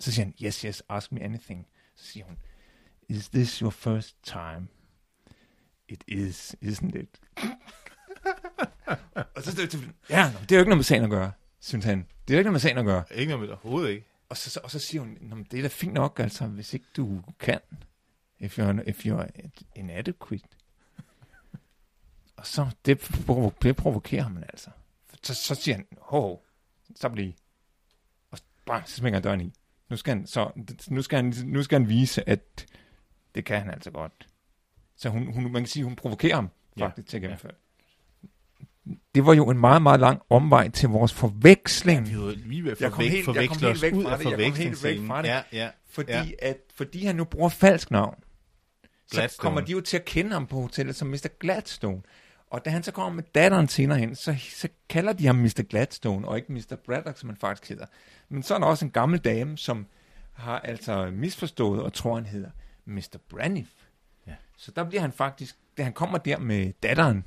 Så, 0.00 0.12
siger 0.12 0.24
han, 0.24 0.34
yes, 0.42 0.60
yes, 0.60 0.82
ask 0.88 1.12
me 1.12 1.20
anything. 1.22 1.66
Så 1.94 2.04
siger 2.06 2.24
hun, 2.26 2.38
is 3.08 3.28
this 3.28 3.58
your 3.58 3.70
first 3.70 4.16
time? 4.22 4.68
It 5.88 6.04
is, 6.08 6.56
isn't 6.64 6.98
it? 6.98 7.20
og 9.36 9.42
så 9.42 9.52
står 9.52 9.62
det 9.62 9.94
ja, 10.10 10.32
det 10.42 10.52
er 10.52 10.56
jo 10.56 10.60
ikke 10.60 10.68
noget 10.68 10.78
med 10.78 10.84
sagen 10.84 11.04
at 11.04 11.10
gøre, 11.10 11.32
synes 11.60 11.84
han. 11.84 11.98
Det 12.28 12.34
er 12.34 12.36
jo 12.36 12.38
ikke 12.38 12.48
noget 12.48 12.52
med 12.52 12.60
sagen 12.60 12.78
at 12.78 12.84
gøre. 12.84 13.04
ikke 13.14 13.30
noget 13.30 13.40
med 13.40 13.48
det 13.48 13.56
overhovedet 13.56 13.90
ikke. 13.90 14.06
Og 14.28 14.36
så, 14.36 14.50
så, 14.50 14.60
og 14.64 14.70
så 14.70 14.78
siger 14.78 15.00
hun, 15.00 15.18
"Nå, 15.20 15.36
men 15.36 15.44
det 15.50 15.58
er 15.58 15.62
da 15.62 15.68
fint 15.68 15.92
nok, 15.92 16.18
altså, 16.20 16.46
hvis 16.46 16.74
ikke 16.74 16.86
du 16.96 17.22
kan. 17.38 17.60
If 18.40 18.58
you're, 18.58 18.82
if 18.88 19.06
you're 19.06 19.26
inadequate. 19.76 20.48
og 22.36 22.46
så, 22.46 22.70
det, 22.84 23.02
provo- 23.02 23.52
det 23.62 23.76
provokerer 23.76 24.22
ham 24.22 24.36
altså. 24.36 24.70
Så, 25.28 25.34
så 25.34 25.54
siger 25.54 25.74
han, 25.74 25.86
ho, 26.00 26.20
ho, 26.20 26.36
så 26.96 27.08
bliv. 27.08 27.32
Og 28.30 28.38
bang, 28.66 28.88
så 28.88 28.96
smænger 28.96 29.16
han 29.16 29.22
døren 29.22 29.40
i. 29.40 29.52
Nu 29.90 29.96
skal 29.96 30.14
han, 30.16 30.26
så, 30.26 30.50
nu 30.90 31.02
skal 31.02 31.16
han, 31.16 31.34
nu 31.44 31.62
skal 31.62 31.80
han 31.80 31.88
vise, 31.88 32.28
at 32.28 32.66
det 33.34 33.44
kan 33.44 33.60
han 33.60 33.70
altså 33.70 33.90
godt. 33.90 34.26
Så 34.96 35.08
hun, 35.08 35.32
hun, 35.32 35.42
man 35.52 35.62
kan 35.62 35.66
sige, 35.66 35.84
hun 35.84 35.96
provokerer 35.96 36.34
ham 36.34 36.48
Ja. 36.78 36.86
faktisk 36.86 37.08
til 37.08 37.16
at 37.16 37.20
gennemføre. 37.22 37.52
Det 39.14 39.26
var 39.26 39.34
jo 39.34 39.50
en 39.50 39.58
meget, 39.58 39.82
meget 39.82 40.00
lang 40.00 40.22
omvej 40.30 40.68
til 40.68 40.88
vores 40.88 41.12
forveksling. 41.12 42.06
Vi 42.06 42.12
er 42.12 42.16
jo 42.16 42.34
lige 42.36 42.64
ved 42.64 42.72
at 42.72 42.80
Jeg 42.80 42.92
kom 42.92 43.04
helt- 43.04 43.14
jeg 43.14 43.24
kom 43.24 43.34
helt 43.34 43.82
væk 43.82 43.92
fra 43.92 44.16
det. 44.18 44.24
Jeg 44.24 44.52
kom 44.52 44.54
helt 44.56 44.84
væk 44.84 44.98
fra 45.06 45.22
det. 45.22 45.28
Ja, 45.28 45.42
ja. 45.52 45.70
Fordi, 45.90 46.12
Ja. 46.12 46.22
ja. 46.22 46.30
at, 46.50 46.56
fordi 46.74 47.04
han 47.04 47.16
nu 47.16 47.24
bruger 47.24 47.48
falsk 47.48 47.90
navn, 47.90 48.14
så 49.06 49.16
Gladstone. 49.16 49.42
kommer 49.42 49.60
de 49.60 49.72
jo 49.72 49.80
til 49.80 49.96
at 49.96 50.04
kende 50.04 50.32
ham 50.32 50.46
på 50.46 50.60
hotellet 50.60 50.96
som 50.96 51.08
Mr. 51.08 51.28
Gladstone. 51.40 52.02
Og 52.50 52.64
da 52.64 52.70
han 52.70 52.82
så 52.82 52.92
kommer 52.92 53.12
med 53.12 53.22
datteren 53.34 53.68
senere 53.68 53.98
hen, 53.98 54.14
så, 54.14 54.36
så 54.50 54.68
kalder 54.88 55.12
de 55.12 55.26
ham 55.26 55.36
Mr. 55.36 55.62
Gladstone, 55.68 56.28
og 56.28 56.36
ikke 56.36 56.52
Mr. 56.52 56.76
Braddock, 56.86 57.18
som 57.18 57.28
han 57.28 57.36
faktisk 57.36 57.68
hedder. 57.68 57.86
Men 58.28 58.42
så 58.42 58.54
er 58.54 58.58
der 58.58 58.66
også 58.66 58.84
en 58.84 58.90
gammel 58.90 59.18
dame, 59.18 59.58
som 59.58 59.86
har 60.32 60.58
altså 60.58 61.10
misforstået 61.10 61.82
og 61.82 61.92
tror, 61.92 62.14
han 62.14 62.26
hedder 62.26 62.50
Mr. 62.84 63.16
Braniff. 63.28 63.70
Ja. 64.26 64.34
Så 64.56 64.70
der 64.70 64.84
bliver 64.84 65.00
han 65.00 65.12
faktisk, 65.12 65.56
da 65.76 65.82
han 65.82 65.92
kommer 65.92 66.18
der 66.18 66.38
med 66.38 66.72
datteren, 66.82 67.24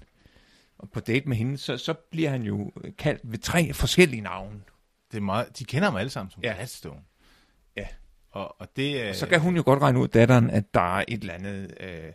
og 0.78 0.90
på 0.90 1.00
date 1.00 1.30
med 1.30 1.38
hende, 1.38 1.58
så, 1.58 1.78
så 1.78 1.94
bliver 1.94 2.30
han 2.30 2.42
jo 2.44 2.72
kaldt 2.98 3.22
ved 3.24 3.38
tre 3.40 3.74
forskellige 3.74 4.22
navne. 4.22 4.62
Det 5.12 5.18
er 5.18 5.22
meget, 5.22 5.60
de 5.60 5.66
kender 5.66 5.90
ham 5.90 5.98
alle 5.98 6.10
sammen 6.10 6.32
som 6.32 6.44
Ja. 6.44 6.54
Gladstone. 6.54 7.02
Ja. 7.78 7.88
Og, 8.32 8.62
og 8.62 8.68
det. 8.76 9.10
Og 9.10 9.16
så 9.16 9.28
kan 9.28 9.40
hun 9.40 9.56
jo 9.56 9.64
godt 9.66 9.82
regne 9.82 10.00
ud, 10.00 10.08
datteren, 10.08 10.50
at 10.50 10.74
der 10.74 10.98
er 10.98 11.06
et 11.08 11.22
eller 11.22 11.34
andet 11.34 11.74
øh, 11.80 12.12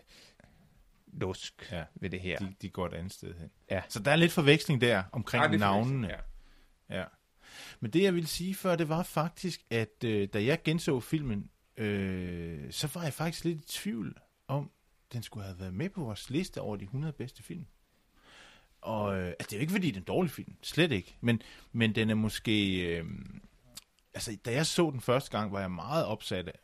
lusk 1.21 1.69
Ja. 1.73 1.85
ved 1.95 2.11
det 2.11 2.21
her. 2.21 2.39
de, 2.39 2.55
de 2.63 2.71
går 2.71 2.87
et 2.87 2.95
andet 2.95 3.13
sted 3.13 3.35
hen. 3.35 3.51
Ja. 3.71 3.83
Så 3.89 3.99
der 4.01 4.11
er 4.11 4.17
lidt 4.17 4.33
forveksling 4.33 4.81
der 4.81 5.03
omkring 5.13 5.41
Ej, 5.43 5.47
det 5.49 5.55
er 5.55 5.59
navnene. 5.59 6.07
forveksling, 6.09 6.23
Ja. 6.91 7.05
Men 7.81 7.91
det, 7.91 8.03
jeg 8.03 8.15
ville 8.15 8.29
sige 8.29 8.55
før, 8.55 8.77
det 8.77 8.89
var 8.89 9.03
faktisk, 9.03 9.61
at 9.71 10.05
øh, 10.05 10.29
da 10.33 10.45
jeg 10.45 10.63
genså 10.63 11.01
filmen, 11.01 11.51
øh, 11.77 12.73
så 12.73 12.91
var 12.95 13.03
jeg 13.03 13.13
faktisk 13.13 13.45
lidt 13.45 13.59
i 13.59 13.65
tvivl 13.67 14.17
om, 14.49 14.71
den 15.13 15.23
skulle 15.23 15.47
have 15.47 15.61
været 15.61 15.75
med 15.75 15.89
på 15.89 16.01
vores 16.05 16.31
liste 16.31 16.61
over 16.61 16.77
de 16.77 16.85
100 16.85 17.13
bedste 17.13 17.43
film. 17.43 17.67
Og 18.81 19.19
øh, 19.19 19.27
altså, 19.27 19.37
det 19.47 19.53
er 19.53 19.57
jo 19.57 19.61
ikke, 19.61 19.73
fordi 19.73 19.87
det 19.87 19.97
er 19.97 20.01
en 20.01 20.05
dårlig 20.05 20.31
film. 20.31 20.57
Slet 20.63 20.93
ikke. 20.93 21.17
Men, 21.21 21.43
men 21.73 21.95
den 21.95 22.11
er 22.11 22.15
måske... 22.15 22.77
Øh, 22.99 23.05
altså, 24.15 24.37
da 24.45 24.53
jeg 24.53 24.67
så 24.67 24.91
den 24.91 25.01
første 25.01 25.31
gang, 25.39 25.53
var 25.53 25.61
jeg 25.61 25.71
meget 25.71 26.05
opsat 26.07 26.49
af 26.49 26.59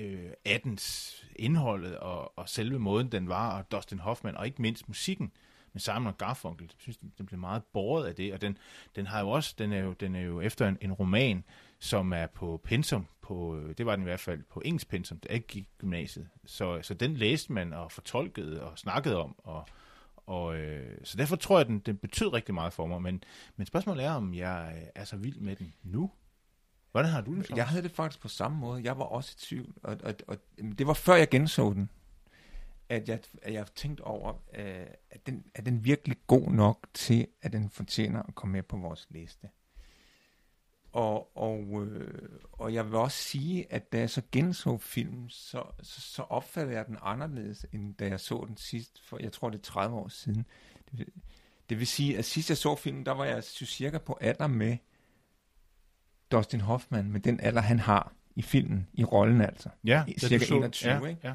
øh, 0.00 0.30
af 0.44 0.60
dens 0.60 1.14
indholdet 1.36 1.98
og, 1.98 2.38
og 2.38 2.48
selve 2.48 2.78
måden, 2.78 3.12
den 3.12 3.28
var, 3.28 3.58
og 3.58 3.72
Dustin 3.72 3.98
Hoffman, 3.98 4.36
og 4.36 4.46
ikke 4.46 4.62
mindst 4.62 4.88
musikken 4.88 5.32
med 5.72 5.80
Simon 5.80 6.14
Garfunkel. 6.18 6.66
Jeg 6.66 6.74
synes, 6.78 6.98
den 7.18 7.26
blev 7.26 7.40
meget 7.40 7.62
båret 7.72 8.06
af 8.06 8.14
det, 8.14 8.32
og 8.32 8.40
den, 8.40 8.58
den 8.96 9.06
har 9.06 9.20
jo 9.20 9.30
også, 9.30 9.54
den 9.58 9.72
er 9.72 9.78
jo, 9.78 9.92
den 9.92 10.14
er 10.14 10.20
jo 10.20 10.40
efter 10.40 10.68
en, 10.68 10.78
en 10.80 10.92
roman, 10.92 11.44
som 11.78 12.12
er 12.12 12.26
på 12.26 12.60
pensum, 12.64 13.06
på, 13.22 13.56
øh, 13.56 13.74
det 13.78 13.86
var 13.86 13.96
den 13.96 14.02
i 14.02 14.08
hvert 14.08 14.20
fald 14.20 14.42
på 14.42 14.62
engelsk 14.64 14.88
pensum, 14.88 15.18
der 15.18 15.28
ikke 15.28 15.46
gik 15.46 15.68
gymnasiet. 15.78 16.28
Så, 16.44 16.82
så 16.82 16.94
den 16.94 17.16
læste 17.16 17.52
man 17.52 17.72
og 17.72 17.92
fortolkede 17.92 18.62
og 18.62 18.78
snakkede 18.78 19.16
om, 19.16 19.34
og, 19.38 19.68
og 20.26 20.56
øh, 20.56 20.98
så 21.04 21.16
derfor 21.16 21.36
tror 21.36 21.56
jeg, 21.58 21.60
at 21.60 21.66
den, 21.66 21.78
den 21.78 21.96
betød 21.96 22.32
rigtig 22.32 22.54
meget 22.54 22.72
for 22.72 22.86
mig, 22.86 23.02
men, 23.02 23.24
men 23.56 23.66
spørgsmålet 23.66 24.04
er, 24.04 24.12
om 24.12 24.34
jeg 24.34 24.90
er 24.94 25.04
så 25.04 25.16
vild 25.16 25.40
med 25.40 25.56
den 25.56 25.74
nu. 25.82 26.10
Hvordan 26.92 27.10
har 27.10 27.20
du 27.20 27.34
det, 27.34 27.44
Thomas? 27.44 27.58
Jeg 27.58 27.68
havde 27.68 27.82
det 27.82 27.90
faktisk 27.90 28.20
på 28.20 28.28
samme 28.28 28.58
måde. 28.58 28.82
Jeg 28.84 28.98
var 28.98 29.04
også 29.04 29.34
i 29.36 29.40
tvivl. 29.40 29.74
Og, 29.82 29.96
og, 30.04 30.14
og 30.26 30.38
det 30.78 30.86
var 30.86 30.92
før 30.92 31.14
jeg 31.14 31.28
genså 31.28 31.72
den, 31.72 31.90
at 32.88 33.08
jeg, 33.08 33.20
at 33.42 33.52
jeg 33.52 33.66
tænkte 33.74 34.00
over, 34.00 34.34
øh, 34.54 34.86
at 35.10 35.26
den, 35.26 35.44
er 35.54 35.62
den 35.62 35.84
virkelig 35.84 36.16
god 36.26 36.50
nok 36.50 36.86
til, 36.94 37.26
at 37.42 37.52
den 37.52 37.70
fortjener 37.70 38.22
at 38.22 38.34
komme 38.34 38.52
med 38.52 38.62
på 38.62 38.76
vores 38.76 39.06
liste. 39.10 39.48
Og, 40.92 41.36
og, 41.36 41.86
øh, 41.86 42.28
og 42.52 42.74
jeg 42.74 42.86
vil 42.86 42.94
også 42.94 43.18
sige, 43.18 43.72
at 43.72 43.92
da 43.92 43.98
jeg 43.98 44.10
så 44.10 44.22
genså 44.32 44.78
filmen, 44.78 45.30
så, 45.30 45.62
så, 45.82 46.00
så 46.00 46.22
opfattede 46.22 46.76
jeg 46.76 46.86
den 46.86 46.96
anderledes, 47.02 47.66
end 47.72 47.94
da 47.94 48.06
jeg 48.06 48.20
så 48.20 48.44
den 48.48 48.56
sidst, 48.56 49.02
for 49.04 49.18
jeg 49.22 49.32
tror 49.32 49.50
det 49.50 49.58
er 49.58 49.62
30 49.62 49.96
år 49.96 50.08
siden. 50.08 50.46
Det, 50.92 51.08
Det 51.68 51.78
vil 51.78 51.86
sige, 51.86 52.18
at 52.18 52.24
sidst 52.24 52.48
jeg 52.48 52.56
så 52.56 52.76
filmen, 52.76 53.06
der 53.06 53.12
var 53.12 53.24
jeg 53.24 53.44
cirka 53.44 53.98
på 53.98 54.18
alder 54.20 54.46
med 54.46 54.76
Dustin 56.30 56.60
Hoffman, 56.60 57.12
med 57.12 57.20
den 57.20 57.40
alder, 57.40 57.60
han 57.60 57.78
har 57.78 58.12
i 58.34 58.42
filmen, 58.42 58.88
i 58.92 59.04
rollen 59.04 59.40
altså. 59.40 59.68
Ja, 59.84 60.04
I 60.08 60.18
cirka 60.18 60.44
så, 60.44 60.54
21, 60.54 60.92
ja, 60.92 61.06
ikke? 61.06 61.20
Ja. 61.24 61.34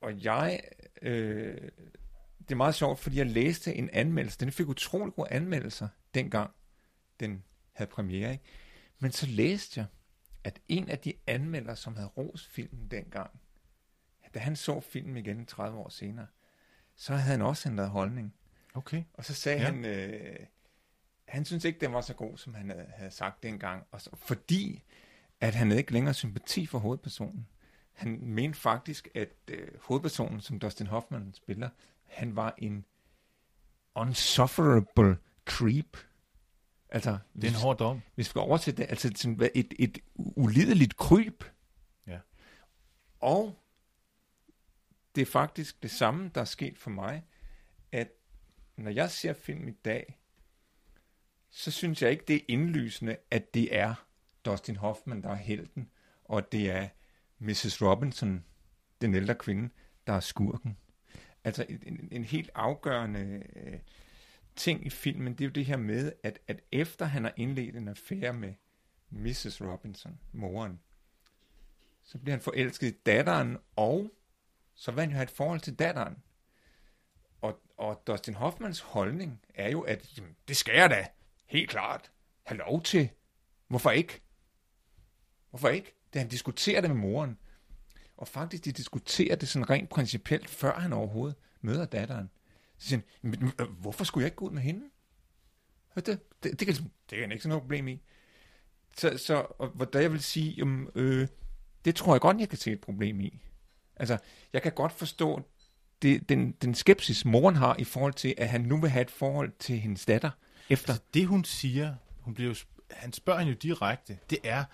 Og 0.00 0.24
jeg, 0.24 0.60
øh, 1.02 1.70
det 2.38 2.50
er 2.50 2.54
meget 2.54 2.74
sjovt, 2.74 2.98
fordi 2.98 3.16
jeg 3.16 3.26
læste 3.26 3.74
en 3.74 3.90
anmeldelse. 3.92 4.38
Den 4.38 4.52
fik 4.52 4.68
utrolig 4.68 5.14
gode 5.14 5.32
anmeldelser, 5.32 5.88
dengang 6.14 6.50
den 7.20 7.44
havde 7.72 7.90
premiere. 7.90 8.32
Ikke? 8.32 8.44
Men 8.98 9.12
så 9.12 9.26
læste 9.26 9.80
jeg, 9.80 9.86
at 10.44 10.60
en 10.68 10.88
af 10.88 10.98
de 10.98 11.12
anmeldere, 11.26 11.76
som 11.76 11.96
havde 11.96 12.08
ros 12.08 12.46
filmen 12.46 12.88
dengang, 12.90 13.30
da 14.34 14.38
han 14.38 14.56
så 14.56 14.80
filmen 14.80 15.16
igen 15.16 15.46
30 15.46 15.78
år 15.78 15.88
senere, 15.88 16.26
så 16.96 17.14
havde 17.14 17.36
han 17.38 17.42
også 17.42 17.68
ændret 17.68 17.88
holdning. 17.88 18.34
Okay. 18.74 19.02
Og 19.14 19.24
så 19.24 19.34
sagde 19.34 19.58
ja. 19.58 19.64
han, 19.64 19.84
øh, 19.84 20.46
han 21.28 21.44
synes 21.44 21.64
ikke, 21.64 21.80
den 21.80 21.92
var 21.92 22.00
så 22.00 22.14
god, 22.14 22.36
som 22.38 22.54
han 22.54 22.70
havde, 22.70 22.86
havde 22.96 23.10
sagt 23.10 23.42
dengang. 23.42 23.86
Og 23.90 24.00
så, 24.00 24.10
fordi, 24.16 24.82
at 25.40 25.54
han 25.54 25.66
havde 25.68 25.80
ikke 25.80 25.92
længere 25.92 26.14
sympati 26.14 26.66
for 26.66 26.78
hovedpersonen. 26.78 27.48
Han 27.92 28.18
mente 28.22 28.58
faktisk, 28.58 29.08
at 29.14 29.28
øh, 29.50 29.68
hovedpersonen, 29.82 30.40
som 30.40 30.58
Dustin 30.58 30.86
Hoffman 30.86 31.34
spiller, 31.34 31.68
han 32.04 32.36
var 32.36 32.54
en 32.58 32.84
unsufferable 33.94 35.16
creep. 35.44 35.96
Altså, 36.88 37.10
Det 37.10 37.18
er 37.18 37.20
hvis, 37.34 37.50
en 37.50 37.56
hård 37.60 37.78
dom. 37.78 38.00
hvis 38.14 38.26
vi 38.26 38.30
skal 38.30 38.40
oversætte 38.40 38.82
det, 38.82 38.90
altså 38.90 39.12
sådan, 39.16 39.50
et, 39.54 39.74
et 39.78 39.98
ulideligt 40.14 40.96
kryb. 40.96 41.44
Ja. 42.06 42.18
Og 43.20 43.58
det 45.14 45.22
er 45.22 45.26
faktisk 45.26 45.82
det 45.82 45.90
samme, 45.90 46.30
der 46.34 46.40
er 46.40 46.44
sket 46.44 46.78
for 46.78 46.90
mig, 46.90 47.24
at 47.92 48.08
når 48.76 48.90
jeg 48.90 49.10
ser 49.10 49.32
film 49.32 49.68
i 49.68 49.72
dag, 49.72 50.18
så 51.50 51.70
synes 51.70 52.02
jeg 52.02 52.10
ikke, 52.10 52.24
det 52.28 52.36
er 52.36 52.44
indlysende, 52.48 53.16
at 53.30 53.54
det 53.54 53.76
er 53.76 53.94
Dustin 54.44 54.76
Hoffman, 54.76 55.22
der 55.22 55.30
er 55.30 55.34
helten, 55.34 55.90
og 56.24 56.52
det 56.52 56.70
er 56.70 56.88
Mrs. 57.38 57.82
Robinson, 57.82 58.44
den 59.00 59.14
ældre 59.14 59.34
kvinde, 59.34 59.70
der 60.06 60.12
er 60.12 60.20
skurken. 60.20 60.76
Altså 61.44 61.66
en, 61.68 61.82
en, 61.86 62.08
en 62.12 62.24
helt 62.24 62.50
afgørende 62.54 63.42
øh, 63.56 63.78
ting 64.56 64.86
i 64.86 64.90
filmen, 64.90 65.32
det 65.32 65.40
er 65.40 65.48
jo 65.48 65.52
det 65.52 65.66
her 65.66 65.76
med, 65.76 66.12
at, 66.22 66.38
at 66.46 66.60
efter 66.72 67.06
han 67.06 67.24
har 67.24 67.32
indledt 67.36 67.76
en 67.76 67.88
affære 67.88 68.32
med 68.32 68.54
Mrs. 69.10 69.60
Robinson, 69.60 70.18
moren, 70.32 70.80
så 72.02 72.18
bliver 72.18 72.36
han 72.36 72.42
forelsket 72.42 72.86
i 72.86 72.96
datteren, 73.06 73.58
og 73.76 74.10
så 74.74 74.90
vil 74.90 75.00
han 75.00 75.10
jo 75.10 75.14
have 75.14 75.22
et 75.22 75.30
forhold 75.30 75.60
til 75.60 75.74
datteren. 75.74 76.16
Og, 77.40 77.62
og 77.76 78.02
Dustin 78.06 78.34
Hoffmans 78.34 78.80
holdning 78.80 79.40
er 79.54 79.70
jo, 79.70 79.80
at 79.80 80.18
jamen, 80.18 80.36
det 80.48 80.56
skal 80.56 80.74
jeg 80.74 80.90
da 80.90 81.06
helt 81.48 81.70
klart 81.70 82.10
have 82.42 82.58
lov 82.58 82.82
til. 82.82 83.08
Hvorfor 83.68 83.90
ikke? 83.90 84.20
Hvorfor 85.50 85.68
ikke? 85.68 85.94
Da 86.14 86.18
han 86.18 86.28
diskuterer 86.28 86.80
det 86.80 86.90
med 86.90 86.98
moren, 86.98 87.38
og 88.16 88.28
faktisk 88.28 88.64
de 88.64 88.72
diskuterer 88.72 89.36
det 89.36 89.48
sådan 89.48 89.70
rent 89.70 89.88
principielt, 89.88 90.50
før 90.50 90.80
han 90.80 90.92
overhovedet 90.92 91.36
møder 91.60 91.84
datteren. 91.84 92.30
Så 92.78 92.88
siger 92.88 93.00
han, 93.22 93.30
"Men, 93.30 93.52
øh, 93.60 93.68
hvorfor 93.68 94.04
skulle 94.04 94.22
jeg 94.22 94.26
ikke 94.26 94.36
gå 94.36 94.44
ud 94.44 94.50
med 94.50 94.62
hende? 94.62 94.84
Det, 95.94 96.06
det, 96.06 96.20
det, 96.42 96.58
kan, 96.58 96.74
det 96.76 96.90
kan 97.10 97.20
han 97.20 97.32
ikke 97.32 97.42
sådan 97.42 97.48
noget 97.48 97.62
problem 97.62 97.88
i. 97.88 98.02
Så, 98.96 99.18
så 99.18 99.46
og, 99.58 99.68
hvor 99.68 99.84
der 99.84 100.00
jeg 100.00 100.12
vil 100.12 100.22
sige, 100.22 100.50
jamen, 100.50 100.88
øh, 100.94 101.28
det 101.84 101.94
tror 101.94 102.14
jeg 102.14 102.20
godt, 102.20 102.40
jeg 102.40 102.48
kan 102.48 102.58
se 102.58 102.72
et 102.72 102.80
problem 102.80 103.20
i. 103.20 103.40
Altså, 103.96 104.18
jeg 104.52 104.62
kan 104.62 104.72
godt 104.72 104.92
forstå 104.92 105.42
det, 106.02 106.28
den, 106.28 106.52
den 106.52 106.74
skepsis, 106.74 107.24
moren 107.24 107.56
har 107.56 107.76
i 107.78 107.84
forhold 107.84 108.14
til, 108.14 108.34
at 108.38 108.48
han 108.48 108.60
nu 108.60 108.80
vil 108.80 108.90
have 108.90 109.02
et 109.02 109.10
forhold 109.10 109.52
til 109.58 109.78
hendes 109.78 110.06
datter 110.06 110.30
efter. 110.70 110.92
Altså, 110.92 111.04
det 111.14 111.26
hun 111.26 111.44
siger, 111.44 111.94
hun 112.20 112.34
bliver 112.34 112.48
jo, 112.48 112.54
han 112.90 113.12
spørger 113.12 113.38
hende 113.40 113.52
jo 113.52 113.58
direkte, 113.62 114.18
det 114.30 114.38
er, 114.44 114.64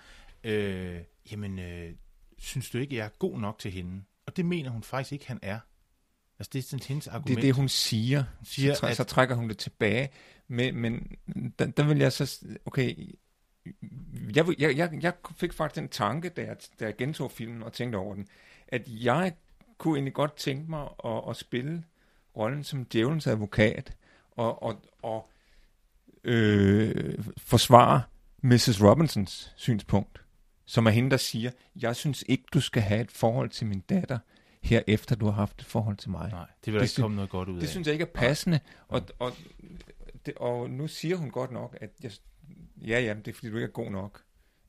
øh, 0.43 0.99
jamen, 1.31 1.59
øh, 1.59 1.93
synes 2.37 2.69
du 2.69 2.77
ikke, 2.77 2.95
jeg 2.95 3.05
er 3.05 3.09
god 3.19 3.39
nok 3.39 3.59
til 3.59 3.71
hende? 3.71 4.03
Og 4.25 4.37
det 4.37 4.45
mener 4.45 4.69
hun 4.69 4.83
faktisk 4.83 5.11
ikke, 5.11 5.27
han 5.27 5.39
er. 5.41 5.59
Altså, 6.39 6.49
det 6.53 6.59
er 6.59 6.63
sådan 6.63 6.85
hendes 6.87 7.07
argument. 7.07 7.27
Det 7.27 7.37
er 7.37 7.41
det, 7.41 7.55
hun 7.55 7.69
siger. 7.69 8.23
Hun 8.37 8.45
siger, 8.45 8.73
så, 8.73 8.79
træ, 8.79 8.89
at- 8.89 8.97
så 8.97 9.03
trækker 9.03 9.35
hun 9.35 9.49
det 9.49 9.57
tilbage. 9.57 10.09
Men, 10.47 10.75
men 10.77 11.15
der, 11.59 11.65
der 11.65 11.83
vil 11.87 11.97
jeg 11.97 12.13
så... 12.13 12.45
Okay, 12.65 12.95
jeg, 14.35 14.45
jeg, 14.59 14.77
jeg, 14.77 14.89
jeg 15.01 15.13
fik 15.37 15.53
faktisk 15.53 15.75
den 15.81 15.89
tanke, 15.89 16.29
da 16.29 16.41
jeg, 16.41 16.57
da 16.79 16.85
jeg 16.85 16.95
gentog 16.95 17.31
filmen 17.31 17.63
og 17.63 17.73
tænkte 17.73 17.97
over 17.97 18.15
den, 18.15 18.27
at 18.67 18.81
jeg 18.87 19.33
kunne 19.77 19.95
egentlig 19.97 20.13
godt 20.13 20.35
tænke 20.35 20.69
mig 20.69 20.87
at, 21.05 21.21
at 21.29 21.35
spille 21.35 21.83
rollen 22.37 22.63
som 22.63 22.85
djævelens 22.85 23.27
advokat 23.27 23.93
og, 24.31 24.63
og, 24.63 24.81
og 25.01 25.29
øh, 26.25 27.13
forsvare 27.37 28.01
Mrs. 28.41 28.83
Robinsons 28.83 29.53
synspunkt, 29.55 30.21
som 30.65 30.85
er 30.85 30.91
hende, 30.91 31.09
der 31.11 31.17
siger, 31.17 31.51
jeg 31.75 31.95
synes 31.95 32.23
ikke, 32.27 32.43
du 32.53 32.59
skal 32.61 32.81
have 32.81 33.01
et 33.01 33.11
forhold 33.11 33.49
til 33.49 33.67
min 33.67 33.79
datter, 33.79 34.19
her 34.63 34.81
efter 34.87 35.15
du 35.15 35.25
har 35.25 35.31
haft 35.31 35.59
et 35.61 35.65
forhold 35.65 35.97
til 35.97 36.09
mig. 36.09 36.29
Nej, 36.31 36.45
det 36.65 36.73
vil 36.73 36.81
Det 36.81 36.89
ikke 36.89 37.01
komme 37.01 37.15
noget 37.15 37.29
godt 37.29 37.49
ud 37.49 37.55
Det 37.55 37.63
af. 37.63 37.69
synes 37.69 37.87
jeg 37.87 37.93
ikke 37.93 38.03
er 38.03 38.11
passende. 38.15 38.59
Og, 38.87 39.01
og, 39.19 39.31
det, 40.25 40.33
og 40.37 40.69
nu 40.69 40.87
siger 40.87 41.15
hun 41.15 41.29
godt 41.29 41.51
nok, 41.51 41.77
at 41.81 41.89
jeg, 42.03 42.11
ja, 42.87 42.99
ja, 42.99 43.13
det 43.13 43.27
er 43.27 43.33
fordi, 43.33 43.49
du 43.49 43.55
ikke 43.55 43.67
er 43.67 43.71
god 43.71 43.91
nok. 43.91 44.21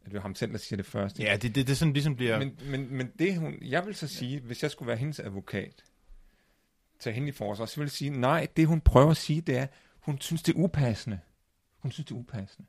At 0.04 0.10
det 0.12 0.16
er 0.18 0.22
ham 0.22 0.34
selv, 0.34 0.52
der 0.52 0.58
siger 0.58 0.76
det 0.76 0.86
først. 0.86 1.18
Ja, 1.18 1.32
det, 1.42 1.42
det, 1.42 1.66
det 1.66 1.70
er 1.72 1.76
sådan 1.76 1.92
ligesom 1.92 2.16
bliver... 2.16 2.38
Men, 2.38 2.58
men, 2.70 2.94
men 2.94 3.10
det 3.18 3.36
hun, 3.38 3.54
jeg 3.62 3.86
vil 3.86 3.94
så 3.94 4.06
sige, 4.06 4.40
hvis 4.40 4.62
jeg 4.62 4.70
skulle 4.70 4.86
være 4.86 4.96
hendes 4.96 5.20
advokat, 5.20 5.84
tage 7.00 7.14
hende 7.14 7.28
i 7.28 7.32
forsvar, 7.32 7.66
så 7.66 7.76
vil 7.76 7.84
jeg 7.84 7.90
sige, 7.90 8.10
nej, 8.10 8.46
det 8.56 8.66
hun 8.66 8.80
prøver 8.80 9.10
at 9.10 9.16
sige, 9.16 9.40
det 9.40 9.56
er, 9.56 9.66
hun 10.00 10.20
synes, 10.20 10.42
det 10.42 10.54
er 10.54 10.58
upassende. 10.58 11.18
Hun 11.86 11.92
synes, 11.92 12.06
det 12.06 12.14
er 12.14 12.18
upassende. 12.18 12.68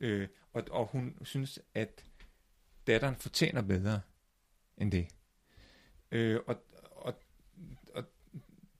Øh, 0.00 0.28
og, 0.52 0.64
og 0.70 0.86
hun 0.86 1.18
synes, 1.22 1.60
at 1.74 2.04
datteren 2.86 3.16
fortjener 3.16 3.62
bedre 3.62 4.00
end 4.78 4.92
det. 4.92 5.08
Øh, 6.10 6.40
og, 6.46 6.56
og, 6.90 7.14
og 7.94 8.04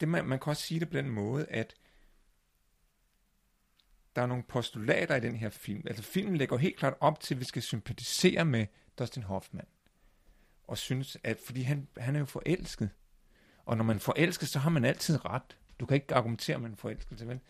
det 0.00 0.08
man, 0.08 0.24
man 0.24 0.38
kan 0.38 0.50
også 0.50 0.62
sige 0.62 0.80
det 0.80 0.90
på 0.90 0.96
den 0.96 1.10
måde, 1.10 1.46
at 1.46 1.74
der 4.16 4.22
er 4.22 4.26
nogle 4.26 4.42
postulater 4.42 5.16
i 5.16 5.20
den 5.20 5.36
her 5.36 5.48
film. 5.48 5.82
Altså 5.86 6.02
filmen 6.02 6.36
lægger 6.36 6.56
helt 6.56 6.76
klart 6.76 6.94
op 7.00 7.20
til, 7.20 7.34
at 7.34 7.40
vi 7.40 7.44
skal 7.44 7.62
sympatisere 7.62 8.44
med 8.44 8.66
Dustin 8.98 9.22
Hoffman. 9.22 9.66
Og 10.64 10.78
synes, 10.78 11.16
at 11.24 11.38
fordi 11.46 11.62
han, 11.62 11.88
han 11.96 12.14
er 12.14 12.18
jo 12.18 12.26
forelsket. 12.26 12.90
Og 13.64 13.76
når 13.76 13.84
man 13.84 14.00
forelsker, 14.00 14.46
så 14.46 14.58
har 14.58 14.70
man 14.70 14.84
altid 14.84 15.24
ret. 15.24 15.56
Du 15.80 15.86
kan 15.86 15.94
ikke 15.94 16.14
argumentere 16.14 16.58
med 16.58 16.70
en 16.70 16.76
forelskelse, 16.76 17.28
vel? 17.28 17.40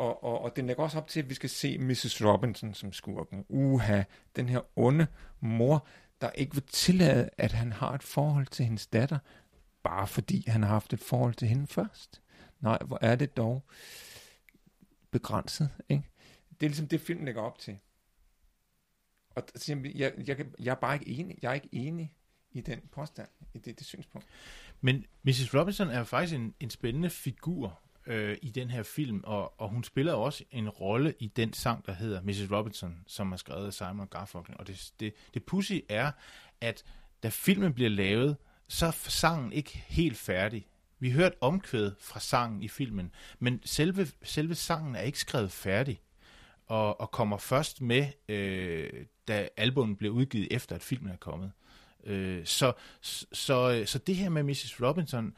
Og, 0.00 0.24
og, 0.24 0.42
og 0.42 0.56
den 0.56 0.66
lægger 0.66 0.82
også 0.82 0.98
op 0.98 1.08
til, 1.08 1.20
at 1.20 1.28
vi 1.28 1.34
skal 1.34 1.50
se 1.50 1.78
Mrs. 1.78 2.24
Robinson 2.24 2.74
som 2.74 2.92
skurken. 2.92 3.44
Uha, 3.48 4.02
den 4.36 4.48
her 4.48 4.60
onde 4.76 5.06
mor, 5.40 5.86
der 6.20 6.30
ikke 6.30 6.54
vil 6.54 6.62
tillade, 6.62 7.30
at 7.38 7.52
han 7.52 7.72
har 7.72 7.92
et 7.92 8.02
forhold 8.02 8.46
til 8.46 8.64
hendes 8.64 8.86
datter, 8.86 9.18
bare 9.82 10.06
fordi 10.06 10.44
han 10.46 10.62
har 10.62 10.68
haft 10.68 10.92
et 10.92 11.00
forhold 11.00 11.34
til 11.34 11.48
hende 11.48 11.66
først. 11.66 12.22
Nej, 12.60 12.78
hvor 12.86 12.98
er 13.00 13.16
det 13.16 13.36
dog 13.36 13.62
begrænset, 15.10 15.70
ikke? 15.88 16.04
Det 16.50 16.66
er 16.66 16.70
ligesom 16.70 16.88
det, 16.88 17.00
filmen 17.00 17.24
lægger 17.24 17.42
op 17.42 17.58
til. 17.58 17.78
Og 19.30 19.42
så 19.56 19.72
jeg, 19.72 19.94
jeg, 19.94 20.28
jeg, 20.28 20.46
jeg 20.58 20.70
er 20.70 20.80
bare 20.80 20.94
ikke 20.94 21.08
enig. 21.08 21.38
Jeg 21.42 21.50
er 21.50 21.54
ikke 21.54 21.68
enig 21.72 22.14
i 22.52 22.60
den 22.60 22.80
påstand, 22.92 23.28
i 23.54 23.58
det, 23.58 23.78
det 23.78 23.86
synspunkt. 23.86 24.26
Men 24.80 25.04
Mrs. 25.22 25.54
Robinson 25.54 25.88
er 25.88 25.98
jo 25.98 26.04
faktisk 26.04 26.34
en, 26.34 26.54
en 26.60 26.70
spændende 26.70 27.10
figur 27.10 27.80
øh, 28.10 28.36
i 28.42 28.50
den 28.50 28.70
her 28.70 28.82
film, 28.82 29.20
og, 29.24 29.60
og 29.60 29.68
hun 29.68 29.84
spiller 29.84 30.12
jo 30.12 30.22
også 30.22 30.44
en 30.50 30.68
rolle 30.68 31.14
i 31.18 31.26
den 31.26 31.52
sang, 31.52 31.86
der 31.86 31.92
hedder 31.92 32.22
Mrs. 32.22 32.52
Robinson, 32.52 32.96
som 33.06 33.32
er 33.32 33.36
skrevet 33.36 33.66
af 33.66 33.72
Simon 33.72 34.08
Garfunkel. 34.10 34.54
Og 34.58 34.66
det, 34.66 34.92
det, 35.00 35.14
det 35.34 35.44
pussy 35.44 35.72
er, 35.88 36.10
at 36.60 36.84
da 37.22 37.28
filmen 37.28 37.74
bliver 37.74 37.90
lavet, 37.90 38.36
så 38.68 38.86
er 38.86 38.90
sangen 38.90 39.52
ikke 39.52 39.84
helt 39.88 40.16
færdig. 40.16 40.66
Vi 40.98 41.10
hørte 41.10 41.36
omkvæd 41.40 41.92
fra 42.00 42.20
sangen 42.20 42.62
i 42.62 42.68
filmen, 42.68 43.12
men 43.38 43.60
selve, 43.64 44.06
selve 44.22 44.54
sangen 44.54 44.96
er 44.96 45.00
ikke 45.00 45.18
skrevet 45.18 45.52
færdig 45.52 46.00
og, 46.66 47.00
og 47.00 47.10
kommer 47.10 47.36
først 47.36 47.80
med, 47.80 48.06
øh, 48.28 48.90
da 49.28 49.48
albummet 49.56 49.98
bliver 49.98 50.14
udgivet 50.14 50.48
efter, 50.50 50.74
at 50.76 50.82
filmen 50.82 51.12
er 51.12 51.16
kommet. 51.16 51.52
Øh, 52.04 52.46
så, 52.46 52.72
så, 53.32 53.82
så 53.86 53.98
det 53.98 54.16
her 54.16 54.28
med 54.28 54.42
Mrs. 54.42 54.82
Robinson, 54.82 55.34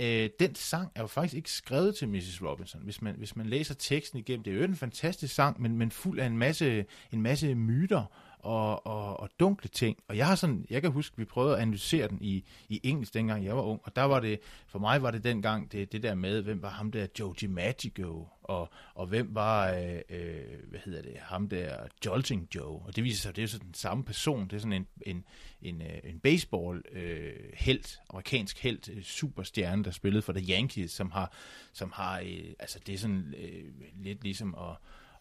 øh, 0.00 0.30
den 0.40 0.54
sang 0.54 0.92
er 0.94 1.00
jo 1.00 1.06
faktisk 1.06 1.34
ikke 1.34 1.50
skrevet 1.50 1.94
til 1.94 2.08
Mrs. 2.08 2.42
Robinson. 2.42 2.80
Hvis 2.84 3.02
man, 3.02 3.14
hvis 3.18 3.36
man 3.36 3.46
læser 3.46 3.74
teksten 3.74 4.18
igennem, 4.18 4.44
det 4.44 4.52
er 4.52 4.56
jo 4.56 4.64
en 4.64 4.76
fantastisk 4.76 5.34
sang, 5.34 5.62
men, 5.62 5.76
men 5.76 5.90
fuld 5.90 6.20
af 6.20 6.26
en 6.26 6.38
masse, 6.38 6.84
en 7.12 7.22
masse 7.22 7.54
myter 7.54 8.04
og, 8.38 8.86
og, 8.86 9.20
og 9.20 9.30
dunkle 9.40 9.68
ting. 9.68 9.98
Og 10.08 10.16
jeg 10.16 10.26
har 10.26 10.34
sådan, 10.34 10.66
jeg 10.70 10.82
kan 10.82 10.90
huske, 10.90 11.16
vi 11.16 11.24
prøvede 11.24 11.56
at 11.56 11.62
analysere 11.62 12.08
den 12.08 12.18
i, 12.20 12.44
i 12.68 12.80
engelsk, 12.82 13.14
dengang 13.14 13.44
jeg 13.44 13.56
var 13.56 13.62
ung, 13.62 13.80
og 13.84 13.96
der 13.96 14.02
var 14.02 14.20
det, 14.20 14.40
for 14.66 14.78
mig 14.78 15.02
var 15.02 15.10
det 15.10 15.24
dengang 15.24 15.72
det, 15.72 15.92
det 15.92 16.02
der 16.02 16.14
med, 16.14 16.42
hvem 16.42 16.62
var 16.62 16.68
ham 16.68 16.92
der 16.92 17.06
Joe 17.18 17.34
Magico, 17.48 18.28
og, 18.42 18.70
og 18.94 19.06
hvem 19.06 19.34
var, 19.34 19.70
øh, 19.70 20.00
øh, 20.10 20.68
hvad 20.68 20.80
hedder 20.84 21.02
det, 21.02 21.16
ham 21.20 21.48
der 21.48 21.76
Jolting 22.06 22.48
Joe, 22.54 22.82
og 22.86 22.96
det 22.96 23.04
viser 23.04 23.22
sig, 23.22 23.36
det 23.36 23.44
er 23.44 23.48
sådan 23.48 23.66
den 23.66 23.74
samme 23.74 24.04
person, 24.04 24.48
det 24.48 24.52
er 24.56 24.60
sådan 24.60 24.72
en, 24.72 24.86
en, 25.02 25.24
en, 25.62 25.82
øh, 25.82 25.98
en 26.04 26.20
baseball 26.20 26.82
øh, 26.92 27.32
helt, 27.54 27.98
amerikansk 28.10 28.58
helt, 28.58 28.88
øh, 28.88 29.02
superstjerne, 29.02 29.84
der 29.84 29.90
spillede 29.90 30.22
for 30.22 30.32
The 30.32 30.52
Yankees, 30.52 30.90
som 30.90 31.10
har, 31.10 31.32
som 31.72 31.92
har 31.94 32.20
øh, 32.20 32.52
altså 32.58 32.78
det 32.86 32.94
er 32.94 32.98
sådan 32.98 33.34
øh, 33.38 33.64
lidt 34.02 34.22
ligesom 34.22 34.54
at 34.54 34.76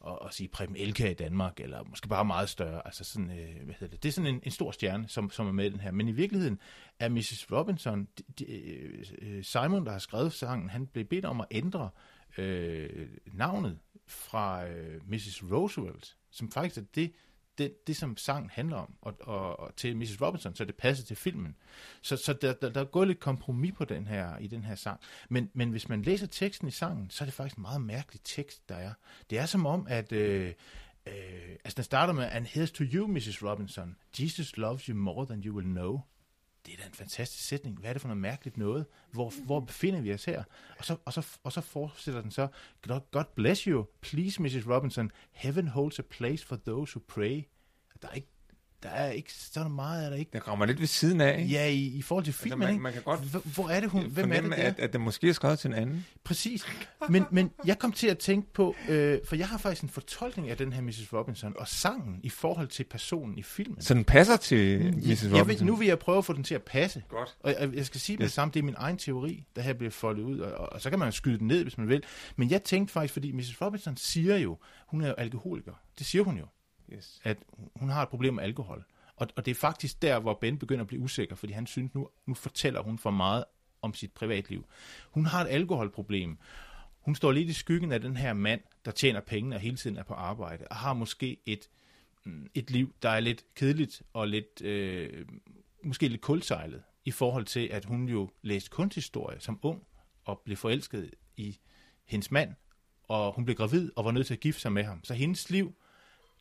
at, 0.08 0.18
at 0.26 0.34
sige 0.34 0.48
Preben 0.48 0.76
Elke 0.76 1.12
i 1.12 1.14
Danmark, 1.14 1.60
eller 1.60 1.84
måske 1.84 2.08
bare 2.08 2.26
meget 2.26 2.50
større. 2.50 2.82
Altså 2.86 3.04
sådan, 3.04 3.30
øh, 3.30 3.66
hvad 3.66 3.76
hedder 3.80 3.88
det? 3.88 4.04
det 4.04 4.10
er 4.10 4.14
sådan 4.14 4.36
en, 4.36 4.42
en 4.44 4.52
stor 4.52 4.72
stjerne, 4.72 5.08
som, 5.08 5.30
som 5.30 5.48
er 5.48 5.52
med 5.52 5.66
i 5.66 5.70
den 5.70 5.80
her. 5.80 5.92
Men 5.92 6.08
i 6.08 6.12
virkeligheden 6.12 6.60
er 7.00 7.10
Mrs. 7.10 7.52
Robinson, 7.52 8.08
de, 8.18 8.24
de, 8.40 8.46
øh, 9.22 9.44
Simon, 9.44 9.86
der 9.86 9.92
har 9.92 10.00
skrevet 10.00 10.34
sangen, 10.34 10.70
han 10.70 10.88
blev 10.88 11.06
bedt 11.06 11.26
om 11.26 11.42
at 11.42 11.48
ændre 11.52 11.90
øh, 12.38 13.10
navnet 13.34 13.80
fra 14.08 14.68
øh, 14.68 15.02
Mrs. 15.08 15.44
Roosevelt, 15.52 16.18
som 16.32 16.52
faktisk 16.52 16.78
er 16.78 16.86
det, 16.96 17.12
det, 17.58 17.88
det 17.88 17.96
som 17.96 18.18
sangen 18.18 18.50
handler 18.50 18.78
om, 18.78 18.94
og, 19.02 19.16
og, 19.20 19.60
og 19.60 19.76
til 19.76 19.98
Mrs. 19.98 20.22
Robinson, 20.22 20.56
så 20.56 20.66
det 20.66 20.76
passer 20.76 21.06
til 21.06 21.16
filmen. 21.16 21.56
Så, 22.02 22.18
så 22.18 22.34
der, 22.34 22.54
der, 22.54 22.70
der 22.70 22.82
er 22.82 22.86
gået 22.86 23.08
lidt 23.08 23.20
kompromis 23.20 23.74
på 23.78 23.86
den 23.86 24.08
her, 24.08 24.38
i 24.38 24.48
den 24.48 24.64
her 24.64 24.76
sang. 24.76 25.00
Men, 25.30 25.50
men 25.54 25.70
hvis 25.70 25.90
man 25.90 26.02
læser 26.02 26.28
teksten 26.28 26.68
i 26.68 26.72
sangen, 26.72 27.10
så 27.10 27.24
er 27.24 27.26
det 27.26 27.34
faktisk 27.34 27.58
en 27.58 27.62
meget 27.62 27.82
mærkelig 27.82 28.22
tekst, 28.24 28.70
der 28.70 28.76
er. 28.76 28.94
Det 29.30 29.38
er 29.38 29.46
som 29.46 29.66
om, 29.66 29.88
at... 29.90 30.12
Øh, 30.12 30.54
øh, 31.08 31.14
altså 31.64 31.76
den 31.76 31.84
starter 31.84 32.14
med, 32.14 32.24
And 32.32 32.46
here's 32.46 32.72
to 32.72 32.84
you, 32.84 33.08
Mrs. 33.08 33.44
Robinson. 33.44 33.96
Jesus 34.20 34.58
loves 34.58 34.86
you 34.86 34.96
more 34.96 35.26
than 35.26 35.44
you 35.46 35.56
will 35.56 35.68
know 35.68 36.02
det 36.68 36.74
er 36.74 36.78
da 36.78 36.88
en 36.88 36.94
fantastisk 36.94 37.48
sætning. 37.48 37.80
Hvad 37.80 37.90
er 37.90 37.94
det 37.94 38.02
for 38.02 38.08
noget 38.08 38.22
mærkeligt 38.22 38.58
noget? 38.58 38.86
Hvor, 39.12 39.34
hvor 39.46 39.60
befinder 39.60 40.02
vi 40.02 40.14
os 40.14 40.26
her? 40.26 40.44
Og 40.80 40.86
så, 40.86 40.98
og, 41.06 41.14
så, 41.14 41.38
og 41.44 41.52
så 41.52 41.62
fortsætter 41.62 42.22
den 42.22 42.32
så, 42.32 42.48
God 43.12 43.24
bless 43.36 43.62
you, 43.62 43.86
please 44.02 44.42
Mrs. 44.42 44.68
Robinson, 44.68 45.12
heaven 45.32 45.68
holds 45.68 46.00
a 46.00 46.02
place 46.02 46.46
for 46.46 46.56
those 46.56 46.96
who 46.96 47.04
pray. 47.08 47.44
Der 48.02 48.08
er 48.08 48.14
ikke 48.14 48.28
der 48.84 48.90
er 48.90 49.12
ikke 49.12 49.34
så 49.34 49.68
meget, 49.68 50.06
er 50.06 50.10
der 50.10 50.18
ikke. 50.18 50.32
Der 50.34 50.40
rammer 50.40 50.66
lidt 50.66 50.80
ved 50.80 50.88
siden 50.88 51.22
af, 51.22 51.40
ikke? 51.40 51.52
Ja, 51.52 51.68
i, 51.68 51.86
i 51.86 52.02
forhold 52.02 52.26
til 52.26 52.34
filmen, 52.34 52.62
altså, 52.62 52.74
man, 52.74 52.82
man 52.82 52.94
kan 52.94 53.02
godt 53.02 53.20
hvor, 53.20 53.40
hvor 53.40 53.70
er 53.70 53.80
det 53.80 53.90
hun? 53.90 54.06
Hvem 54.06 54.32
er 54.32 54.42
det 54.42 54.52
der? 54.52 54.58
At, 54.58 54.80
at 54.80 54.94
det 54.94 55.02
måske 55.02 55.30
er 55.30 55.34
skrevet 55.34 55.60
til 55.60 55.68
en 55.68 55.74
anden. 55.74 56.06
Præcis. 56.24 56.66
Men, 57.10 57.26
men 57.32 57.52
jeg 57.66 57.80
kom 57.80 57.92
til 57.92 58.08
at 58.08 58.18
tænke 58.18 58.54
på, 58.54 58.76
øh, 58.90 59.20
for 59.26 59.36
jeg 59.36 59.48
har 59.48 59.58
faktisk 59.58 59.84
en 59.84 59.90
fortolkning 59.90 60.50
af 60.50 60.58
den 60.58 60.74
her 60.74 60.82
Mrs. 60.82 61.14
Robinson 61.14 61.54
og 61.58 61.68
sangen 61.68 62.20
i 62.24 62.30
forhold 62.30 62.68
til 62.68 62.84
personen 62.84 63.38
i 63.38 63.44
filmen. 63.44 63.82
Så 63.82 63.94
den 63.94 64.04
passer 64.04 64.38
til 64.38 64.80
Mrs. 64.80 65.04
Robinson? 65.04 65.36
Jeg 65.36 65.48
vil, 65.48 65.66
nu 65.66 65.76
vil 65.76 65.88
jeg 65.88 66.00
prøve 66.00 66.18
at 66.18 66.26
få 66.26 66.34
den 66.34 66.44
til 66.44 66.56
at 66.56 66.64
passe. 66.64 67.04
Godt. 67.10 67.38
Og 67.40 67.56
jeg, 67.60 67.76
jeg 67.76 67.86
skal 67.86 68.02
sige 68.02 68.16
yes. 68.16 68.24
det 68.24 68.32
samme, 68.32 68.52
det 68.54 68.60
er 68.60 68.64
min 68.64 68.76
egen 68.78 68.98
teori, 68.98 69.46
der 69.56 69.62
her 69.62 69.74
bliver 69.74 69.92
foldet 69.92 70.24
ud, 70.24 70.40
og, 70.40 70.54
og, 70.54 70.74
og 70.74 70.82
så 70.82 70.90
kan 70.90 71.00
man 71.00 71.12
skyde 71.12 71.40
den 71.40 71.48
ned, 71.48 71.64
hvis 71.64 71.78
man 71.78 71.90
vil. 71.90 72.04
Men 72.36 72.52
jeg 72.52 72.64
tænkte 72.64 72.92
faktisk, 72.92 73.14
fordi 73.14 73.32
Mrs. 73.32 73.62
Robinson 73.62 73.98
siger 73.98 74.38
jo, 74.38 74.58
hun 74.88 75.02
er 75.02 75.08
jo 75.08 75.14
alkoholiker. 75.14 75.74
Det 75.98 76.06
siger 76.06 76.24
hun 76.24 76.38
jo 76.38 76.46
yes. 76.94 77.22
at 77.24 77.38
hun 77.76 77.90
har 77.90 78.04
et 78.04 78.10
problem 78.10 78.34
med 78.34 78.44
alkohol. 78.44 78.84
Og, 79.16 79.28
og 79.36 79.46
det 79.46 79.52
er 79.52 79.56
faktisk 79.56 80.02
der, 80.02 80.20
hvor 80.20 80.34
Ben 80.42 80.58
begynder 80.58 80.82
at 80.82 80.88
blive 80.88 81.02
usikker, 81.02 81.36
fordi 81.36 81.54
han 81.54 81.68
synes, 81.68 81.94
nu, 81.94 82.10
nu 82.26 82.34
fortæller 82.34 82.82
hun 82.82 83.00
for 83.00 83.12
meget 83.12 83.44
om 83.82 83.94
sit 83.94 84.12
privatliv. 84.12 84.66
Hun 85.12 85.26
har 85.26 85.42
et 85.42 85.48
alkoholproblem. 85.48 86.38
Hun 87.00 87.16
står 87.16 87.32
lidt 87.32 87.50
i 87.50 87.54
skyggen 87.54 87.92
af 87.92 88.02
den 88.02 88.18
her 88.18 88.34
mand, 88.34 88.62
der 88.86 88.92
tjener 88.92 89.20
penge 89.20 89.56
og 89.56 89.60
hele 89.60 89.78
tiden 89.78 89.98
er 89.98 90.04
på 90.04 90.14
arbejde, 90.14 90.68
og 90.68 90.76
har 90.76 90.94
måske 90.94 91.38
et, 91.46 91.70
mm, 92.24 92.48
et 92.54 92.72
liv, 92.72 92.96
der 93.02 93.10
er 93.10 93.20
lidt 93.20 93.46
kedeligt 93.56 94.02
og 94.14 94.28
lidt, 94.28 94.62
øh, 94.62 95.26
måske 95.84 96.08
lidt 96.08 96.22
kulsejlet, 96.22 96.84
i 97.06 97.12
forhold 97.12 97.46
til, 97.46 97.68
at 97.68 97.86
hun 97.86 98.10
jo 98.10 98.30
læste 98.42 98.70
kunsthistorie 98.70 99.40
som 99.40 99.60
ung, 99.62 99.84
og 100.26 100.42
blev 100.46 100.58
forelsket 100.58 101.12
i 101.38 101.58
hendes 102.06 102.32
mand, 102.32 102.54
og 103.04 103.34
hun 103.34 103.46
blev 103.46 103.56
gravid 103.56 103.92
og 103.96 104.06
var 104.06 104.12
nødt 104.12 104.28
til 104.28 104.34
at 104.34 104.40
gifte 104.40 104.62
sig 104.62 104.72
med 104.72 104.84
ham. 104.84 105.04
Så 105.04 105.14
hendes 105.14 105.50
liv 105.50 105.76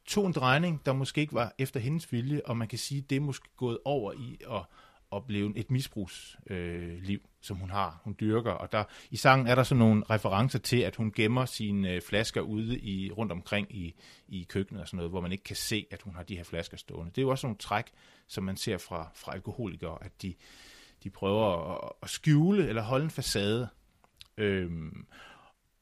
tog 0.07 0.27
en 0.27 0.33
drejning, 0.33 0.87
der 0.87 0.93
måske 0.93 1.21
ikke 1.21 1.35
var 1.35 1.55
efter 1.59 1.81
hendes 1.81 2.13
vilje, 2.13 2.41
og 2.45 2.57
man 2.57 2.69
kan 2.69 2.79
sige, 2.79 3.01
det 3.01 3.17
er 3.17 3.21
måske 3.21 3.49
gået 3.57 3.79
over 3.85 4.13
i 4.13 4.39
at, 4.51 4.63
opleve 5.11 5.53
et 5.57 5.71
misbrugsliv, 5.71 6.57
øh, 6.57 7.03
liv, 7.03 7.21
som 7.41 7.57
hun 7.57 7.71
har, 7.71 8.01
hun 8.05 8.17
dyrker. 8.21 8.51
Og 8.51 8.73
der, 8.73 8.85
i 9.11 9.17
sangen 9.17 9.47
er 9.47 9.55
der 9.55 9.63
sådan 9.63 9.79
nogle 9.79 10.05
referencer 10.11 10.59
til, 10.59 10.81
at 10.81 10.97
hun 10.97 11.13
gemmer 11.13 11.45
sine 11.45 11.93
øh, 11.93 12.03
flasker 12.03 12.41
ude 12.41 12.79
i, 12.79 13.11
rundt 13.11 13.33
omkring 13.33 13.77
i, 13.77 13.95
i 14.29 14.47
køkkenet 14.49 14.83
og 14.83 14.89
sådan 14.89 14.97
noget, 14.97 15.11
hvor 15.11 15.21
man 15.21 15.33
ikke 15.33 15.45
kan 15.45 15.57
se, 15.57 15.87
at 15.91 16.03
hun 16.03 16.15
har 16.15 16.23
de 16.23 16.37
her 16.37 16.45
flasker 16.45 16.77
stående. 16.77 17.11
Det 17.11 17.19
er 17.19 17.23
jo 17.23 17.31
også 17.31 17.47
nogle 17.47 17.59
træk, 17.59 17.85
som 18.29 18.45
man 18.45 18.57
ser 18.57 18.79
fra, 18.79 19.11
fra 19.15 19.35
alkoholikere, 19.35 19.99
at 20.01 20.23
de, 20.23 20.35
de 21.05 21.11
prøver 21.11 21.75
at, 21.75 21.93
at 22.03 22.11
skjule 22.11 22.69
eller 22.69 22.83
holde 22.83 23.05
en 23.05 23.11
facade. 23.11 23.69
Øhm, 24.37 25.07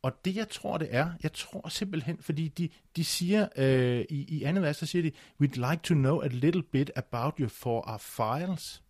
og 0.04 0.24
det, 0.24 0.36
jeg 0.36 0.48
tror, 0.48 0.78
det 0.78 0.88
er, 0.90 1.10
jeg 1.22 1.32
tror 1.32 1.68
simpelthen, 1.68 2.18
fordi 2.20 2.48
de, 2.48 2.68
de 2.96 3.04
siger 3.04 3.48
øh, 3.56 4.04
i, 4.10 4.36
i 4.38 4.42
andet 4.42 4.62
vers, 4.62 4.76
så 4.76 4.86
siger 4.86 5.02
de, 5.02 5.12
we'd 5.42 5.70
like 5.70 5.82
to 5.82 5.94
know 5.94 6.20
a 6.20 6.26
little 6.26 6.62
bit 6.62 6.90
about 6.96 7.34
you 7.38 7.48
for 7.48 7.88
our 7.88 7.98
files. 7.98 8.82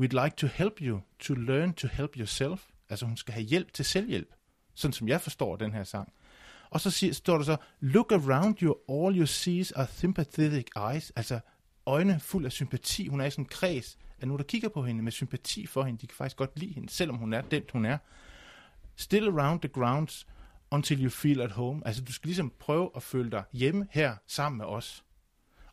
We'd 0.00 0.24
like 0.24 0.36
to 0.36 0.46
help 0.46 0.80
you 0.80 1.00
to 1.18 1.34
learn 1.34 1.72
to 1.72 1.88
help 1.88 2.16
yourself. 2.16 2.62
Altså 2.88 3.06
hun 3.06 3.16
skal 3.16 3.34
have 3.34 3.44
hjælp 3.44 3.72
til 3.72 3.84
selvhjælp, 3.84 4.34
sådan 4.74 4.92
som 4.92 5.08
jeg 5.08 5.20
forstår 5.20 5.56
den 5.56 5.72
her 5.72 5.84
sang. 5.84 6.12
Og 6.70 6.80
så 6.80 6.90
siger, 6.90 7.12
står 7.12 7.36
der 7.36 7.44
så, 7.44 7.56
look 7.80 8.12
around 8.12 8.62
you, 8.62 8.74
all 8.88 9.18
you 9.18 9.26
see 9.26 9.64
are 9.76 9.86
sympathetic 9.86 10.66
eyes. 10.90 11.12
Altså 11.16 11.40
øjne 11.86 12.20
fuld 12.20 12.44
af 12.44 12.52
sympati. 12.52 13.06
Hun 13.06 13.20
er 13.20 13.24
i 13.24 13.30
sådan 13.30 13.44
en 13.44 13.48
kreds 13.48 13.98
af 14.20 14.28
nogen, 14.28 14.38
der 14.38 14.44
kigger 14.44 14.68
på 14.68 14.84
hende 14.84 15.02
med 15.02 15.12
sympati 15.12 15.66
for 15.66 15.82
hende. 15.82 16.00
De 16.00 16.06
kan 16.06 16.16
faktisk 16.16 16.36
godt 16.36 16.58
lide 16.58 16.74
hende, 16.74 16.88
selvom 16.88 17.16
hun 17.16 17.32
er 17.32 17.40
den, 17.40 17.62
hun 17.72 17.84
er. 17.84 17.98
Still 18.96 19.28
around 19.28 19.60
the 19.60 19.68
grounds 19.68 20.26
until 20.70 21.02
you 21.04 21.10
feel 21.10 21.40
at 21.40 21.50
home. 21.50 21.86
Altså, 21.86 22.02
du 22.02 22.12
skal 22.12 22.28
ligesom 22.28 22.52
prøve 22.58 22.90
at 22.96 23.02
føle 23.02 23.30
dig 23.30 23.42
hjemme 23.52 23.86
her 23.90 24.16
sammen 24.26 24.58
med 24.58 24.66
os. 24.66 25.04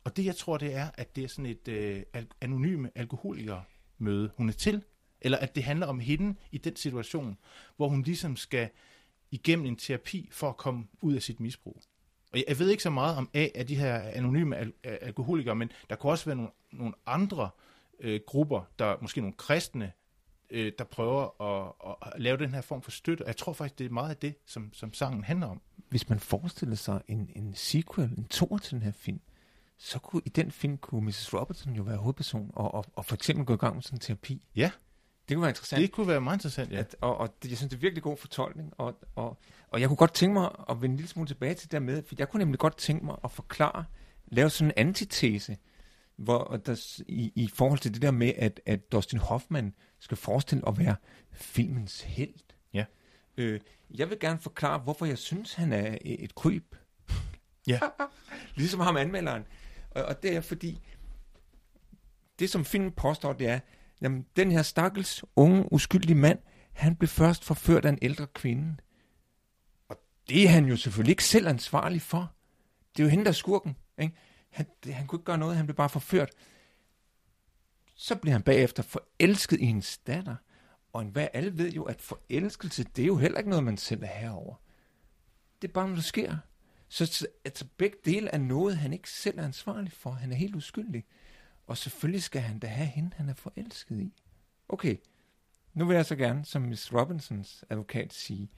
Og 0.04 0.18
det, 0.18 0.26
jeg 0.26 0.36
tror, 0.36 0.58
det 0.58 0.76
er, 0.76 0.90
at 0.94 1.16
det 1.16 1.24
er 1.24 1.28
sådan 1.28 1.46
et 1.46 1.68
øh, 1.68 2.04
anonyme 2.42 2.90
alkoholikermøde, 2.96 4.32
hun 4.38 4.50
er 4.50 4.54
til. 4.54 4.84
Eller 5.22 5.38
at 5.38 5.56
det 5.56 5.64
handler 5.64 5.88
om 5.88 6.00
hende 6.00 6.36
i 6.52 6.58
den 6.58 6.76
situation, 6.76 7.38
hvor 7.78 7.88
hun 7.88 8.02
ligesom 8.02 8.36
skal 8.36 8.70
igennem 9.32 9.66
en 9.66 9.76
terapi 9.76 10.30
for 10.32 10.50
at 10.50 10.58
komme 10.58 10.88
ud 11.02 11.16
af 11.16 11.22
sit 11.22 11.40
misbrug. 11.40 11.82
Og 12.34 12.44
jeg 12.48 12.60
ved 12.60 12.70
ikke 12.70 12.84
så 12.84 12.90
meget 12.90 13.18
om 13.18 13.30
A 13.34 13.48
af 13.56 13.68
de 13.68 13.76
her 13.76 14.00
anonyme 14.00 14.58
al- 14.58 14.74
alkoholikere, 14.84 15.56
men 15.56 15.72
der 15.90 15.96
kunne 15.96 16.12
også 16.12 16.26
være 16.26 16.36
nogle, 16.36 16.52
nogle 16.72 16.94
andre 17.06 17.50
øh, 18.00 18.20
grupper, 18.28 18.62
der 18.80 18.96
måske 19.02 19.22
nogle 19.22 19.36
kristne 19.38 19.92
øh, 20.52 20.72
der 20.78 20.84
prøver 20.84 21.42
at, 21.42 21.96
at 22.02 22.22
lave 22.22 22.38
den 22.38 22.54
her 22.54 22.62
form 22.62 22.82
for 22.82 22.92
støtte. 22.92 23.22
Og 23.22 23.28
jeg 23.28 23.38
tror 23.38 23.54
faktisk, 23.54 23.80
det 23.80 23.86
er 23.86 23.90
meget 23.90 24.10
af 24.10 24.18
det, 24.18 24.36
som, 24.46 24.74
som 24.74 24.94
sangen 24.94 25.24
handler 25.24 25.48
om. 25.48 25.62
Hvis 25.90 26.10
man 26.10 26.20
forestiller 26.20 26.76
sig 26.76 27.02
en, 27.08 27.30
en 27.36 27.54
sequel, 27.56 28.10
en 28.18 28.26
tor 28.26 28.58
til 28.58 28.74
den 28.74 28.82
her 28.82 28.92
film, 28.92 29.22
så 29.78 30.00
kunne 30.00 30.22
i 30.26 30.30
den 30.30 30.52
film 30.52 30.78
kunne 30.78 31.06
Mrs. 31.06 31.34
Robertson 31.34 31.74
jo 31.74 31.84
være 31.84 31.98
hovedperson, 31.98 32.52
og, 32.54 32.74
og, 32.74 32.86
og 32.96 33.06
for 33.06 33.16
eksempel 33.16 33.46
gå 33.46 33.54
i 33.54 33.58
gang 33.58 33.76
med 33.76 33.84
sådan 33.84 33.96
en 33.96 34.00
terapi. 34.00 34.46
Ja. 34.56 34.72
Det 35.30 35.36
kunne 35.36 35.42
være 35.42 35.52
interessant. 35.52 35.82
Det 35.82 35.92
kunne 35.92 36.08
være 36.08 36.22
meget 36.22 36.38
interessant, 36.38 36.72
ja. 36.72 36.78
At, 36.78 36.96
og, 37.02 37.18
og 37.18 37.36
det, 37.44 37.50
jeg 37.50 37.58
synes, 37.58 37.70
det 37.70 37.78
er 37.78 37.82
virkelig 37.82 38.04
god 38.04 38.18
fortolkning, 38.18 38.74
og, 38.78 39.00
og, 39.16 39.40
og 39.68 39.82
jeg 39.82 39.90
kunne 39.90 39.98
godt 39.98 40.14
tænke 40.14 40.34
mig 40.34 40.50
at 40.70 40.82
vende 40.82 40.94
en 40.94 40.98
lille 40.98 41.10
smule 41.10 41.28
tilbage 41.28 41.54
til 41.54 41.72
det 41.72 41.82
med, 41.82 42.04
for 42.04 42.16
jeg 42.20 42.30
kunne 42.30 42.40
nemlig 42.40 42.60
godt 42.60 42.78
tænke 42.78 43.06
mig 43.06 43.16
at 43.24 43.32
forklare, 43.32 43.86
lave 44.28 44.50
sådan 44.50 44.68
en 44.68 44.88
antitese, 44.88 45.58
hvor 46.16 46.62
der, 46.66 47.02
i, 47.08 47.32
i 47.36 47.48
forhold 47.48 47.80
til 47.80 47.94
det 47.94 48.02
der 48.02 48.12
med, 48.12 48.34
at, 48.38 48.62
at 48.66 48.92
Dustin 48.92 49.20
Hoffman 49.20 49.74
skal 50.02 50.18
forestille 50.18 50.68
at 50.68 50.78
være 50.78 50.96
filmens 51.32 52.02
held. 52.02 52.34
Ja. 52.74 52.86
Øh, 53.38 53.60
jeg 53.90 54.10
vil 54.10 54.20
gerne 54.20 54.40
forklare, 54.40 54.80
hvorfor 54.80 55.06
jeg 55.06 55.18
synes, 55.18 55.54
han 55.54 55.74
er 55.74 55.98
et 56.02 56.36
kryb. 56.36 56.76
Ja. 57.68 57.80
ligesom 58.56 58.80
ham 58.80 58.98
anmelderen. 58.98 59.44
Og, 59.92 60.04
og 60.04 60.24
det 60.24 60.36
er 60.36 60.42
fordi, 60.42 60.82
det 62.40 62.50
som 62.50 62.66
filmen 62.66 62.92
påstår, 62.92 63.34
det 63.34 63.48
er, 63.48 63.60
jamen, 64.02 64.26
den 64.36 64.52
her 64.52 64.62
stakkels, 64.62 65.24
unge, 65.36 65.74
uskyldige 65.74 66.16
mand, 66.16 66.40
han 66.74 66.96
blev 66.96 67.08
først 67.08 67.44
forført 67.44 67.86
af 67.86 67.90
en 67.90 68.00
ældre 68.02 68.28
kvinde. 68.28 68.78
Og 69.90 69.98
det 70.30 70.44
er 70.44 70.50
han 70.50 70.66
jo 70.66 70.78
selvfølgelig 70.78 71.12
ikke 71.12 71.24
selv 71.24 71.48
ansvarlig 71.48 72.02
for. 72.02 72.34
Det 72.98 73.04
er 73.04 73.06
jo 73.06 73.10
hende, 73.10 73.26
der 73.26 73.32
er 73.32 73.34
skurken. 73.34 73.76
Ikke? 74.00 74.16
Han, 74.50 74.66
det, 74.84 74.94
han 74.94 75.08
kunne 75.08 75.18
ikke 75.18 75.26
gøre 75.26 75.38
noget, 75.38 75.58
han 75.58 75.66
blev 75.66 75.76
bare 75.76 75.90
forført. 75.90 76.30
Så 78.02 78.16
bliver 78.16 78.34
han 78.34 78.44
bagefter 78.44 78.84
forelsket 78.84 79.60
i 79.60 79.66
hendes 79.66 79.98
datter. 79.98 80.36
Og 80.94 81.04
hvad 81.04 81.28
alle 81.34 81.58
ved 81.58 81.72
jo, 81.72 81.84
at 81.84 82.02
forelskelse, 82.02 82.84
det 82.84 83.02
er 83.02 83.06
jo 83.06 83.18
heller 83.18 83.38
ikke 83.38 83.50
noget, 83.50 83.64
man 83.64 83.78
selv 83.78 84.04
er 84.04 84.08
herover. 84.08 84.56
Det 85.62 85.68
er 85.68 85.72
bare 85.72 85.86
noget, 85.86 85.98
der 85.98 86.04
sker. 86.04 86.38
Så 86.88 87.28
altså, 87.46 87.66
begge 87.78 87.98
dele 88.06 88.30
er 88.30 88.38
noget, 88.38 88.78
han 88.78 88.94
ikke 88.94 89.10
selv 89.10 89.40
er 89.40 89.44
ansvarlig 89.44 89.92
for. 89.92 90.12
Han 90.12 90.32
er 90.32 90.36
helt 90.36 90.56
uskyldig. 90.56 91.06
Og 91.68 91.78
selvfølgelig 91.78 92.24
skal 92.24 92.42
han 92.42 92.60
da 92.60 92.68
have 92.68 92.88
hende, 92.88 93.12
han 93.16 93.30
er 93.30 93.34
forelsket 93.34 94.00
i. 94.00 94.14
Okay, 94.70 94.98
nu 95.74 95.86
vil 95.86 95.96
jeg 95.96 96.06
så 96.06 96.16
gerne, 96.16 96.46
som 96.46 96.62
Miss 96.62 96.94
Robinsons 96.94 97.66
advokat, 97.70 98.14
sige, 98.14 98.50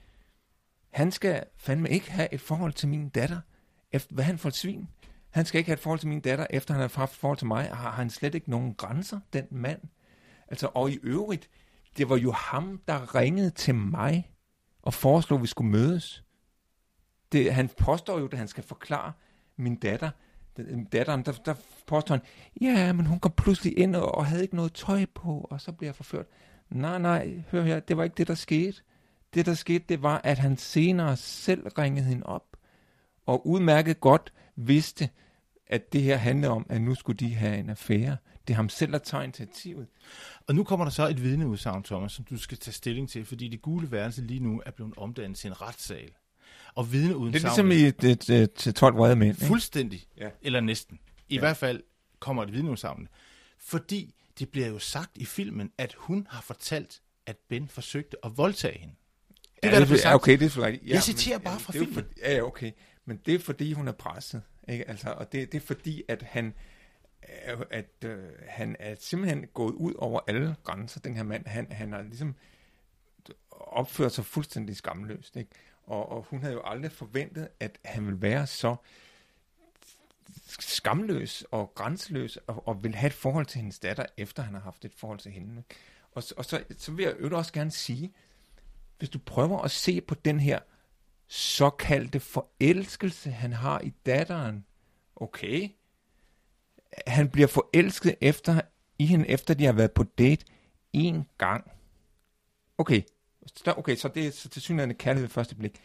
han 0.90 1.12
skal 1.12 1.44
fandme 1.56 1.90
ikke 1.90 2.10
have 2.10 2.34
et 2.34 2.40
forhold 2.40 2.72
til 2.72 2.88
min 2.88 3.08
datter, 3.08 3.40
efter 3.92 4.14
hvad 4.14 4.24
han 4.24 4.38
får 4.38 4.50
svin. 4.50 4.88
Han 5.34 5.44
skal 5.44 5.58
ikke 5.58 5.68
have 5.68 5.74
et 5.74 5.80
forhold 5.80 5.98
til 5.98 6.08
min 6.08 6.20
datter, 6.20 6.46
efter 6.50 6.74
han 6.74 6.80
har 6.80 6.92
haft 6.96 7.12
et 7.12 7.18
forhold 7.18 7.38
til 7.38 7.46
mig. 7.46 7.70
Har 7.72 7.90
han 7.90 8.10
slet 8.10 8.34
ikke 8.34 8.50
nogen 8.50 8.74
grænser, 8.74 9.20
den 9.32 9.46
mand? 9.50 9.80
Altså, 10.48 10.70
og 10.74 10.90
i 10.90 10.98
øvrigt, 11.02 11.48
det 11.96 12.08
var 12.08 12.16
jo 12.16 12.32
ham, 12.32 12.80
der 12.88 13.14
ringede 13.14 13.50
til 13.50 13.74
mig 13.74 14.30
og 14.82 14.94
foreslog, 14.94 15.36
at 15.36 15.42
vi 15.42 15.46
skulle 15.46 15.70
mødes. 15.70 16.24
Det, 17.32 17.54
han 17.54 17.70
påstår 17.78 18.18
jo, 18.18 18.26
at 18.26 18.38
han 18.38 18.48
skal 18.48 18.64
forklare 18.64 19.12
min 19.56 19.76
datter, 19.76 20.10
øh, 20.58 20.78
datteren, 20.92 21.22
der, 21.22 21.32
der 21.32 21.54
påstår 21.86 22.14
han, 22.14 22.24
ja, 22.60 22.92
men 22.92 23.06
hun 23.06 23.20
kom 23.20 23.32
pludselig 23.36 23.78
ind 23.78 23.96
og, 23.96 24.14
og 24.14 24.26
havde 24.26 24.42
ikke 24.42 24.56
noget 24.56 24.72
tøj 24.72 25.06
på, 25.14 25.46
og 25.50 25.60
så 25.60 25.72
blev 25.72 25.86
jeg 25.86 25.94
forført. 25.94 26.26
Nej, 26.70 26.98
nej, 26.98 27.42
hør 27.50 27.62
her, 27.62 27.80
det 27.80 27.96
var 27.96 28.04
ikke 28.04 28.16
det, 28.16 28.28
der 28.28 28.34
skete. 28.34 28.82
Det, 29.34 29.46
der 29.46 29.54
skete, 29.54 29.84
det 29.88 30.02
var, 30.02 30.20
at 30.24 30.38
han 30.38 30.56
senere 30.56 31.16
selv 31.16 31.68
ringede 31.78 32.06
hende 32.06 32.26
op, 32.26 32.56
og 33.26 33.46
udmærket 33.46 34.00
godt 34.00 34.32
vidste, 34.56 35.08
at 35.66 35.92
det 35.92 36.02
her 36.02 36.16
handlede 36.16 36.52
om, 36.52 36.66
at 36.68 36.80
nu 36.80 36.94
skulle 36.94 37.16
de 37.16 37.34
have 37.34 37.58
en 37.58 37.70
affære. 37.70 38.16
Det 38.48 38.52
er 38.54 38.56
ham 38.56 38.68
selv, 38.68 38.92
der 38.92 38.98
tager 38.98 39.24
initiativet. 39.24 39.86
Og 40.46 40.54
nu 40.54 40.64
kommer 40.64 40.84
der 40.86 40.90
så 40.90 41.08
et 41.08 41.22
vidneudsagn, 41.22 41.82
Thomas, 41.82 42.12
som 42.12 42.24
du 42.24 42.36
skal 42.36 42.58
tage 42.58 42.72
stilling 42.74 43.10
til, 43.10 43.24
fordi 43.24 43.48
det 43.48 43.62
gule 43.62 43.90
værelse 43.90 44.22
lige 44.22 44.40
nu 44.40 44.62
er 44.66 44.70
blevet 44.70 44.94
omdannet 44.96 45.38
til 45.38 45.48
en 45.48 45.62
retssal. 45.62 46.10
Og 46.74 46.92
vidneudsagn... 46.92 47.32
Det 47.32 47.38
er 47.44 47.48
ligesom 47.48 47.70
i 47.70 47.74
et, 47.74 48.04
et, 48.04 48.30
et, 48.30 48.52
til 48.52 48.74
12 48.74 48.96
vrede 48.96 49.16
mænd. 49.16 49.36
Fuldstændig. 49.36 50.06
Ja. 50.18 50.28
Eller 50.42 50.60
næsten. 50.60 50.98
I 51.28 51.34
Ja. 51.34 51.40
hvert 51.40 51.56
fald 51.56 51.82
kommer 52.18 52.42
et 52.42 52.52
vidneudsagn. 52.52 53.08
Fordi 53.58 54.14
det 54.38 54.48
bliver 54.48 54.68
jo 54.68 54.78
sagt 54.78 55.10
i 55.16 55.24
filmen, 55.24 55.70
at 55.78 55.94
hun 55.98 56.26
har 56.30 56.42
fortalt, 56.42 57.00
at 57.26 57.36
Ben 57.48 57.68
forsøgte 57.68 58.16
at 58.24 58.36
voldtage 58.36 58.78
hende. 58.78 58.94
Det 59.62 59.70
Ja, 59.70 59.76
er, 59.76 59.80
ja, 59.80 59.96
sagt. 59.96 60.14
okay, 60.14 60.32
det 60.32 60.36
er 60.36 60.48
selvfølgelig 60.48 60.72
rigtigt. 60.72 60.92
Jeg 60.94 61.02
citerer 61.02 61.38
bare 61.38 61.60
fra 61.60 61.72
det 61.72 61.78
filmen. 61.78 61.94
For, 61.94 62.02
ja, 62.22 62.34
ja, 62.34 62.42
okay. 62.42 62.72
Men 63.04 63.20
det 63.26 63.34
er 63.34 63.38
fordi, 63.38 63.72
hun 63.72 63.88
er 63.88 63.92
presset. 63.92 64.42
Ikke? 64.68 64.88
Altså, 64.88 65.10
og 65.10 65.32
det, 65.32 65.52
det 65.52 65.62
er 65.62 65.66
fordi, 65.66 66.02
at 66.08 66.22
han 66.22 66.54
at 67.70 68.04
øh, 68.04 68.28
han 68.48 68.76
er 68.78 68.94
simpelthen 68.98 69.46
gået 69.46 69.72
ud 69.72 69.94
over 69.94 70.20
alle 70.26 70.56
grænser, 70.64 71.00
den 71.00 71.16
her 71.16 71.22
mand. 71.22 71.46
Han, 71.46 71.72
han 71.72 71.92
har 71.92 72.02
ligesom 72.02 72.34
opført 73.50 74.12
sig 74.12 74.24
fuldstændig 74.24 74.76
skamløst. 74.76 75.36
Ikke? 75.36 75.50
Og, 75.86 76.08
og 76.08 76.26
hun 76.30 76.40
havde 76.40 76.54
jo 76.54 76.62
aldrig 76.64 76.92
forventet, 76.92 77.48
at 77.60 77.78
han 77.84 78.06
ville 78.06 78.22
være 78.22 78.46
så 78.46 78.76
skamløs 80.60 81.44
og 81.50 81.74
grænseløs 81.74 82.36
og, 82.36 82.68
og 82.68 82.84
vil 82.84 82.94
have 82.94 83.06
et 83.06 83.12
forhold 83.12 83.46
til 83.46 83.60
hendes 83.60 83.78
datter, 83.78 84.06
efter 84.16 84.42
han 84.42 84.54
har 84.54 84.60
haft 84.60 84.84
et 84.84 84.94
forhold 84.94 85.18
til 85.18 85.32
hende. 85.32 85.62
Og, 86.12 86.22
og 86.36 86.44
så, 86.44 86.64
så 86.78 86.92
vil 86.92 87.02
jeg 87.02 87.14
øvrigt 87.16 87.34
også 87.34 87.52
gerne 87.52 87.70
sige, 87.70 88.12
hvis 88.98 89.08
du 89.08 89.18
prøver 89.18 89.62
at 89.62 89.70
se 89.70 90.00
på 90.00 90.14
den 90.14 90.40
her 90.40 90.60
såkaldte 91.28 92.20
forelskelse, 92.20 93.30
han 93.30 93.52
har 93.52 93.80
i 93.80 93.92
datteren, 94.06 94.64
okay, 95.16 95.68
han 97.06 97.28
bliver 97.30 97.48
forelsket 97.48 98.14
efter, 98.20 98.60
i 98.98 99.06
hende, 99.06 99.28
efter 99.28 99.54
de 99.54 99.64
har 99.64 99.72
været 99.72 99.92
på 99.92 100.02
date 100.18 100.44
en 100.92 101.24
gang. 101.38 101.70
Okay, 102.78 103.02
okay, 103.66 103.96
så 103.96 104.08
det 104.08 104.26
er 104.26 104.30
så 104.30 104.48
til 104.48 104.62
synligheden 104.62 104.94
kærlighed 104.96 105.26
ved 105.26 105.30
første 105.32 105.54
blik. 105.54 105.80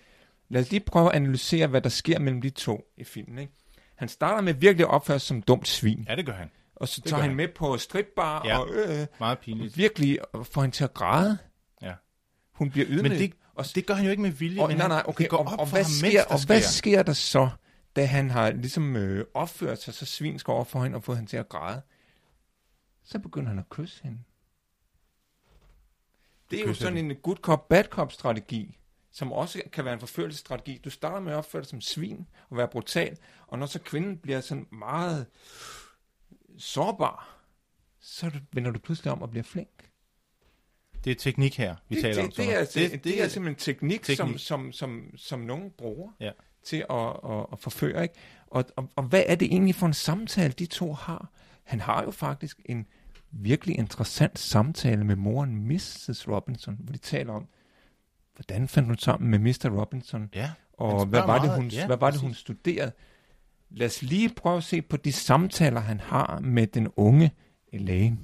Lad 0.49 0.61
os 0.61 0.71
lige 0.71 0.79
prøve 0.85 1.09
at 1.09 1.15
analysere, 1.15 1.67
hvad 1.67 1.81
der 1.81 1.89
sker 1.89 2.19
mellem 2.19 2.41
de 2.41 2.49
to 2.49 2.93
i 2.97 3.03
filmen. 3.03 3.37
Ikke? 3.39 3.53
Han 3.95 4.09
starter 4.09 4.41
med 4.41 4.53
virkelig 4.53 4.83
at 4.85 4.89
opføre 4.91 5.19
sig 5.19 5.27
som 5.27 5.41
dumt 5.41 5.67
svin, 5.67 6.05
Ja, 6.09 6.15
det 6.15 6.25
gør 6.25 6.33
han. 6.33 6.49
og 6.75 6.87
så 6.87 7.01
det 7.01 7.09
tager 7.09 7.21
han 7.21 7.29
han. 7.29 7.37
med 7.37 7.47
på 7.55 7.77
stripbar, 7.77 8.41
Ja. 8.45 8.59
og 8.59 8.69
øh, 8.73 9.07
Meget 9.19 9.39
pinligt. 9.39 9.77
virkelig 9.77 10.19
får 10.43 10.61
hende 10.61 10.75
til 10.75 10.83
at 10.83 10.93
græde. 10.93 11.37
Ja. 11.81 11.93
Hun 12.53 12.71
bliver 12.71 12.85
ydmyget. 12.89 13.03
Men 13.03 13.11
det, 13.11 13.33
og, 13.59 13.65
det 13.75 13.85
gør 13.85 13.93
han 13.93 14.05
jo 14.05 14.11
ikke 14.11 14.23
med 14.23 14.31
vilje. 14.31 14.61
og, 14.61 14.67
men 14.67 14.77
nej, 14.77 14.87
nej, 14.87 15.03
okay. 15.07 15.23
Det 15.23 15.29
går 15.29 15.37
og, 15.37 15.45
op 15.45 15.59
og, 15.59 15.67
for 15.67 15.75
hvad 15.75 15.83
ham, 15.83 15.91
sker, 15.91 16.07
mens 16.07 16.13
der 16.13 16.33
og 16.33 16.45
hvad 16.45 16.61
sker. 16.61 16.69
sker 16.69 17.03
der 17.03 17.13
så, 17.13 17.49
da 17.95 18.05
han 18.05 18.29
har 18.29 18.51
ligesom 18.51 18.95
øh, 18.95 19.25
opført 19.33 19.81
sig 19.81 19.93
så 19.93 20.05
svinsk 20.05 20.49
over 20.49 20.63
for 20.63 20.83
hende 20.83 20.95
og 20.95 21.03
fået 21.03 21.17
hende 21.17 21.31
til 21.31 21.37
at 21.37 21.49
græde? 21.49 21.81
Så 23.03 23.19
begynder 23.19 23.49
han 23.49 23.59
at 23.59 23.69
kysse 23.69 24.03
hende. 24.03 24.19
Det 26.51 26.59
er 26.59 26.67
jo 26.67 26.73
sådan 26.73 26.97
en 26.97 27.15
good 27.15 27.35
cop, 27.35 27.69
bad 27.69 27.83
cop 27.83 28.11
strategi, 28.11 28.77
som 29.11 29.31
også 29.33 29.61
kan 29.71 29.85
være 29.85 29.93
en 29.93 29.99
forførelsesstrategi. 29.99 30.81
Du 30.85 30.89
starter 30.89 31.19
med 31.19 31.31
at 31.31 31.37
opføre 31.37 31.61
dig 31.61 31.69
som 31.69 31.81
svin 31.81 32.27
og 32.49 32.57
være 32.57 32.67
brutal, 32.67 33.17
og 33.47 33.59
når 33.59 33.65
så 33.65 33.79
kvinden 33.79 34.17
bliver 34.17 34.41
sådan 34.41 34.67
meget 34.71 35.25
sårbar, 36.57 37.39
så 37.99 38.31
vender 38.53 38.71
du 38.71 38.79
pludselig 38.79 39.11
om 39.11 39.21
og 39.21 39.29
bliver 39.29 39.43
flink. 39.43 39.88
Det 41.03 41.11
er 41.11 41.15
teknik 41.15 41.57
her, 41.57 41.75
vi 41.89 41.95
det, 41.95 42.01
taler 42.01 42.15
det, 42.15 42.23
om. 42.23 42.31
det, 42.37 42.55
er, 42.55 42.59
det, 42.65 42.91
det, 42.91 43.03
det 43.03 43.23
er 43.23 43.27
simpelthen 43.27 43.55
teknik, 43.75 44.01
teknik. 44.01 44.17
Som, 44.17 44.37
som, 44.37 44.71
som, 44.71 45.11
som 45.15 45.39
nogen 45.39 45.71
bruger 45.77 46.09
Ja. 46.19 46.31
til 46.63 46.85
at, 46.89 47.07
at, 47.31 47.45
at 47.51 47.59
forføre. 47.59 48.03
Ikke? 48.03 48.15
Og, 48.47 48.65
og, 48.75 48.89
og 48.95 49.03
hvad 49.03 49.23
er 49.27 49.35
det 49.35 49.45
egentlig 49.45 49.75
for 49.75 49.87
en 49.87 49.93
samtale, 49.93 50.53
de 50.53 50.65
to 50.65 50.93
har? 50.93 51.29
Han 51.63 51.79
har 51.79 52.03
jo 52.03 52.11
faktisk 52.11 52.59
en 52.65 52.85
virkelig 53.31 53.77
interessant 53.77 54.39
samtale 54.39 55.03
med 55.03 55.15
moren 55.15 55.67
Mrs. 55.67 56.27
Robinson, 56.27 56.77
hvor 56.79 56.91
de 56.91 56.97
taler 56.97 57.33
om, 57.33 57.47
hvordan 58.35 58.67
fandt 58.67 58.87
hun 58.87 58.97
sammen 58.97 59.29
med 59.31 59.39
Mr. 59.39 59.79
Robinson, 59.79 60.29
Ja, 60.35 60.51
og 60.73 61.05
hvad 61.05 61.21
var, 61.21 61.41
det, 61.41 61.55
hun, 61.55 61.67
Ja, 61.67 61.85
hvad 61.85 61.97
var 61.97 62.11
det, 62.11 62.19
hun 62.19 62.33
studerede. 62.33 62.91
Lad 63.69 63.87
os 63.87 64.01
lige 64.01 64.29
prøve 64.29 64.57
at 64.57 64.63
se 64.63 64.81
på 64.81 64.97
de 64.97 65.11
samtaler, 65.11 65.79
han 65.79 65.99
har 65.99 66.39
med 66.39 66.67
den 66.67 66.87
unge 66.95 67.31
Elaine. 67.73 68.17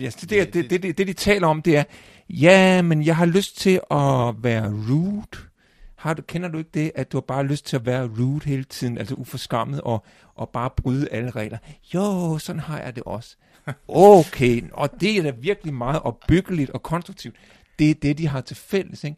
Yes, 0.00 0.14
det, 0.14 0.30
det, 0.30 0.54
det, 0.54 0.70
det, 0.70 0.82
det, 0.82 0.98
det, 0.98 1.06
de 1.06 1.12
taler 1.12 1.46
om, 1.46 1.62
det 1.62 1.76
er, 1.76 1.84
ja, 2.30 2.82
men 2.82 3.06
jeg 3.06 3.16
har 3.16 3.26
lyst 3.26 3.58
til 3.58 3.80
at 3.90 4.34
være 4.42 4.72
rude. 4.90 5.38
Har 5.96 6.14
du, 6.14 6.22
kender 6.22 6.48
du 6.48 6.58
ikke 6.58 6.70
det, 6.74 6.92
at 6.94 7.12
du 7.12 7.16
har 7.16 7.20
bare 7.22 7.46
lyst 7.46 7.66
til 7.66 7.76
at 7.76 7.86
være 7.86 8.06
rude 8.06 8.40
hele 8.44 8.64
tiden, 8.64 8.98
altså 8.98 9.14
uforskammet, 9.14 9.80
og, 9.80 10.04
og 10.34 10.48
bare 10.48 10.70
bryde 10.76 11.08
alle 11.10 11.30
regler? 11.30 11.58
Jo, 11.94 12.38
sådan 12.38 12.60
har 12.60 12.80
jeg 12.80 12.96
det 12.96 13.02
også. 13.02 13.36
Okay, 13.88 14.62
og 14.72 15.00
det 15.00 15.18
er 15.18 15.22
da 15.22 15.30
virkelig 15.30 15.74
meget 15.74 16.02
opbyggeligt 16.02 16.70
og 16.70 16.82
konstruktivt. 16.82 17.36
Det 17.78 17.90
er 17.90 17.94
det, 17.94 18.18
de 18.18 18.28
har 18.28 18.40
til 18.40 18.56
fælles, 18.56 19.04
ikke? 19.04 19.16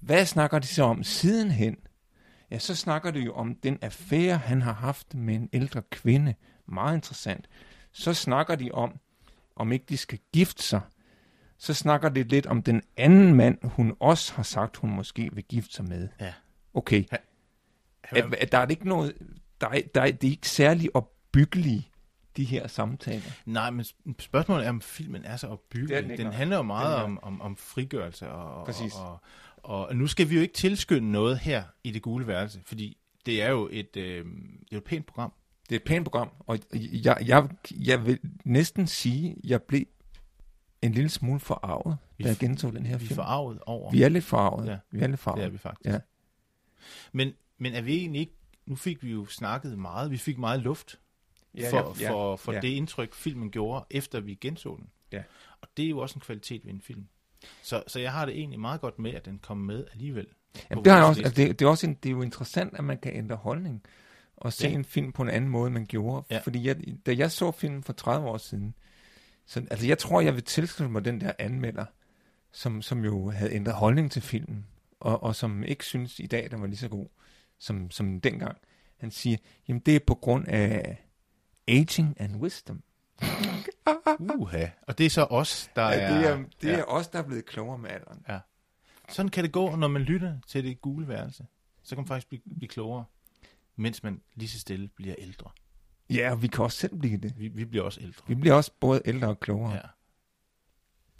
Hvad 0.00 0.26
snakker 0.26 0.58
de 0.58 0.66
så 0.66 0.82
om 0.82 1.02
sidenhen? 1.02 1.76
Ja, 2.50 2.58
så 2.58 2.74
snakker 2.74 3.10
de 3.10 3.20
jo 3.20 3.32
om 3.32 3.54
den 3.54 3.78
affære, 3.82 4.36
han 4.36 4.62
har 4.62 4.72
haft 4.72 5.14
med 5.14 5.34
en 5.34 5.48
ældre 5.52 5.82
kvinde. 5.90 6.34
Meget 6.68 6.94
interessant. 6.94 7.48
Så 7.92 8.14
snakker 8.14 8.54
de 8.54 8.70
om, 8.72 8.92
om 9.56 9.72
ikke 9.72 9.84
de 9.88 9.96
skal 9.96 10.18
gifte 10.32 10.62
sig. 10.62 10.80
Så 11.58 11.74
snakker 11.74 12.08
de 12.08 12.22
lidt 12.22 12.46
om 12.46 12.62
den 12.62 12.82
anden 12.96 13.34
mand, 13.34 13.58
hun 13.62 13.96
også 14.00 14.34
har 14.34 14.42
sagt, 14.42 14.76
hun 14.76 14.90
måske 14.90 15.30
vil 15.32 15.44
gifte 15.44 15.74
sig 15.74 15.84
med. 15.84 16.08
Ja. 16.20 16.32
Okay. 16.74 17.04
Han- 17.10 17.18
Er, 18.32 18.36
er, 18.40 18.46
der 18.46 18.58
er 18.58 18.66
ikke 18.66 18.88
noget, 18.88 19.14
der 19.60 19.68
er, 19.68 19.80
der 19.94 20.00
er, 20.00 20.10
det 20.10 20.26
er 20.26 20.30
ikke 20.30 20.48
særlig 20.48 20.96
opbyggelige, 20.96 21.88
de 22.36 22.44
her 22.44 22.66
samtaler. 22.66 23.30
Nej, 23.46 23.70
men 23.70 23.84
sp- 23.84 24.12
spørgsmålet 24.18 24.66
er, 24.66 24.70
om 24.70 24.80
filmen 24.80 25.24
er 25.24 25.36
så 25.36 25.46
Det 25.46 25.52
opbyggelig. 25.52 26.08
den 26.08 26.18
Den 26.18 26.32
handler 26.32 26.56
jo 26.56 26.62
meget 26.62 26.96
om, 26.96 27.18
om, 27.22 27.40
om 27.40 27.56
frigørelse. 27.56 28.28
Og, 28.30 28.66
Præcis. 28.66 28.94
Og, 28.94 29.18
og, 29.56 29.86
og 29.88 29.96
nu 29.96 30.06
skal 30.06 30.30
vi 30.30 30.34
jo 30.34 30.40
ikke 30.40 30.54
tilskynde 30.54 31.12
noget 31.12 31.38
her 31.38 31.64
i 31.84 31.90
det 31.90 32.02
gule 32.02 32.26
værelse, 32.26 32.60
fordi 32.66 32.96
det 33.26 33.42
er 33.42 33.50
jo 33.50 33.68
et, 33.72 33.96
øh, 33.96 34.26
det 34.70 34.84
pænt 34.84 35.06
program. 35.06 35.32
Det 35.68 35.74
er 35.76 35.80
et 35.80 35.84
pænt 35.84 36.04
program, 36.04 36.30
og 36.40 36.58
jeg, 36.74 37.16
jeg, 37.26 37.48
jeg 37.70 38.06
vil 38.06 38.18
næsten 38.44 38.86
sige, 38.86 39.30
at 39.30 39.36
jeg 39.44 39.62
blev 39.62 39.84
en 40.82 40.92
lille 40.92 41.08
smule 41.10 41.40
forarvet, 41.40 41.96
Vi 42.18 42.24
da 42.24 42.28
jeg 42.28 42.38
gentog 42.38 42.72
den 42.72 42.86
her 42.86 42.98
Vi 42.98 43.04
er 43.04 43.08
film. 43.08 43.16
forarvet 43.16 43.58
over. 43.66 43.90
Vi 43.90 44.02
er 44.02 44.08
lidt 44.08 44.24
forarvet. 44.24 44.66
Ja. 44.66 44.78
Vi 44.90 44.98
er 44.98 45.02
lidt 45.06 45.10
Det 45.12 45.18
forarvet. 45.18 45.44
er 45.44 45.48
vi 45.48 45.58
faktisk. 45.58 45.90
Ja. 45.90 45.98
Men, 47.12 47.32
men 47.58 47.72
er 47.74 47.82
vi 47.82 47.96
egentlig 47.96 48.20
ikke... 48.20 48.32
Nu 48.66 48.76
fik 48.76 49.02
vi 49.02 49.10
jo 49.12 49.26
snakket 49.26 49.78
meget. 49.78 50.10
Vi 50.10 50.16
fik 50.16 50.38
meget 50.38 50.60
luft 50.60 50.98
Ja, 51.58 51.70
for, 51.70 51.96
ja, 52.00 52.04
ja, 52.04 52.10
for, 52.10 52.36
for 52.36 52.52
ja. 52.52 52.60
det 52.60 52.68
indtryk, 52.68 53.14
filmen 53.14 53.50
gjorde, 53.50 53.84
efter 53.90 54.20
vi 54.20 54.34
genså 54.34 54.76
den. 54.76 54.86
Ja. 55.12 55.22
Og 55.60 55.68
det 55.76 55.84
er 55.84 55.88
jo 55.88 55.98
også 55.98 56.14
en 56.14 56.20
kvalitet 56.20 56.64
ved 56.64 56.72
en 56.72 56.80
film. 56.80 57.06
Så, 57.62 57.82
så 57.86 58.00
jeg 58.00 58.12
har 58.12 58.24
det 58.26 58.38
egentlig 58.38 58.60
meget 58.60 58.80
godt 58.80 58.98
med, 58.98 59.14
at 59.14 59.24
den 59.24 59.38
kom 59.38 59.56
med 59.56 59.84
alligevel. 59.92 60.26
Jamen, 60.70 60.84
det, 60.84 60.92
har 60.92 60.98
jeg 60.98 61.08
også, 61.08 61.22
altså, 61.22 61.42
det, 61.42 61.58
det, 61.58 61.64
er 61.64 61.68
også 61.68 61.86
en, 61.86 61.94
det 61.94 62.08
er 62.08 62.10
jo 62.10 62.22
interessant, 62.22 62.74
at 62.74 62.84
man 62.84 62.98
kan 62.98 63.16
ændre 63.16 63.36
holdning 63.36 63.82
og 64.36 64.52
se 64.52 64.68
Ja. 64.68 64.74
en 64.74 64.84
film 64.84 65.12
på 65.12 65.22
en 65.22 65.28
anden 65.30 65.50
måde, 65.50 65.70
man 65.70 65.86
gjorde. 65.86 66.26
Ja. 66.30 66.38
Fordi 66.38 66.66
jeg, 66.66 66.76
da 67.06 67.14
jeg 67.18 67.30
så 67.32 67.50
filmen 67.50 67.82
for 67.82 67.92
30 67.92 68.28
år 68.28 68.38
siden, 68.38 68.74
så, 69.46 69.66
altså 69.70 69.86
jeg 69.86 69.98
tror, 69.98 70.20
jeg 70.20 70.34
vil 70.34 70.42
tilslutte 70.42 70.92
mig 70.92 71.04
den 71.04 71.20
der 71.20 71.32
anmelder, 71.38 71.84
som, 72.52 72.82
som 72.82 73.04
jo 73.04 73.30
havde 73.30 73.52
ændret 73.52 73.74
holdning 73.74 74.10
til 74.10 74.22
filmen, 74.22 74.66
og, 75.00 75.22
og 75.22 75.36
som 75.36 75.64
ikke 75.64 75.84
synes 75.84 76.20
i 76.20 76.26
dag, 76.26 76.50
den 76.50 76.60
var 76.60 76.66
lige 76.66 76.76
så 76.76 76.88
god, 76.88 77.06
som, 77.58 77.90
som 77.90 78.20
dengang. 78.20 78.58
Han 78.96 79.10
siger, 79.10 79.36
jamen 79.68 79.80
det 79.86 79.96
er 79.96 80.00
på 80.06 80.14
grund 80.14 80.48
af 80.48 81.04
aging 81.68 82.20
and 82.20 82.36
wisdom. 82.36 82.82
Uha. 84.38 84.66
Og 84.82 84.98
det 84.98 85.06
er 85.06 85.10
så 85.10 85.24
os, 85.24 85.70
der 85.76 85.82
Ja, 85.82 85.92
er... 86.00 86.18
det 86.18 86.26
er, 86.28 86.36
det 86.62 86.68
ja. 86.68 86.78
er 86.78 86.84
os, 86.84 87.08
der 87.08 87.18
er 87.18 87.22
blevet 87.22 87.46
klogere 87.46 87.78
med 87.78 87.90
alderen. 87.90 88.22
Sådan 89.08 89.30
kan 89.30 89.44
det 89.44 89.52
gå, 89.52 89.76
når 89.76 89.88
man 89.88 90.02
lytter 90.02 90.34
til 90.46 90.64
det 90.64 90.80
gule 90.80 91.08
værelse. 91.08 91.46
Så 91.82 91.94
kan 91.94 92.02
man 92.02 92.06
faktisk 92.08 92.28
blive, 92.28 92.42
blive 92.56 92.68
klogere, 92.68 93.04
mens 93.76 94.02
man 94.02 94.22
lige 94.34 94.48
så 94.48 94.58
stille 94.58 94.88
bliver 94.88 95.14
ældre. 95.18 95.50
Ja, 96.10 96.30
og 96.30 96.42
vi 96.42 96.46
kan 96.46 96.64
også 96.64 96.78
selv 96.78 96.98
blive 96.98 97.16
det. 97.16 97.38
Vi, 97.38 97.48
vi 97.48 97.64
bliver 97.64 97.84
også 97.84 98.00
ældre. 98.00 98.22
Vi 98.28 98.34
bliver 98.34 98.54
også 98.54 98.72
både 98.80 99.02
ældre 99.04 99.28
og 99.28 99.40
klogere. 99.40 99.72
Ja. 99.72 99.80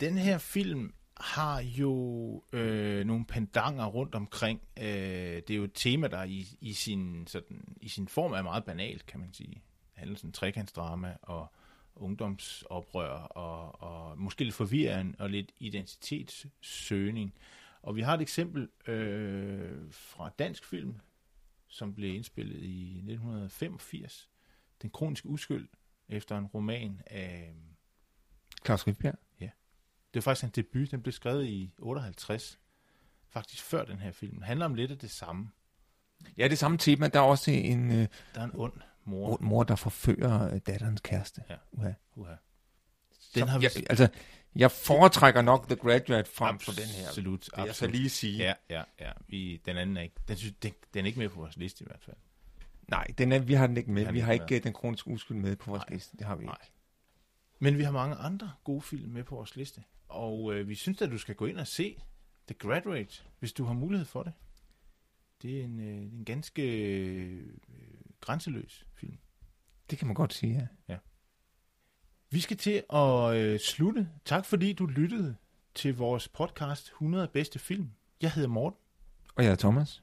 Den 0.01 0.19
her 0.19 0.39
film 0.39 0.95
har 1.17 1.61
jo 1.61 2.45
øh, 2.53 3.07
nogle 3.07 3.25
pendanger 3.25 3.87
rundt 3.87 4.15
omkring. 4.15 4.61
Øh, 4.79 4.85
det 4.85 5.51
er 5.51 5.57
jo 5.57 5.65
et 5.65 5.75
tema, 5.75 6.09
der 6.09 6.23
i, 6.23 6.47
i, 6.61 6.73
sin, 6.73 7.27
sådan, 7.27 7.77
i 7.81 7.89
sin 7.89 8.09
form 8.09 8.33
er 8.33 8.43
meget 8.43 8.65
banalt, 8.65 9.07
kan 9.07 9.21
man 9.21 9.33
sige. 9.33 9.53
Det 9.55 10.01
handler 10.01 10.17
sådan 10.17 10.33
trekantsdrama 10.33 11.17
og 11.23 11.53
ungdomsoprør 11.97 13.11
og, 13.11 13.83
og 13.83 14.19
måske 14.19 14.45
lidt 14.45 14.55
forvirring 14.55 15.21
og 15.21 15.31
lidt 15.31 15.53
identitetssøgning. 15.59 17.35
Og 17.83 17.97
vi 17.97 18.01
har 18.01 18.15
et 18.15 18.21
eksempel 18.21 18.69
øh, 18.87 19.79
fra 19.91 20.31
dansk 20.39 20.65
film, 20.65 21.01
som 21.75 21.95
blev 21.95 22.15
indspillet 22.15 22.63
i 22.63 22.97
1985. 22.97 24.31
Den 24.83 24.91
kroniske 24.91 25.29
uskyld, 25.29 25.69
efter 26.09 26.39
en 26.39 26.47
roman 26.47 27.01
af... 27.07 27.55
Claus 28.67 28.87
Rifbjerg. 28.87 29.19
Det 30.15 30.21
er 30.21 30.23
faktisk 30.23 30.45
en 30.45 30.51
debut, 30.51 30.91
den 30.91 31.03
blev 31.03 31.13
skrevet 31.13 31.47
i 31.47 31.75
58, 31.79 32.59
faktisk 33.29 33.63
før 33.65 33.85
den 33.85 33.99
her 33.99 34.13
film. 34.13 34.35
Den 34.35 34.43
handler 34.43 34.67
om 34.67 34.75
lidt 34.75 34.91
af 34.91 34.99
det 34.99 35.11
samme. 35.11 35.51
Ja, 36.37 36.49
det 36.49 36.59
samme 36.59 36.79
tema. 36.79 37.09
Der 37.09 37.19
er 37.21 37.25
også 37.25 37.51
en, 37.51 37.91
øh, 37.91 38.09
Der 38.35 38.41
er 38.41 38.45
en 38.45 38.51
ond 38.55 38.73
mor. 39.05 39.29
mor, 39.29 39.39
mor 39.41 39.63
der 39.63 39.77
forfører 39.77 40.55
øh, 40.55 40.61
datterens 40.67 41.01
kæreste. 41.01 41.45
Ja. 41.51 41.57
Uha. 41.73 41.93
Uha. 42.15 42.35
Den 43.35 43.49
har 43.49 43.59
vi... 43.59 43.65
jeg, 43.65 43.73
altså, 43.91 44.09
jeg 44.57 44.71
foretrækker 44.71 45.43
nok 45.43 45.67
The 45.67 45.77
Graduate 45.77 46.31
frem 46.31 46.59
for 46.59 46.73
den 46.73 46.85
her. 46.85 47.09
Absolut, 47.09 47.41
Det 47.45 47.51
er 47.55 47.65
jeg 47.65 47.75
så 47.75 47.85
absolut. 47.85 47.95
lige 47.97 48.11
sige. 48.11 48.39
Ja, 48.39 48.55
ja, 48.71 48.83
ja. 49.01 49.13
Vi, 49.29 49.63
den 49.67 49.77
anden 49.77 49.97
er 49.97 50.03
ikke, 50.03 50.17
den, 50.29 50.37
synes, 50.37 50.55
den, 50.63 50.73
den 50.95 51.05
er 51.05 51.07
ikke 51.07 51.19
med 51.19 51.29
på 51.29 51.41
vores 51.41 51.57
liste 51.57 51.85
i 51.85 51.87
hvert 51.87 52.03
fald. 52.03 52.17
Nej, 52.89 53.07
den 53.19 53.33
er, 53.33 53.39
vi 53.39 53.55
har 53.55 53.67
den 53.67 53.77
ikke 53.77 53.91
med. 53.91 54.07
den 54.07 54.15
Vi 54.15 54.21
har 54.21 54.33
ikke 54.33 54.45
ikke 54.45 54.57
øh, 54.57 54.63
den 54.63 54.73
kroniske 54.73 55.11
uskyld 55.11 55.37
med 55.37 55.57
på 55.57 55.71
vores 55.71 55.83
Nej. 55.89 55.95
liste. 55.95 56.17
Det 56.17 56.27
har 56.27 56.37
vi 56.37 56.43
ikke. 56.43 56.47
Nej. 56.47 56.69
Men 57.59 57.79
vi 57.79 57.83
har 57.83 57.93
mange 57.93 58.17
andre 58.17 58.53
gode 58.65 58.83
film 58.83 59.13
med 59.13 59.25
på 59.25 59.35
vores 59.35 59.57
liste. 59.57 59.83
Og 60.09 60.55
øh, 60.55 60.69
vi 60.69 60.75
synes 60.75 61.03
at 61.03 61.11
du 61.11 61.19
skal 61.19 61.35
gå 61.35 61.47
ind 61.47 61.59
og 61.59 61.67
se 61.67 62.03
The 62.47 62.55
Graduate, 62.55 63.23
hvis 63.39 63.53
du 63.53 63.65
har 63.65 63.75
mulighed 63.75 64.07
for 64.07 64.23
det. 64.23 64.33
Det 65.43 65.61
er 65.61 65.65
en, 65.65 65.81
øh, 65.81 65.97
en 65.97 66.25
ganske 66.25 66.63
øh, 66.63 67.47
grænseløs 68.21 68.87
film. 68.95 69.19
Det 69.91 69.99
kan 69.99 70.07
man 70.07 70.15
godt 70.15 70.35
sige, 70.35 70.69
ja. 70.89 70.97
Vi 72.35 72.41
skal 72.41 72.57
til 72.57 72.83
at 72.93 73.37
øh, 73.37 73.61
slutte. 73.61 74.09
Tak 74.25 74.45
fordi 74.45 74.73
du 74.73 74.87
lyttede 74.87 75.37
til 75.75 75.97
vores 75.97 76.29
podcast 76.29 76.87
100 76.89 77.29
bedste 77.29 77.59
film. 77.59 77.91
Jeg 78.23 78.33
hedder 78.33 78.49
Morten. 78.49 78.79
Og 79.35 79.45
jeg 79.45 79.53
er 79.53 79.57
Thomas. 79.57 80.03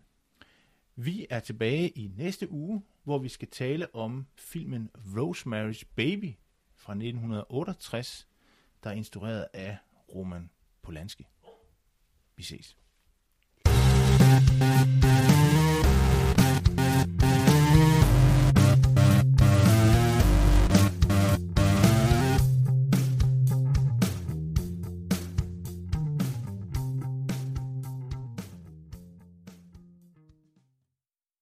Vi 0.95 1.27
er 1.29 1.39
tilbage 1.39 1.89
i 1.89 2.11
næste 2.17 2.51
uge, 2.51 2.83
hvor 3.03 3.17
vi 3.17 3.29
skal 3.29 3.47
tale 3.47 3.95
om 3.95 4.27
filmen 4.35 4.89
Rosemary's 4.95 5.83
Baby 5.95 6.33
fra 6.75 6.93
1968, 6.93 8.27
der 8.83 8.89
er 8.89 8.93
instrueret 8.93 9.47
af 9.53 9.77
Roman 10.15 10.49
Polanski. 10.81 11.27
Vi 12.35 12.43
ses. 12.43 12.77